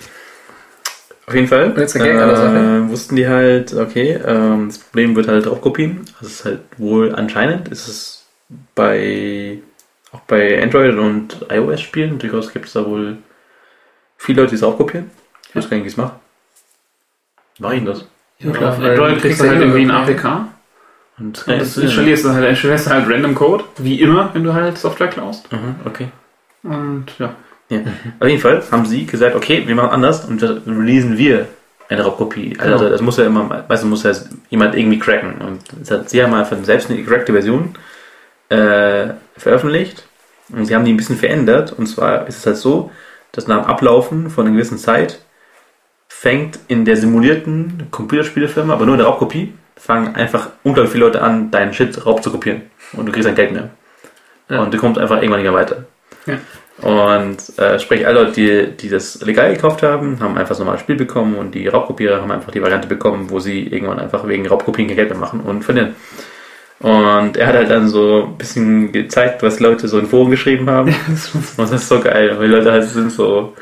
[1.27, 2.57] Auf jeden Fall jetzt der Gag der Sache.
[2.57, 6.01] äh, wussten die halt, okay, ähm, das Problem wird halt draufkopien.
[6.21, 8.27] Also es ist halt wohl anscheinend, ist es
[8.75, 9.59] bei
[10.13, 13.17] auch bei Android und iOS-Spielen durchaus gibt es da wohl
[14.17, 15.11] viele Leute, die es auch kopieren.
[15.49, 16.15] Ich weiß gar nicht, wie es macht.
[17.59, 18.05] Mach ich das?
[18.39, 20.47] Ja, klar, Android du kriegst du halt ja irgendwie ein immer- APK.
[21.17, 25.51] Und, installierst du halt, installierst halt Random Code, wie immer, wenn du halt Software klaust.
[25.53, 26.09] Mhm, okay.
[26.65, 27.35] Und ja.
[27.69, 27.81] Ja.
[28.19, 31.47] Auf jeden Fall haben sie gesagt, okay, wir machen anders und dann releasen wir
[31.89, 32.57] eine Raubkopie.
[32.59, 32.91] Also Genau.
[32.91, 34.13] das muss ja immer, weißt du, muss ja
[34.51, 35.35] jemand irgendwie cracken.
[35.41, 37.75] Und hat, sie haben einfach selbst eine gecrackte Version
[38.49, 40.05] äh, veröffentlicht
[40.51, 41.73] und sie haben die ein bisschen verändert.
[41.73, 42.91] Und zwar ist es halt so,
[43.33, 45.21] dass nach dem Ablaufen von einer gewissen Zeit
[46.25, 51.21] fängt in der simulierten Computerspielefirma, aber nur in der Raubkopie, fangen einfach unglaublich viele Leute
[51.21, 52.63] an, deinen Shit raub zu kopieren.
[52.95, 53.69] Und du kriegst dein Geld mehr.
[54.49, 54.63] Ja.
[54.63, 55.85] Und du kommst einfach irgendwann nicht mehr weiter.
[56.25, 56.39] Ja.
[56.81, 60.79] Und äh, sprich, alle Leute, die, die das legal gekauft haben, haben einfach das normale
[60.79, 64.47] Spiel bekommen und die Raubkopierer haben einfach die Variante bekommen, wo sie irgendwann einfach wegen
[64.47, 65.95] Raubkopien kein Geld mehr machen und verlieren.
[66.81, 70.71] Und er hat halt dann so ein bisschen gezeigt, was Leute so in Foren geschrieben
[70.71, 70.89] haben.
[71.35, 73.55] Und das ist so geil, weil die Leute halt sind so,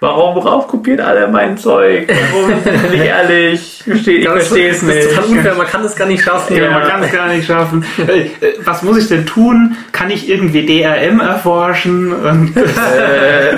[0.00, 2.08] warum raubkopiert alle mein Zeug?
[2.32, 2.62] Warum?
[2.62, 3.80] Bin ich ehrlich?
[3.80, 5.36] Ich verstehe ich Das ist- verstehe es Das ist total nicht.
[5.38, 6.56] unfair, man kann es gar nicht schaffen.
[6.56, 7.84] Ja, man kann es gar nicht schaffen.
[8.06, 8.26] Äh,
[8.64, 9.76] Was muss ich denn tun?
[9.92, 12.12] Kann ich irgendwie DRM erforschen?
[12.12, 13.56] Und Äh,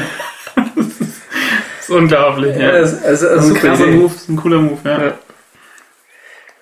[0.77, 0.87] das
[1.81, 2.57] ist unglaublich.
[2.57, 2.73] Ja, Ja.
[2.81, 3.87] das, Das also ist ein super krasser.
[3.87, 4.79] Move, das ist ein cooler Move.
[4.85, 5.13] Ja.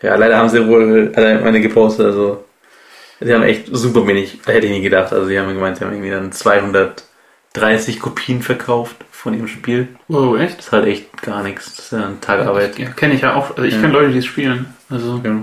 [0.02, 0.16] Ja.
[0.16, 2.44] Leider haben sie wohl, meine gepostet, also
[3.20, 5.12] sie haben echt super wenig, hätte ich nie gedacht.
[5.14, 9.88] Also sie haben gemeint, sie haben irgendwie dann 230 Kopien verkauft von ihrem Spiel.
[10.08, 10.58] Wow, echt?
[10.58, 11.74] Das ist halt echt gar nichts.
[11.76, 12.78] Das ist ja eine Tage Arbeit.
[12.78, 13.50] Ja, kenne ich ja auch.
[13.50, 13.80] Also ich Ja.
[13.80, 14.66] kenne Leute, die es spielen.
[14.90, 15.36] Also Ja.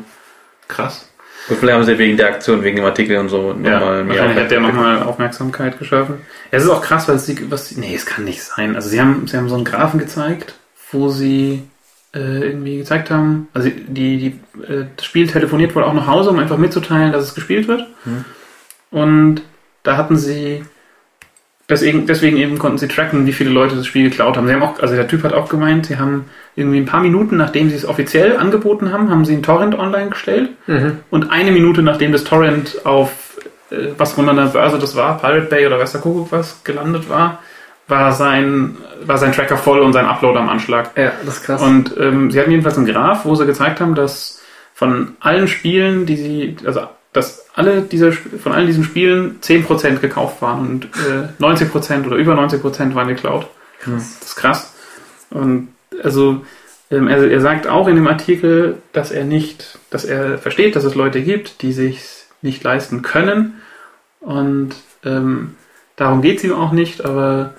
[0.67, 1.09] krass.
[1.49, 4.07] Und vielleicht haben sie wegen der Aktion, wegen dem Artikel und so Ja, nochmal mehr
[4.15, 6.19] wahrscheinlich hat der nochmal Aufmerksamkeit geschaffen.
[6.51, 8.75] Ja, es ist auch krass, weil sie, was sie, nee, es kann nicht sein.
[8.75, 10.53] Also sie haben, sie haben so einen Graphen gezeigt,
[10.91, 11.63] wo sie
[12.13, 12.19] äh,
[12.49, 16.37] irgendwie gezeigt haben, also die, die, äh, das Spiel telefoniert wohl auch nach Hause, um
[16.37, 17.87] einfach mitzuteilen, dass es gespielt wird.
[18.03, 18.25] Hm.
[18.91, 19.41] Und
[19.81, 20.63] da hatten sie,
[21.71, 24.47] deswegen, deswegen eben konnten sie tracken, wie viele Leute das Spiel geklaut haben.
[24.47, 27.37] Sie haben auch, also der Typ hat auch gemeint, sie haben irgendwie ein paar Minuten,
[27.37, 30.49] nachdem sie es offiziell angeboten haben, haben sie einen Torrent online gestellt.
[30.67, 30.99] Mhm.
[31.09, 33.37] Und eine Minute nachdem das Torrent auf
[33.71, 37.09] äh, was von einer Börse das war, Pirate Bay oder weiß der Kuckuck was, gelandet
[37.09, 37.39] war,
[37.87, 40.91] war sein, war sein Tracker voll und sein Upload am Anschlag.
[40.95, 41.61] Ja, das ist krass.
[41.61, 44.41] Und ähm, sie hatten jedenfalls einen Graph, wo sie gezeigt haben, dass
[44.73, 46.81] von allen Spielen, die sie, also
[47.13, 52.35] dass alle diese, von allen diesen Spielen 10% gekauft waren und äh, 90% oder über
[52.35, 53.47] 90% waren geklaut.
[53.79, 54.17] Krass.
[54.19, 54.73] Das ist krass.
[55.29, 55.69] Und
[56.03, 56.45] also
[56.89, 60.83] ähm, er, er sagt auch in dem Artikel, dass er nicht, dass er versteht, dass
[60.83, 63.61] es Leute gibt, die sich nicht leisten können.
[64.19, 65.55] Und ähm,
[65.95, 67.53] darum geht es ihm auch nicht, aber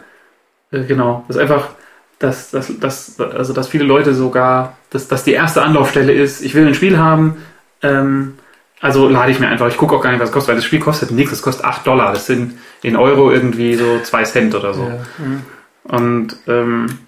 [0.71, 1.71] äh, genau, das ist einfach,
[2.19, 6.55] dass, dass, dass, also dass viele Leute sogar, dass, dass die erste Anlaufstelle ist, ich
[6.55, 7.37] will ein Spiel haben,
[7.83, 8.35] ähm,
[8.83, 10.65] also lade ich mir einfach, ich gucke auch gar nicht, was es kostet, weil das
[10.65, 14.55] Spiel kostet nichts, das kostet 8 Dollar, das sind in Euro irgendwie so 2 Cent
[14.57, 14.83] oder so.
[14.83, 15.97] Ja.
[15.97, 16.99] Und ähm,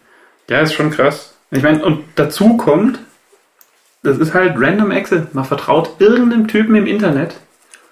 [0.49, 1.35] ja, ist schon krass.
[1.51, 3.01] Ich meine, und dazu kommt,
[4.05, 5.25] das ist halt Random Access.
[5.33, 7.35] Man vertraut irgendeinem Typen im Internet,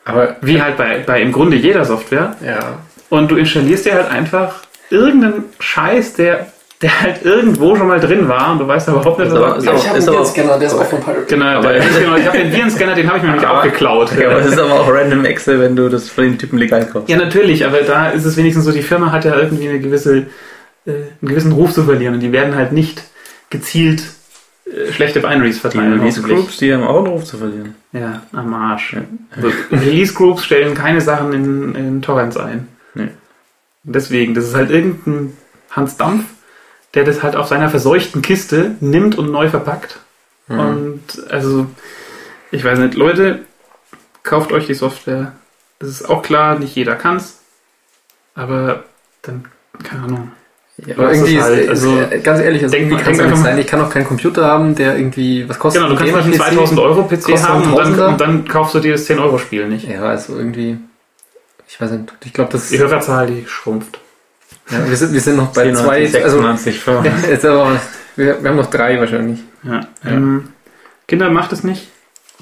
[0.04, 2.36] Aber wie halt bei, bei im Grunde jeder Software.
[2.44, 2.78] ja,
[3.10, 4.60] Und du installierst dir halt einfach
[4.90, 6.52] irgendeinen Scheiß, der,
[6.82, 9.56] der halt irgendwo schon mal drin war und du weißt aber überhaupt nicht, Ist aber-
[9.56, 11.24] was ist aber- ich habe einen Virenscanner, der ist auch von Pirate.
[11.28, 14.10] Genau, aber genau, ich habe den Virenscanner, den habe ich mir nämlich auch geklaut.
[14.18, 16.84] Ja, aber es ist aber auch random Excel, wenn du das von den Typen legal
[16.86, 17.09] kaufst.
[17.09, 20.26] Ja, natürlich, aber da ist es wenigstens so, die Firma hat ja irgendwie eine gewisse
[20.84, 22.14] äh, einen gewissen Ruf zu verlieren.
[22.14, 23.04] Und die werden halt nicht
[23.50, 24.02] gezielt
[24.66, 25.92] äh, schlechte Binaries Die verteilen.
[26.00, 26.38] Release hoffentlich.
[26.40, 27.76] Groups, die haben auch einen Ruf zu verlieren.
[27.92, 28.96] Ja, am Arsch.
[29.36, 32.66] Also, Release Groups stellen keine Sachen in, in Torrents ein.
[32.94, 33.09] Nee.
[33.84, 35.36] Deswegen, das ist halt irgendein
[35.70, 36.24] Hans Dampf,
[36.94, 39.98] der das halt auf seiner verseuchten Kiste nimmt und neu verpackt.
[40.48, 40.59] Mhm.
[40.59, 41.66] Und also,
[42.51, 43.40] ich weiß nicht, Leute,
[44.23, 45.32] kauft euch die Software.
[45.78, 47.40] Das ist auch klar, nicht jeder kann's.
[48.35, 48.85] Aber
[49.23, 49.47] dann,
[49.82, 50.32] keine Ahnung.
[50.86, 53.59] Ja, Aber es irgendwie ist halt, also- ganz ehrlich, also irgendwie kann es nicht sein.
[53.59, 56.55] Ich kann auch keinen Computer haben, der irgendwie, was kostet Genau, du kannst einen Gamer-PC?
[56.55, 59.69] 2000 Euro PC haben und dann, und dann kaufst du dir das 10 Euro Spiel
[59.69, 59.86] nicht.
[59.86, 60.78] Ja, also irgendwie,
[61.69, 64.01] ich weiß nicht, ich glaube, das, Die Hörerzahl, die schrumpft.
[64.70, 67.05] Ja, wir sind, wir sind noch bei zwei, 94, also, 96, 5.
[67.05, 67.80] ja, jetzt aber,
[68.16, 69.40] wir, wir haben noch drei wahrscheinlich.
[69.62, 69.80] Ja.
[70.05, 70.48] Ähm,
[71.09, 71.89] Kinder, macht es nicht.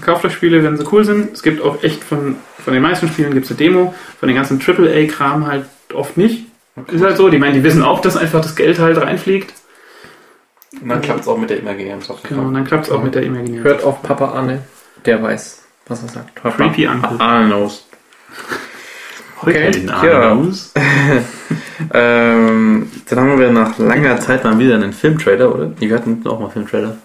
[0.01, 1.33] Kauft euch Spiele, wenn sie cool sind.
[1.33, 3.95] Es gibt auch echt von, von den meisten Spielen gibt es eine Demo.
[4.19, 6.47] Von den ganzen AAA-Kram halt oft nicht.
[6.87, 7.29] Ist halt so.
[7.29, 9.53] Die meinen, die wissen auch, dass einfach das Geld halt reinfliegt.
[10.81, 13.15] Und dann klappt es auch mit der Imaginären Genau, und dann klappt es auch mit
[13.15, 13.65] der Imaginären.
[13.65, 14.63] Hört auf Papa Arne,
[15.05, 16.37] der weiß, was er sagt.
[16.37, 17.17] Creepy Uncle.
[17.19, 17.87] Ah, knows.
[19.43, 19.87] Okay.
[19.87, 20.37] Ja.
[21.93, 25.73] Ähm, dann haben wir nach langer Zeit mal wieder einen Filmtrailer, oder?
[25.81, 26.97] Wir hatten auch mal Filmtrailer.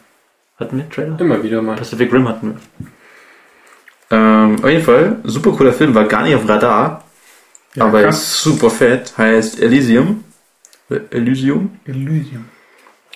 [0.59, 1.19] Hatten wir Trailer?
[1.19, 1.75] Immer wieder mal.
[1.75, 2.55] Pacific Rim hatten
[4.09, 4.17] wir.
[4.17, 7.03] Ähm, auf jeden Fall, super cooler Film, war gar nicht auf Radar,
[7.73, 8.21] Ja, aber krass.
[8.21, 10.23] ist super fett, heißt Elysium.
[11.09, 11.79] Elysium.
[11.85, 12.45] Elysium.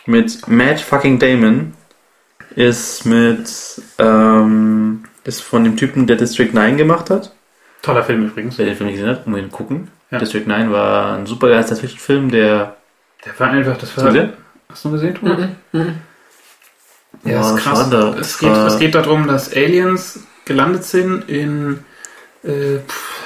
[0.06, 1.74] Mit Matt fucking Damon.
[2.56, 7.32] Ist mit, ähm, ist von dem Typen, der District 9 gemacht hat.
[7.82, 8.58] Toller Film übrigens.
[8.58, 9.88] Wer den Film nicht gesehen hat, unbedingt gucken.
[10.12, 10.18] Ja.
[10.20, 12.76] District 9 war ein super geiler Science-Fiction-Film, der.
[13.26, 14.12] Der war einfach, das Hast du war.
[14.12, 14.34] gesehen?
[14.70, 15.40] Hast du gesehen, Thomas?
[17.24, 17.80] Ja, Boah, ist krass.
[17.80, 18.08] schade.
[18.12, 21.80] Es Das geht, war- es geht darum, dass Aliens gelandet sind in
[22.44, 22.80] äh,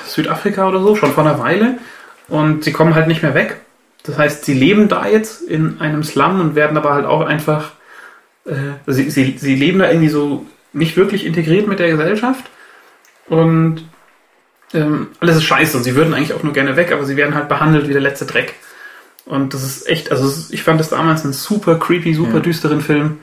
[0.08, 1.78] Südafrika oder so, schon vor einer Weile.
[2.28, 3.58] Und sie kommen halt nicht mehr weg.
[4.04, 7.72] Das heißt, sie leben da jetzt in einem Slum und werden aber halt auch einfach,
[8.46, 8.54] äh,
[8.88, 12.46] sie, sie, sie leben da irgendwie so nicht wirklich integriert mit der Gesellschaft.
[13.28, 13.86] Und
[14.74, 17.36] ähm, alles ist scheiße und sie würden eigentlich auch nur gerne weg, aber sie werden
[17.36, 18.56] halt behandelt wie der letzte Dreck.
[19.26, 22.40] Und das ist echt, also ist- ich fand das damals einen super creepy, super Ja.
[22.40, 23.20] düsteren Film.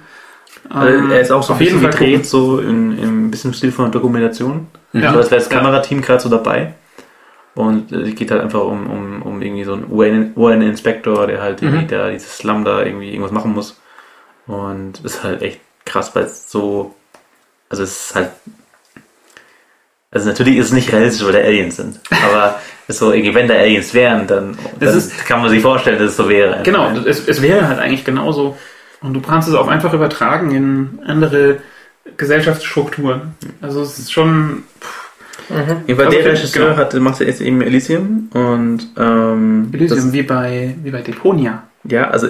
[0.69, 3.53] Also Ähm, er ist auch so auf ein jeden Fall gedreht, so in, im bisschen
[3.55, 4.67] Stil von einer Dokumentation.
[4.93, 5.13] Ja.
[5.13, 5.49] So, das wäre das.
[5.51, 6.75] Kamerateam gerade so dabei.
[7.55, 11.63] Und äh, es geht halt einfach um, um, um irgendwie so einen UN-Inspektor, der halt
[11.63, 11.89] irgendwie Mhm.
[11.89, 13.79] da dieses Slum da irgendwie irgendwas machen muss.
[14.47, 16.95] Und ist halt echt krass, weil es so.
[17.69, 18.31] Also es ist halt.
[20.13, 22.01] Also natürlich ist es nicht realistisch, weil da Aliens sind.
[22.27, 22.59] Aber
[22.89, 26.29] so, wenn da Aliens wären, dann, dann ist- kann man sich vorstellen, dass es so
[26.29, 26.61] wäre.
[26.65, 28.57] Genau, es, es wäre halt eigentlich genauso.
[29.01, 31.59] Und du kannst es auch einfach übertragen in andere
[32.17, 33.35] Gesellschaftsstrukturen.
[33.61, 34.65] Also es ist schon.
[35.49, 36.77] Jedenfalls Also, der Regisseur genau.
[36.77, 41.65] hat, macht jetzt eben Elysium und ähm, Elysium, wie bei, wie bei Deponia.
[41.85, 42.29] Ja, also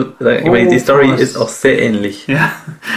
[0.00, 1.20] ich sagen, ich meine, die Oh, Story krass.
[1.20, 2.26] ist auch sehr ähnlich.
[2.26, 2.52] Ja,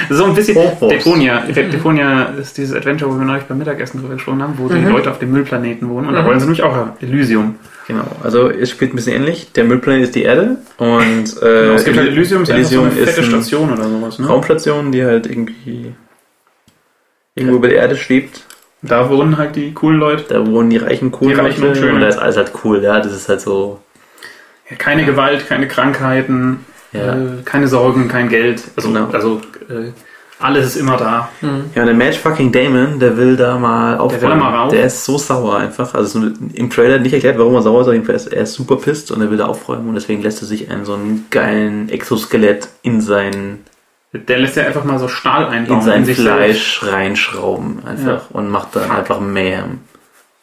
[0.10, 0.56] so ein bisschen.
[0.56, 0.94] Hochforce.
[0.94, 1.42] Deponia.
[1.42, 4.90] Deponia ist dieses Adventure, wo wir neulich beim Mittagessen drüber gesprochen haben, wo die Mhm.
[4.90, 6.08] Leute auf dem Müllplaneten wohnen.
[6.08, 6.26] Und da Mhm.
[6.28, 7.56] wollen sie nämlich auch Elysium.
[7.88, 9.52] Genau, also es spielt ein bisschen ähnlich.
[9.54, 10.88] Der Müllplanet ist die Erde und
[11.42, 13.84] äh, Genau, es gibt halt Elysium, ist Elysium so eine fette ist eine Station oder
[13.84, 14.18] sowas.
[14.20, 14.28] Ne?
[14.28, 15.94] Raumstation, die halt irgendwie
[17.36, 18.42] irgendwo über der Erde schwebt.
[18.82, 20.26] Da wohnen halt die coolen Leute.
[20.30, 21.96] Da wohnen die reichen, coolen Die reichen und Leute schönen.
[21.96, 22.84] und da ist alles halt cool.
[22.84, 23.80] Ja, das ist halt so.
[24.70, 27.16] Ja, keine Gewalt, keine Krankheiten, Ja.
[27.16, 28.64] äh, keine Sorgen, kein Geld.
[28.76, 29.08] Also, Genau.
[29.12, 29.92] also äh,
[30.40, 31.30] alles ist immer da.
[31.42, 34.22] Ja, und der Match fucking Damon, der will da mal aufräumen.
[34.22, 34.72] will da mal rauf.
[34.72, 35.94] Der ist so sauer einfach.
[35.96, 37.96] Also so im Trailer nicht erklärt, warum er sauer ist, aber
[38.34, 40.84] er ist super pisst und er will da aufräumen und deswegen lässt er sich einen
[40.86, 43.60] so einen geilen Exoskelett in sein,
[44.12, 45.80] Der lässt ja einfach mal so Stahl einbauen.
[45.80, 48.98] in sein sich Fleisch reinschrauben einfach und macht dann Fuck.
[48.98, 49.80] einfach Mayhem.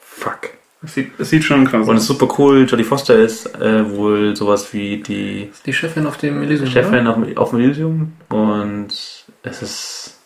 [0.01, 0.51] Fuck.
[0.83, 2.11] Das sieht, das sieht schon krass Und es aus.
[2.11, 2.67] ist super cool.
[2.69, 6.69] Jodie Foster ist äh, wohl sowas wie die Die Chefin auf dem Elysium.
[6.69, 8.89] Chefin auf, auf dem Elysium und
[9.45, 10.19] es ist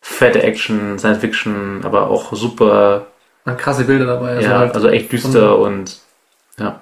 [0.00, 3.06] fette Action, Science Fiction, aber auch super,
[3.44, 4.36] Waren krasse Bilder dabei.
[4.36, 5.98] Also ja, halt, also echt düster und
[6.58, 6.78] ne?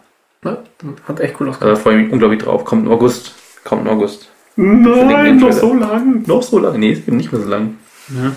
[1.07, 1.77] Hat echt cool da ausgesehen.
[1.77, 2.65] freue ich mich unglaublich drauf.
[2.65, 3.35] Kommt im August.
[3.65, 4.29] Kommt im August.
[4.57, 6.23] Nein, noch so lang.
[6.27, 6.79] Noch so lange?
[6.79, 7.75] Nee, es gibt nicht mehr so lange.
[8.09, 8.33] Ja.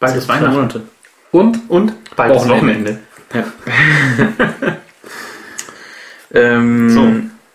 [0.00, 0.54] Bald ist Zwei Weihnachten.
[0.54, 0.82] Monate.
[1.30, 1.60] Und?
[1.68, 2.98] Und bald ist Wochenende.
[3.34, 4.76] Wochenende.
[6.36, 7.12] Ähm, So,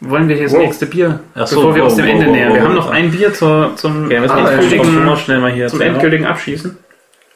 [0.09, 0.61] wollen wir hier das Wow.
[0.61, 2.49] nächste Bier, Ach so, bevor wir wow, uns dem wow, Ende wow, nähern?
[2.49, 5.39] wow, Wir haben noch ein Bier zur, zum, Ja, ja, jetzt schon mal endgültigen, schnell
[5.39, 6.77] mal hier zum endgültigen Abschießen.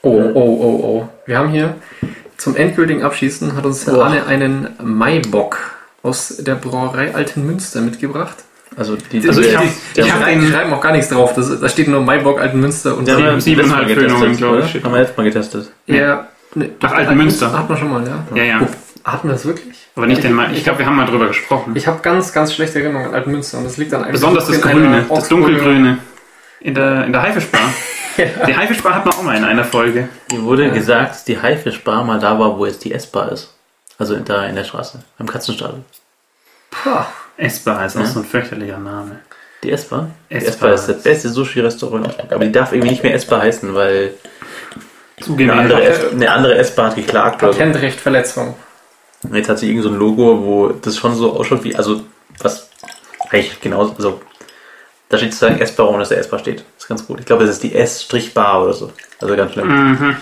[0.04, 1.10] Oh, oh, oh, oh.
[1.26, 1.76] Wir haben hier
[2.38, 4.02] zum endgültigen Abschießen hat uns Herr.
[4.02, 5.58] Arne einen Maibock
[6.02, 8.36] aus der Brauerei Alten Münster mitgebracht.
[8.76, 9.68] Also, die, Also die, ich hab- die,
[10.00, 11.34] ich Die hab schreiben, den- schreiben auch gar nichts drauf.
[11.36, 14.84] Das, da steht nur Maibock Alten Münster und wir Sieben- siebeneinhalb getestet, glaube ich.
[14.84, 15.72] Haben wir letztes Mal getestet.
[15.88, 17.52] ja, ne, Ach, Alten Münster.
[17.58, 18.24] Hat man schon mal, ja.
[18.36, 18.68] Ja, ja.
[19.04, 19.76] Hatten wir das wirklich?
[19.96, 21.76] Aber nicht den, Ma- ich ich glaube, wir haben mal drüber gesprochen.
[21.76, 24.62] Ich habe ganz, ganz schlechte Erinnerungen an Altenmünster und das liegt an einem Besonders das
[24.62, 25.98] Grüne, das dunkelgrüne.
[26.62, 27.62] In der, in der Haifischbar.
[28.48, 30.08] Die Haifischbar hat man auch mal in einer Folge.
[30.32, 33.52] Mir wurde gesagt, dass die Haifischbar mal da war, wo jetzt die S-Bar ist.
[33.98, 35.84] Also in der, in der Straße, am Katzenstadel.
[36.70, 37.08] Pah.
[37.38, 38.06] Essbar ist auch Ja.
[38.06, 39.20] so ein fürchterlicher Name.
[39.64, 40.12] Die S-Bar?
[40.30, 40.50] Die S-Bar.
[40.54, 42.16] S-Bar ist das beste Sushi-Restaurant.
[42.32, 44.14] Aber die darf irgendwie nicht mehr S-Bar heißen, weil
[45.28, 45.60] eine Zugegeben.
[45.60, 47.40] andere, S- eine andere S-Bar hat geklagt.
[47.40, 48.56] Patentrechtverletzung.
[49.32, 52.02] Jetzt hat sie irgend so ein Logo, wo das schon so ausschaut wie, also
[52.40, 52.70] was
[53.30, 54.22] eigentlich genauso, also
[55.10, 56.60] da steht sozusagen S-Bar, ohne dass der S-Bar steht.
[56.60, 57.20] Das ist ganz gut.
[57.20, 58.92] Ich glaube, das ist die S-Bar oder so.
[59.22, 59.68] Also ganz schlimm.
[59.92, 60.18] Mhm.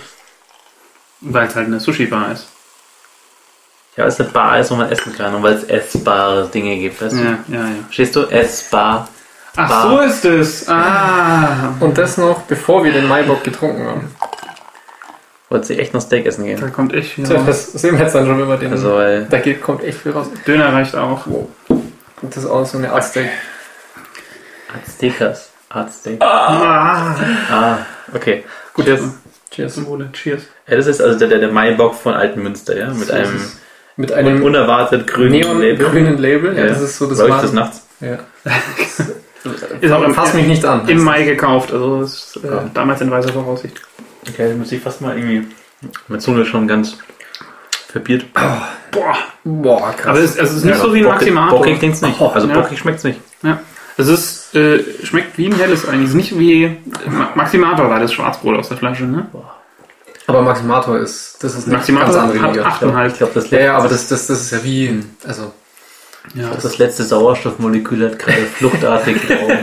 [1.22, 2.48] Weil es halt eine Sushi-Bar ist.
[3.98, 6.78] Ja, weil es eine Bar ist, wo man essen kann und weil es essbare Dinge
[6.78, 7.20] gibt, weißt du?
[7.20, 7.76] Ja, ja, ja.
[7.90, 8.22] Stehst du?
[8.26, 9.08] Essbar.
[9.58, 9.90] Ach, Bar.
[9.90, 10.70] so ist es.
[10.70, 11.74] Ah.
[11.80, 14.16] Und das noch, bevor wir den Maibock getrunken haben.
[15.52, 16.74] Wollte sie echt noch Steak essen Da gehen.
[16.74, 17.44] kommt echt viel raus.
[17.46, 18.72] das sehen wir jetzt dann schon, wenn wir den.
[18.72, 20.28] Also, weil da geht, kommt echt viel raus.
[20.48, 21.28] Döner reicht auch.
[21.28, 21.46] Und
[22.22, 23.30] das ist auch so eine Aztek.
[24.74, 25.52] Aztecas.
[25.70, 26.22] Aztec.
[26.22, 27.16] Ah.
[27.50, 27.78] Ah,
[28.14, 28.44] okay.
[28.74, 29.02] Gut, Cheers.
[29.52, 29.86] Cheers.
[29.86, 30.10] Wohle.
[30.14, 30.44] Cheers.
[30.68, 32.90] Ja, das ist also der, der, der Maibock von Altenmünster, ja?
[32.94, 33.42] Mit So einem.
[33.98, 35.56] Mit einem unerwartet grünen Label.
[35.76, 36.58] neon-grünen Label.
[36.58, 37.86] Ja, das ist so das Leuchtet des Nachts.
[38.00, 38.18] Ja.
[39.82, 40.88] Ist auch im, Fass mich nicht an.
[40.88, 41.74] im Mai gekauft.
[41.74, 42.70] Also ist, äh, Ja.
[42.74, 43.82] damals in weiser Voraussicht.
[44.30, 45.48] Okay, muss ich fast mal irgendwie.
[46.08, 46.98] Meine Zunge schon ganz
[47.88, 48.26] verbiert.
[48.34, 49.16] Boah.
[49.44, 50.06] Boah, krass.
[50.08, 51.58] Aber es, also es ist nicht so wie ein Maximator.
[51.60, 52.22] Bockig klingt's nicht.
[52.22, 52.54] Also Ja.
[52.54, 53.20] bockig schmeckt's nicht.
[53.42, 53.60] Ja.
[53.98, 56.04] Es ist, äh, schmeckt wie ein helles eigentlich.
[56.06, 56.78] Es ist nicht wie
[57.08, 59.28] Ma- Maximator war das Schwarzbrot aus der Flasche, ne?
[60.28, 62.68] aber Maximator ist, das ist eine Maximator ganz andere hat Liga.
[62.70, 63.08] 8,5.
[63.08, 65.52] Ich glaube, das, Ja, ja, aber das, das, das ist ja wie, also,
[66.36, 66.52] Ja.
[66.54, 69.58] das letzte Sauerstoffmolekül hat gerade fluchtartig Augen.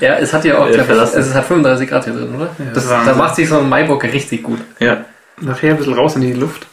[0.00, 2.50] ja, es hat ja auch, Äh, glaub es hat 35 Grad hier drin, oder?
[2.58, 4.58] Ja, das, da macht sich so ein Maibock richtig gut.
[4.78, 5.04] Ja.
[5.40, 6.66] Nachher ein bisschen raus in die Luft.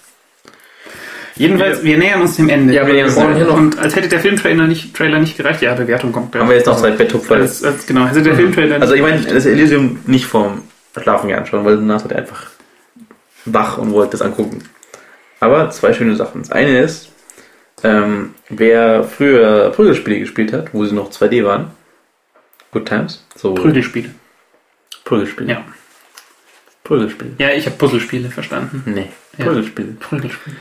[1.35, 2.73] Jedenfalls, wir nähern uns dem Ende.
[2.73, 3.49] Ja, wir nähern uns dem und, Ende.
[3.49, 6.35] und als hätte der Filmtrailer nicht, Trailer nicht gereicht, ja, Bewertung kommt.
[6.35, 7.35] Haben wir jetzt noch zwei Betthupfer.
[7.35, 10.61] als, als, Genau, hätte der Filmtrailer Also ich meine, das Elysium nicht vorm
[11.01, 12.47] Schlafen gehen anschauen, weil danach wird er einfach
[13.45, 14.59] wach und wollte das angucken.
[15.39, 16.41] Aber zwei schöne Sachen.
[16.43, 17.09] Das eine ist,
[17.83, 21.71] ähm, wer früher Prügelspiele gespielt hat, wo sie noch 2D waren,
[22.71, 24.09] Good Times, so Prügelspiele.
[25.05, 25.51] Prügelspiele.
[25.51, 25.65] Ja.
[26.83, 27.31] Prügelspiele.
[27.37, 28.83] Ja, ich habe Puzzlespiele verstanden.
[28.85, 29.45] Nee, Ja.
[29.45, 29.93] Prügelspiele.
[29.99, 30.55] Prügelspiele.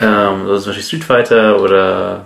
[0.00, 2.24] Ähm, also zum Beispiel Street Fighter oder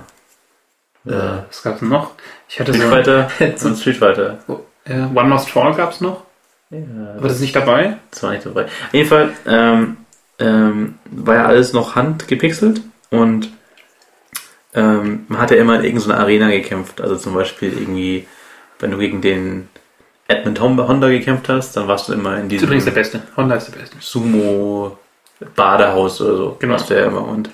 [1.07, 1.13] Äh,
[1.49, 2.13] was gab's denn noch?
[2.49, 3.31] Ich hatte Street so, Fighter
[3.65, 4.39] und Street Fighter.
[4.85, 6.25] äh, One Lost Fall gab's noch.
[6.71, 6.79] Ja,
[7.17, 7.97] Aber das ist nicht dabei.
[8.11, 8.65] Das war nicht dabei.
[8.65, 9.97] Auf jeden Fall ähm,
[10.39, 12.81] ähm, war ja alles noch handgepixelt
[13.11, 13.51] und
[14.77, 17.01] ähm, man hat ja immer in irgendeiner Arena gekämpft.
[17.01, 18.27] Also zum Beispiel irgendwie,
[18.79, 19.69] wenn du gegen den
[20.29, 23.23] Edmund Honda gekämpft hast, dann warst du immer in diesem übrigens der Beste.
[23.37, 23.97] Honda ist der Beste.
[24.01, 24.97] Sumo
[25.55, 26.57] Badehaus oder so.
[26.61, 26.75] Genau.
[26.75, 27.51] Warst du ja immer und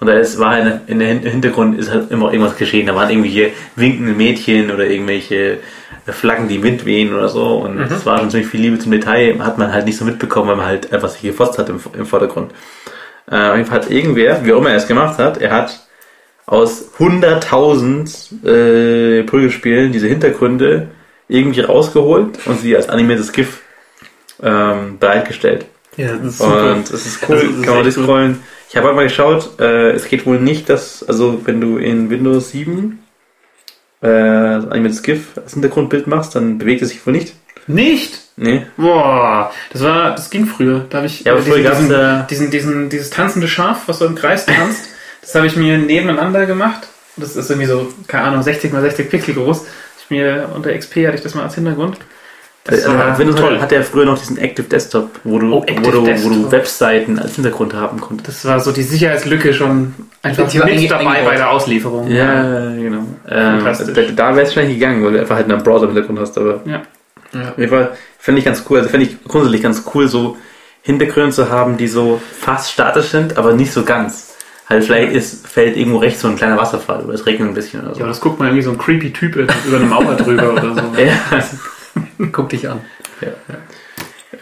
[0.00, 2.86] und da ist, war halt in der Hin- Hintergrund ist halt immer irgendwas geschehen.
[2.86, 5.58] Da waren irgendwelche winkende Mädchen oder irgendwelche
[6.06, 7.56] Flaggen, die Wind wehen oder so.
[7.58, 9.38] Und es war schon ziemlich viel Liebe zum Detail.
[9.38, 12.04] Hat man halt nicht so mitbekommen, weil man halt einfach sich gefasst hat im, im
[12.06, 12.52] Vordergrund.
[13.30, 15.80] Äh, hat irgendwer, wie auch immer er es gemacht hat, er hat
[16.46, 20.88] aus 100.000 äh, Prügelspielen diese Hintergründe
[21.28, 23.62] irgendwie rausgeholt und sie als animiertes GIF
[24.42, 25.66] ähm, bereitgestellt.
[25.96, 28.40] Ja, das ist Und es ist cool, Also, das kann man durchscrollen.
[28.68, 32.10] Ich habe halt mal geschaut, äh, es geht wohl nicht, dass, also wenn du in
[32.10, 32.98] Windows 7
[34.02, 37.34] äh, animiertes GIF als Hintergrundbild machst, dann bewegt es sich wohl nicht.
[37.66, 38.20] Nicht?
[38.36, 38.66] Nee.
[38.76, 40.84] Boah, das war, das ging früher.
[40.90, 44.00] Da habe ich Ja, aber äh, gab's diesen, da- diesen, diesen, dieses tanzende Schaf, was
[44.00, 44.88] so im Kreis tanzt,
[45.24, 46.88] das habe ich mir nebeneinander gemacht.
[47.16, 49.64] Das ist irgendwie so, keine Ahnung, 60 mal 60 Pixel groß.
[50.02, 51.96] Ich mir unter XP hatte ich das mal als Hintergrund.
[52.64, 53.60] Das Also, war Windows toll.
[53.60, 56.32] hat ja früher noch diesen Active Desktop, wo du, Oh, wo du, wo Desktop.
[56.32, 58.42] du Webseiten als Hintergrund haben konntest.
[58.44, 62.10] Das war so die Sicherheitslücke schon einfach Die war mit dabei bei der Auslieferung.
[62.10, 63.04] Ja, genau.
[63.28, 63.64] Ähm,
[64.16, 66.60] da wäre es wahrscheinlich gegangen, weil du einfach halt einen Browser im Hintergrund hast, aber
[66.64, 66.82] Ja.
[67.32, 67.50] Ja.
[67.50, 70.36] Auf jeden Fall finde ich ganz cool, also finde ich grundsätzlich ganz cool, so
[70.82, 74.33] Hintergründe zu haben, die so fast statisch sind, aber nicht so ganz.
[74.68, 77.80] Halt vielleicht ist, fällt irgendwo rechts so ein kleiner Wasserfall oder es regnet ein bisschen
[77.80, 78.00] oder Ja, so.
[78.00, 80.80] aber das guckt mal irgendwie so ein creepy Typ über eine Mauer drüber oder so.
[81.00, 82.80] Ja, Guck dich an.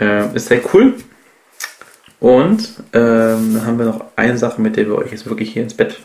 [0.00, 0.94] äh, ist sehr cool.
[2.20, 5.62] Und ähm, dann haben wir noch eine Sache, mit der wir euch jetzt wirklich hier
[5.64, 5.98] ins Bett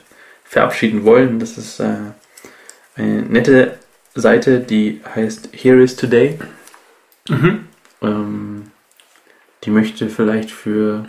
[0.43, 1.39] verabschieden wollen.
[1.39, 1.85] Das ist äh,
[2.95, 3.77] eine nette
[4.15, 6.39] Seite, die heißt Here is Today.
[7.29, 7.65] Mhm.
[8.01, 8.71] Ähm,
[9.63, 11.05] die möchte vielleicht für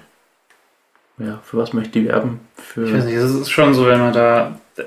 [1.19, 2.41] ja, für was möchte die werben?
[2.57, 4.83] Für Ich weiß nicht, es ist schon so, wenn man da äh,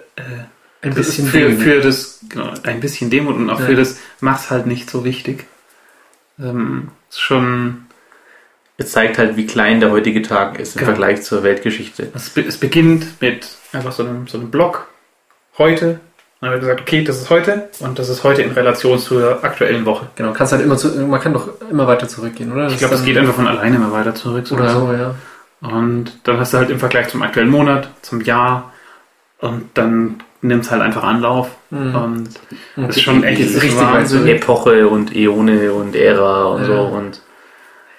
[0.81, 1.61] Ein das bisschen für, Demut.
[1.61, 3.65] für das, genau, ein bisschen Demut und auch Ja.
[3.65, 5.45] für das mach's halt nicht so wichtig.
[6.39, 7.85] Ähm, ist schon,
[8.77, 10.91] es zeigt halt, wie klein der heutige Tag ist im Genau.
[10.91, 12.07] Vergleich zur Weltgeschichte.
[12.15, 14.87] es, be- es beginnt mit einfach so einen, so einen Block
[15.57, 15.99] heute.
[16.39, 19.43] Dann haben wir gesagt, okay, das ist heute und das ist heute in Relation zur
[19.43, 20.07] aktuellen Woche.
[20.15, 22.65] Genau, kannst halt immer zu, man kann doch immer weiter zurückgehen, oder?
[22.67, 24.45] Ich glaube, es geht einfach von alleine immer weiter zurück.
[24.51, 24.87] oder sogar.
[24.87, 25.15] so, ja.
[25.61, 28.73] Und dann hast du halt im Vergleich zum aktuellen Monat, zum Jahr
[29.39, 31.49] und dann nimmt es halt einfach Anlauf.
[31.69, 31.95] Mhm.
[31.95, 32.29] Und
[32.75, 34.27] Und das ist schon echt geht's richtig Wahnsinn.
[34.27, 36.67] Epoche und Äone und Ära und Ja.
[36.67, 36.81] so.
[36.95, 37.21] Und,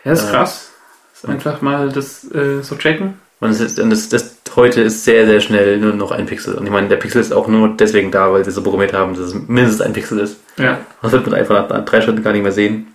[0.04, 0.72] ja, ist Äh, krass.
[1.14, 3.14] Ist einfach mal das äh, so checken.
[3.38, 6.54] und es ist, und das, das heute ist sehr, sehr schnell nur noch ein Pixel.
[6.56, 9.12] Und ich meine, der Pixel ist auch nur deswegen da, weil sie so programmiert haben,
[9.14, 10.38] dass es mindestens ein Pixel ist.
[10.58, 10.80] Ja.
[11.00, 12.88] Das wird man einfach nach drei Schritten gar nicht mehr sehen.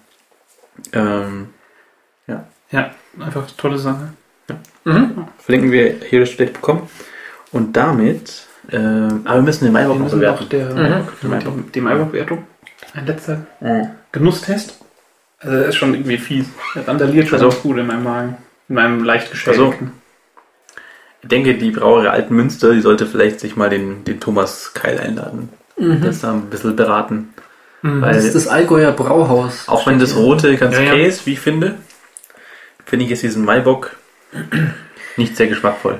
[0.91, 1.49] Ähm,
[2.69, 2.91] Ja,
[3.21, 4.09] einfach tolle Sache.
[4.85, 5.27] Mhm.
[5.39, 6.89] verlinken wir hier das bekommen.
[7.51, 10.47] Und damit, ähm, aber wir müssen den Maibock noch bewerten.
[10.49, 11.03] der, Mhm.
[11.65, 12.45] die, die Maibock-Wertung.
[12.93, 13.89] Ein letzter Mhm.
[14.11, 14.79] Genusstest.
[15.39, 16.45] Also er ist schon irgendwie fies.
[16.75, 18.37] Er randaliert schon Also- ganz gut in meinem Magen.
[18.69, 19.91] In meinem leicht geschädigten.
[21.21, 24.99] Ich denke, die Brauerei Alten Münster, die sollte vielleicht sich mal den, den Thomas Keil
[24.99, 25.49] einladen.
[25.77, 26.01] Mhm.
[26.01, 27.33] Das da ein bisschen beraten.
[27.81, 28.01] Mhm.
[28.01, 29.67] Weil- Das ist das Allgäuer Brauhaus.
[29.67, 30.91] Auch wenn das Rote ganz Ja, ja.
[30.93, 31.75] okay ist, wie ich finde,
[32.85, 33.91] finde ich jetzt diesen Maibock
[35.17, 35.99] nicht sehr geschmackvoll.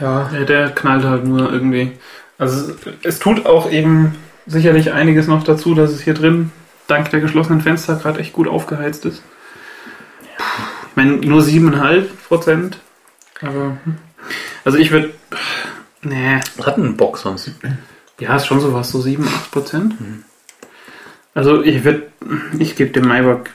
[0.00, 0.30] Ja.
[0.32, 1.92] Ja, der knallt halt nur irgendwie.
[2.38, 2.72] Also
[3.02, 4.14] es tut auch eben
[4.46, 6.52] sicherlich einiges noch dazu, dass es hier drin
[6.86, 9.22] dank der geschlossenen Fenster gerade echt gut aufgeheizt ist.
[10.90, 12.78] Ich meine, nur 7,5 Prozent.
[13.40, 13.76] Aber.
[13.84, 13.96] hm.
[14.64, 15.14] Also ich würde.
[16.02, 16.40] Nee.
[16.56, 17.50] Was hat denn ein Bock sonst?
[18.20, 19.94] Ja, ist schon sowas, so 7, 8 Prozent.
[21.34, 22.08] Also ich würde.
[22.58, 23.46] Ich gebe dem Maibock.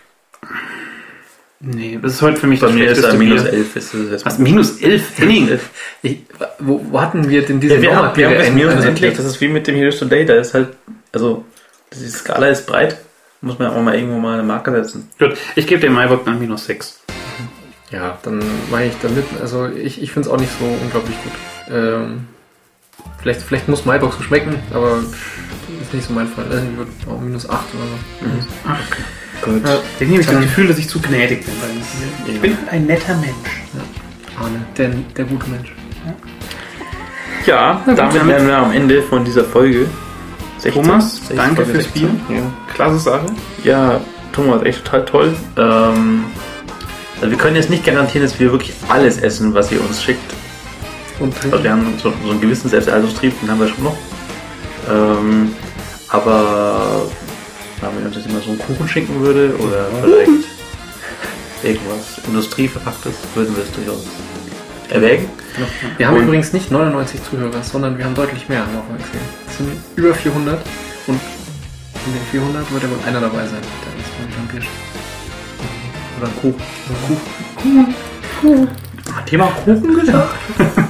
[1.65, 3.44] Nee, das ist heute für mich Bei das mir ist minus.
[3.45, 3.76] 11.
[3.77, 5.60] Ist das Was, minus 11 Henning?
[6.02, 6.18] Ich,
[6.60, 9.15] wo, wo hatten wir denn diese Ja, wir haben, wir haben en- minus endlich.
[9.15, 10.26] Das ist wie mit dem Heroes Today.
[10.26, 10.69] Da ist halt,
[11.14, 11.45] also,
[11.94, 12.98] die Skala ist breit.
[13.40, 15.10] Muss man auch mal irgendwo mal eine Marke setzen.
[15.19, 16.99] Gut, ich gebe dem Maibock dann minus 6.
[17.91, 19.23] Ja, dann mache ich damit.
[19.40, 21.34] Also ich, ich finde es auch nicht so unglaublich gut.
[21.73, 22.27] Ähm,
[23.22, 24.98] vielleicht, vielleicht muss Maibox so schmecken, aber
[25.81, 26.45] ist nicht so mein Fall.
[26.49, 27.84] Also ich würde auch minus 8 oder
[28.41, 28.48] so.
[28.65, 29.03] Ah, okay.
[29.44, 29.61] Gut.
[29.65, 29.78] Ja.
[29.99, 31.68] Irgendwie habe ich das Dann- Gefühl, dass ich zu gnädig bin bei
[32.26, 32.34] Bier.
[32.36, 33.34] Ich bin ein netter Mensch.
[34.40, 35.72] Arne, der, der gute Mensch.
[37.45, 39.88] Ja, gut, damit damit- wären wir am Ende von dieser Folge.
[40.60, 40.82] 16.
[40.84, 42.02] Thomas, 16, danke fürs 16.
[42.28, 42.38] Bier.
[42.38, 42.41] Ja.
[42.74, 43.26] Klasse Sache.
[43.65, 43.99] Ja,
[44.32, 45.36] Thomas, echt total toll.
[45.57, 46.24] Ähm,
[47.20, 50.34] also wir können jetzt nicht garantieren, dass wir wirklich alles essen, was ihr uns schickt.
[51.20, 53.98] Und Also wir haben so, so einen gewissen Selbsterhaltungstrieb, den haben wir schon noch.
[54.90, 55.52] Ähm,
[56.10, 57.03] aber
[57.88, 60.47] wenn man uns jetzt immer so einen Kuchen schenken würde oder vielleicht
[61.64, 64.03] irgendwas Industrieverpacktes, würden wir es durchaus
[64.89, 65.30] erwägen.
[65.97, 68.97] wir haben Und- übrigens nicht 99 Zuhörer, sondern wir haben deutlich mehr, haben wir auch
[68.97, 69.26] gesehen.
[69.49, 70.60] Es sind über 400
[71.07, 71.19] und
[72.05, 74.68] in den 400 wird ja wohl einer dabei sein, der uns mal am Tisch.
[76.19, 76.61] Oder ein Kuchen.
[78.41, 78.68] Kuchen.
[79.26, 80.35] Thema Kuchen gesagt?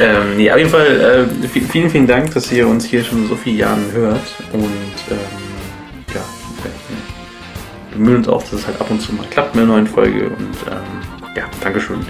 [0.00, 3.28] ähm, nee, auf jeden Fall äh, vi- vielen, vielen Dank, dass ihr uns hier schon
[3.28, 4.20] so viele Jahren hört.
[4.52, 4.68] Und
[5.12, 6.20] ähm, ja,
[6.62, 9.86] wir bemühen uns auch, dass es halt ab und zu mal klappt mit einer neuen
[9.86, 10.26] Folge.
[10.26, 12.00] Und ähm, ja, Dankeschön.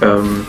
[0.00, 0.46] Ähm,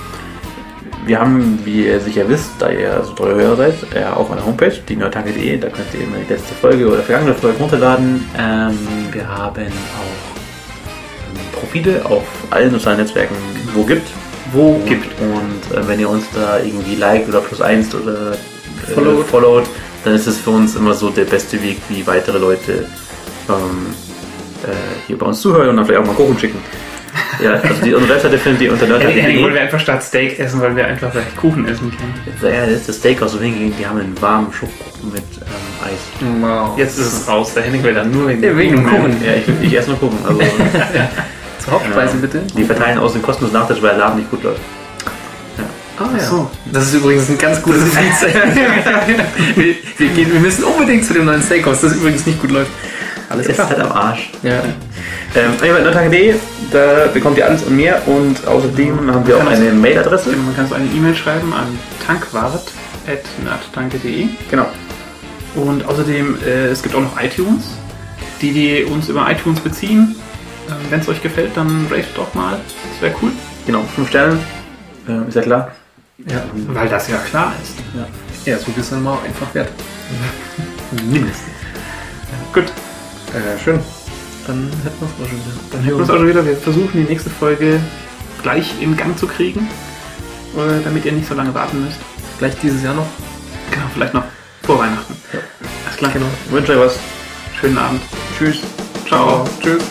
[1.06, 4.46] wir haben, wie ihr sicher wisst, da ihr so treue Hörer seid, ja auch eine
[4.46, 8.26] Homepage, die nerdtanke.de, da könnt ihr immer die letzte Folge oder vergangene Folge runterladen.
[8.38, 8.78] Ähm,
[9.12, 10.38] wir haben auch
[11.28, 13.36] ähm, Profile auf allen sozialen Netzwerken,
[13.74, 14.08] wo gibt.
[14.54, 15.08] Wo gibt.
[15.20, 19.26] Und äh, wenn ihr uns da irgendwie liked oder plus eins oder äh, Followed.
[19.26, 19.66] followed,
[20.04, 22.88] dann ist es für uns immer so der beste Weg, wie weitere Leute
[23.50, 23.94] ähm,
[24.64, 24.76] äh,
[25.08, 26.60] hier bei uns zuhören und dann vielleicht auch mal Kuchen schicken.
[27.42, 30.40] Ja, also die, unsere Webseite findet ihr unter Henning, Henning, wollen wir einfach statt Steak
[30.40, 32.14] essen, weil wir einfach vielleicht Kuchen essen können.
[32.42, 36.42] Ja, das ist das Steakhouse so hingehen, die haben einen warmen Schokokuchen mit ähm, Eis.
[36.42, 36.78] Wow.
[36.78, 37.54] Jetzt ist es raus.
[37.54, 39.24] Der Henning will dann nur wegen, Ja, wegen dem Kuchen.
[39.24, 40.18] Ja, ich, ich esse nur Kuchen.
[40.26, 40.40] Also,
[41.60, 42.42] Zur Hauptspeise bitte.
[42.58, 44.60] die verteilen aus dem kostenlosen Nachtisch, weil der Laden nicht gut läuft.
[45.98, 46.24] Ah ja.
[46.24, 46.50] so.
[46.72, 48.22] Das ist übrigens ein ganz gutes Indiz.
[49.56, 52.72] wir, wir, gehen, wir müssen unbedingt zu dem neuen Steakhouse, das übrigens nicht gut läuft.
[53.30, 54.32] Alles ist halt am Arsch.
[54.44, 54.62] Ja.
[55.36, 56.36] Ähm, nerdtanke.de,
[56.72, 60.30] da bekommt ihr alles und mehr und außerdem haben wir auch eine Mailadresse.
[60.32, 61.68] Genau, Man kann so eine E-Mail schreiben an
[62.06, 64.68] tankwart.nerdtanke.de Genau.
[65.56, 67.64] Und außerdem, äh, es gibt auch noch iTunes.
[68.42, 70.16] Die, die uns über iTunes beziehen,
[70.68, 72.60] ähm, wenn es euch gefällt, dann ratet doch mal.
[72.92, 73.32] Das wäre cool.
[73.66, 74.38] Genau, 5 Sterne.
[75.08, 75.72] Äh, ist ja klar.
[76.28, 76.44] Ja.
[76.68, 77.76] Weil das ja klar ist.
[78.46, 79.70] Ja, so bist du dann mal einfach wert.
[80.92, 81.54] Mindestens.
[82.54, 82.66] Gut,
[83.34, 83.80] Äh, schön.
[84.46, 85.56] Dann hätten wir es mal schon wieder.
[85.72, 86.46] dann hören wir uns auch schon wieder.
[86.46, 87.80] Wir versuchen die nächste Folge
[88.42, 89.70] gleich in Gang zu kriegen,
[90.56, 91.98] äh, damit ihr nicht so lange warten müsst.
[92.40, 93.08] Gleich dieses Jahr noch.
[93.72, 94.24] Genau, vielleicht noch
[94.64, 95.16] vor Weihnachten.
[95.86, 96.12] Alles klar.
[96.12, 96.26] Genau.
[96.46, 97.00] Ich wünsche euch was.
[97.60, 98.02] Schönen Abend.
[98.38, 98.58] Tschüss.
[99.08, 99.46] Ciao.
[99.62, 99.84] Tschüss.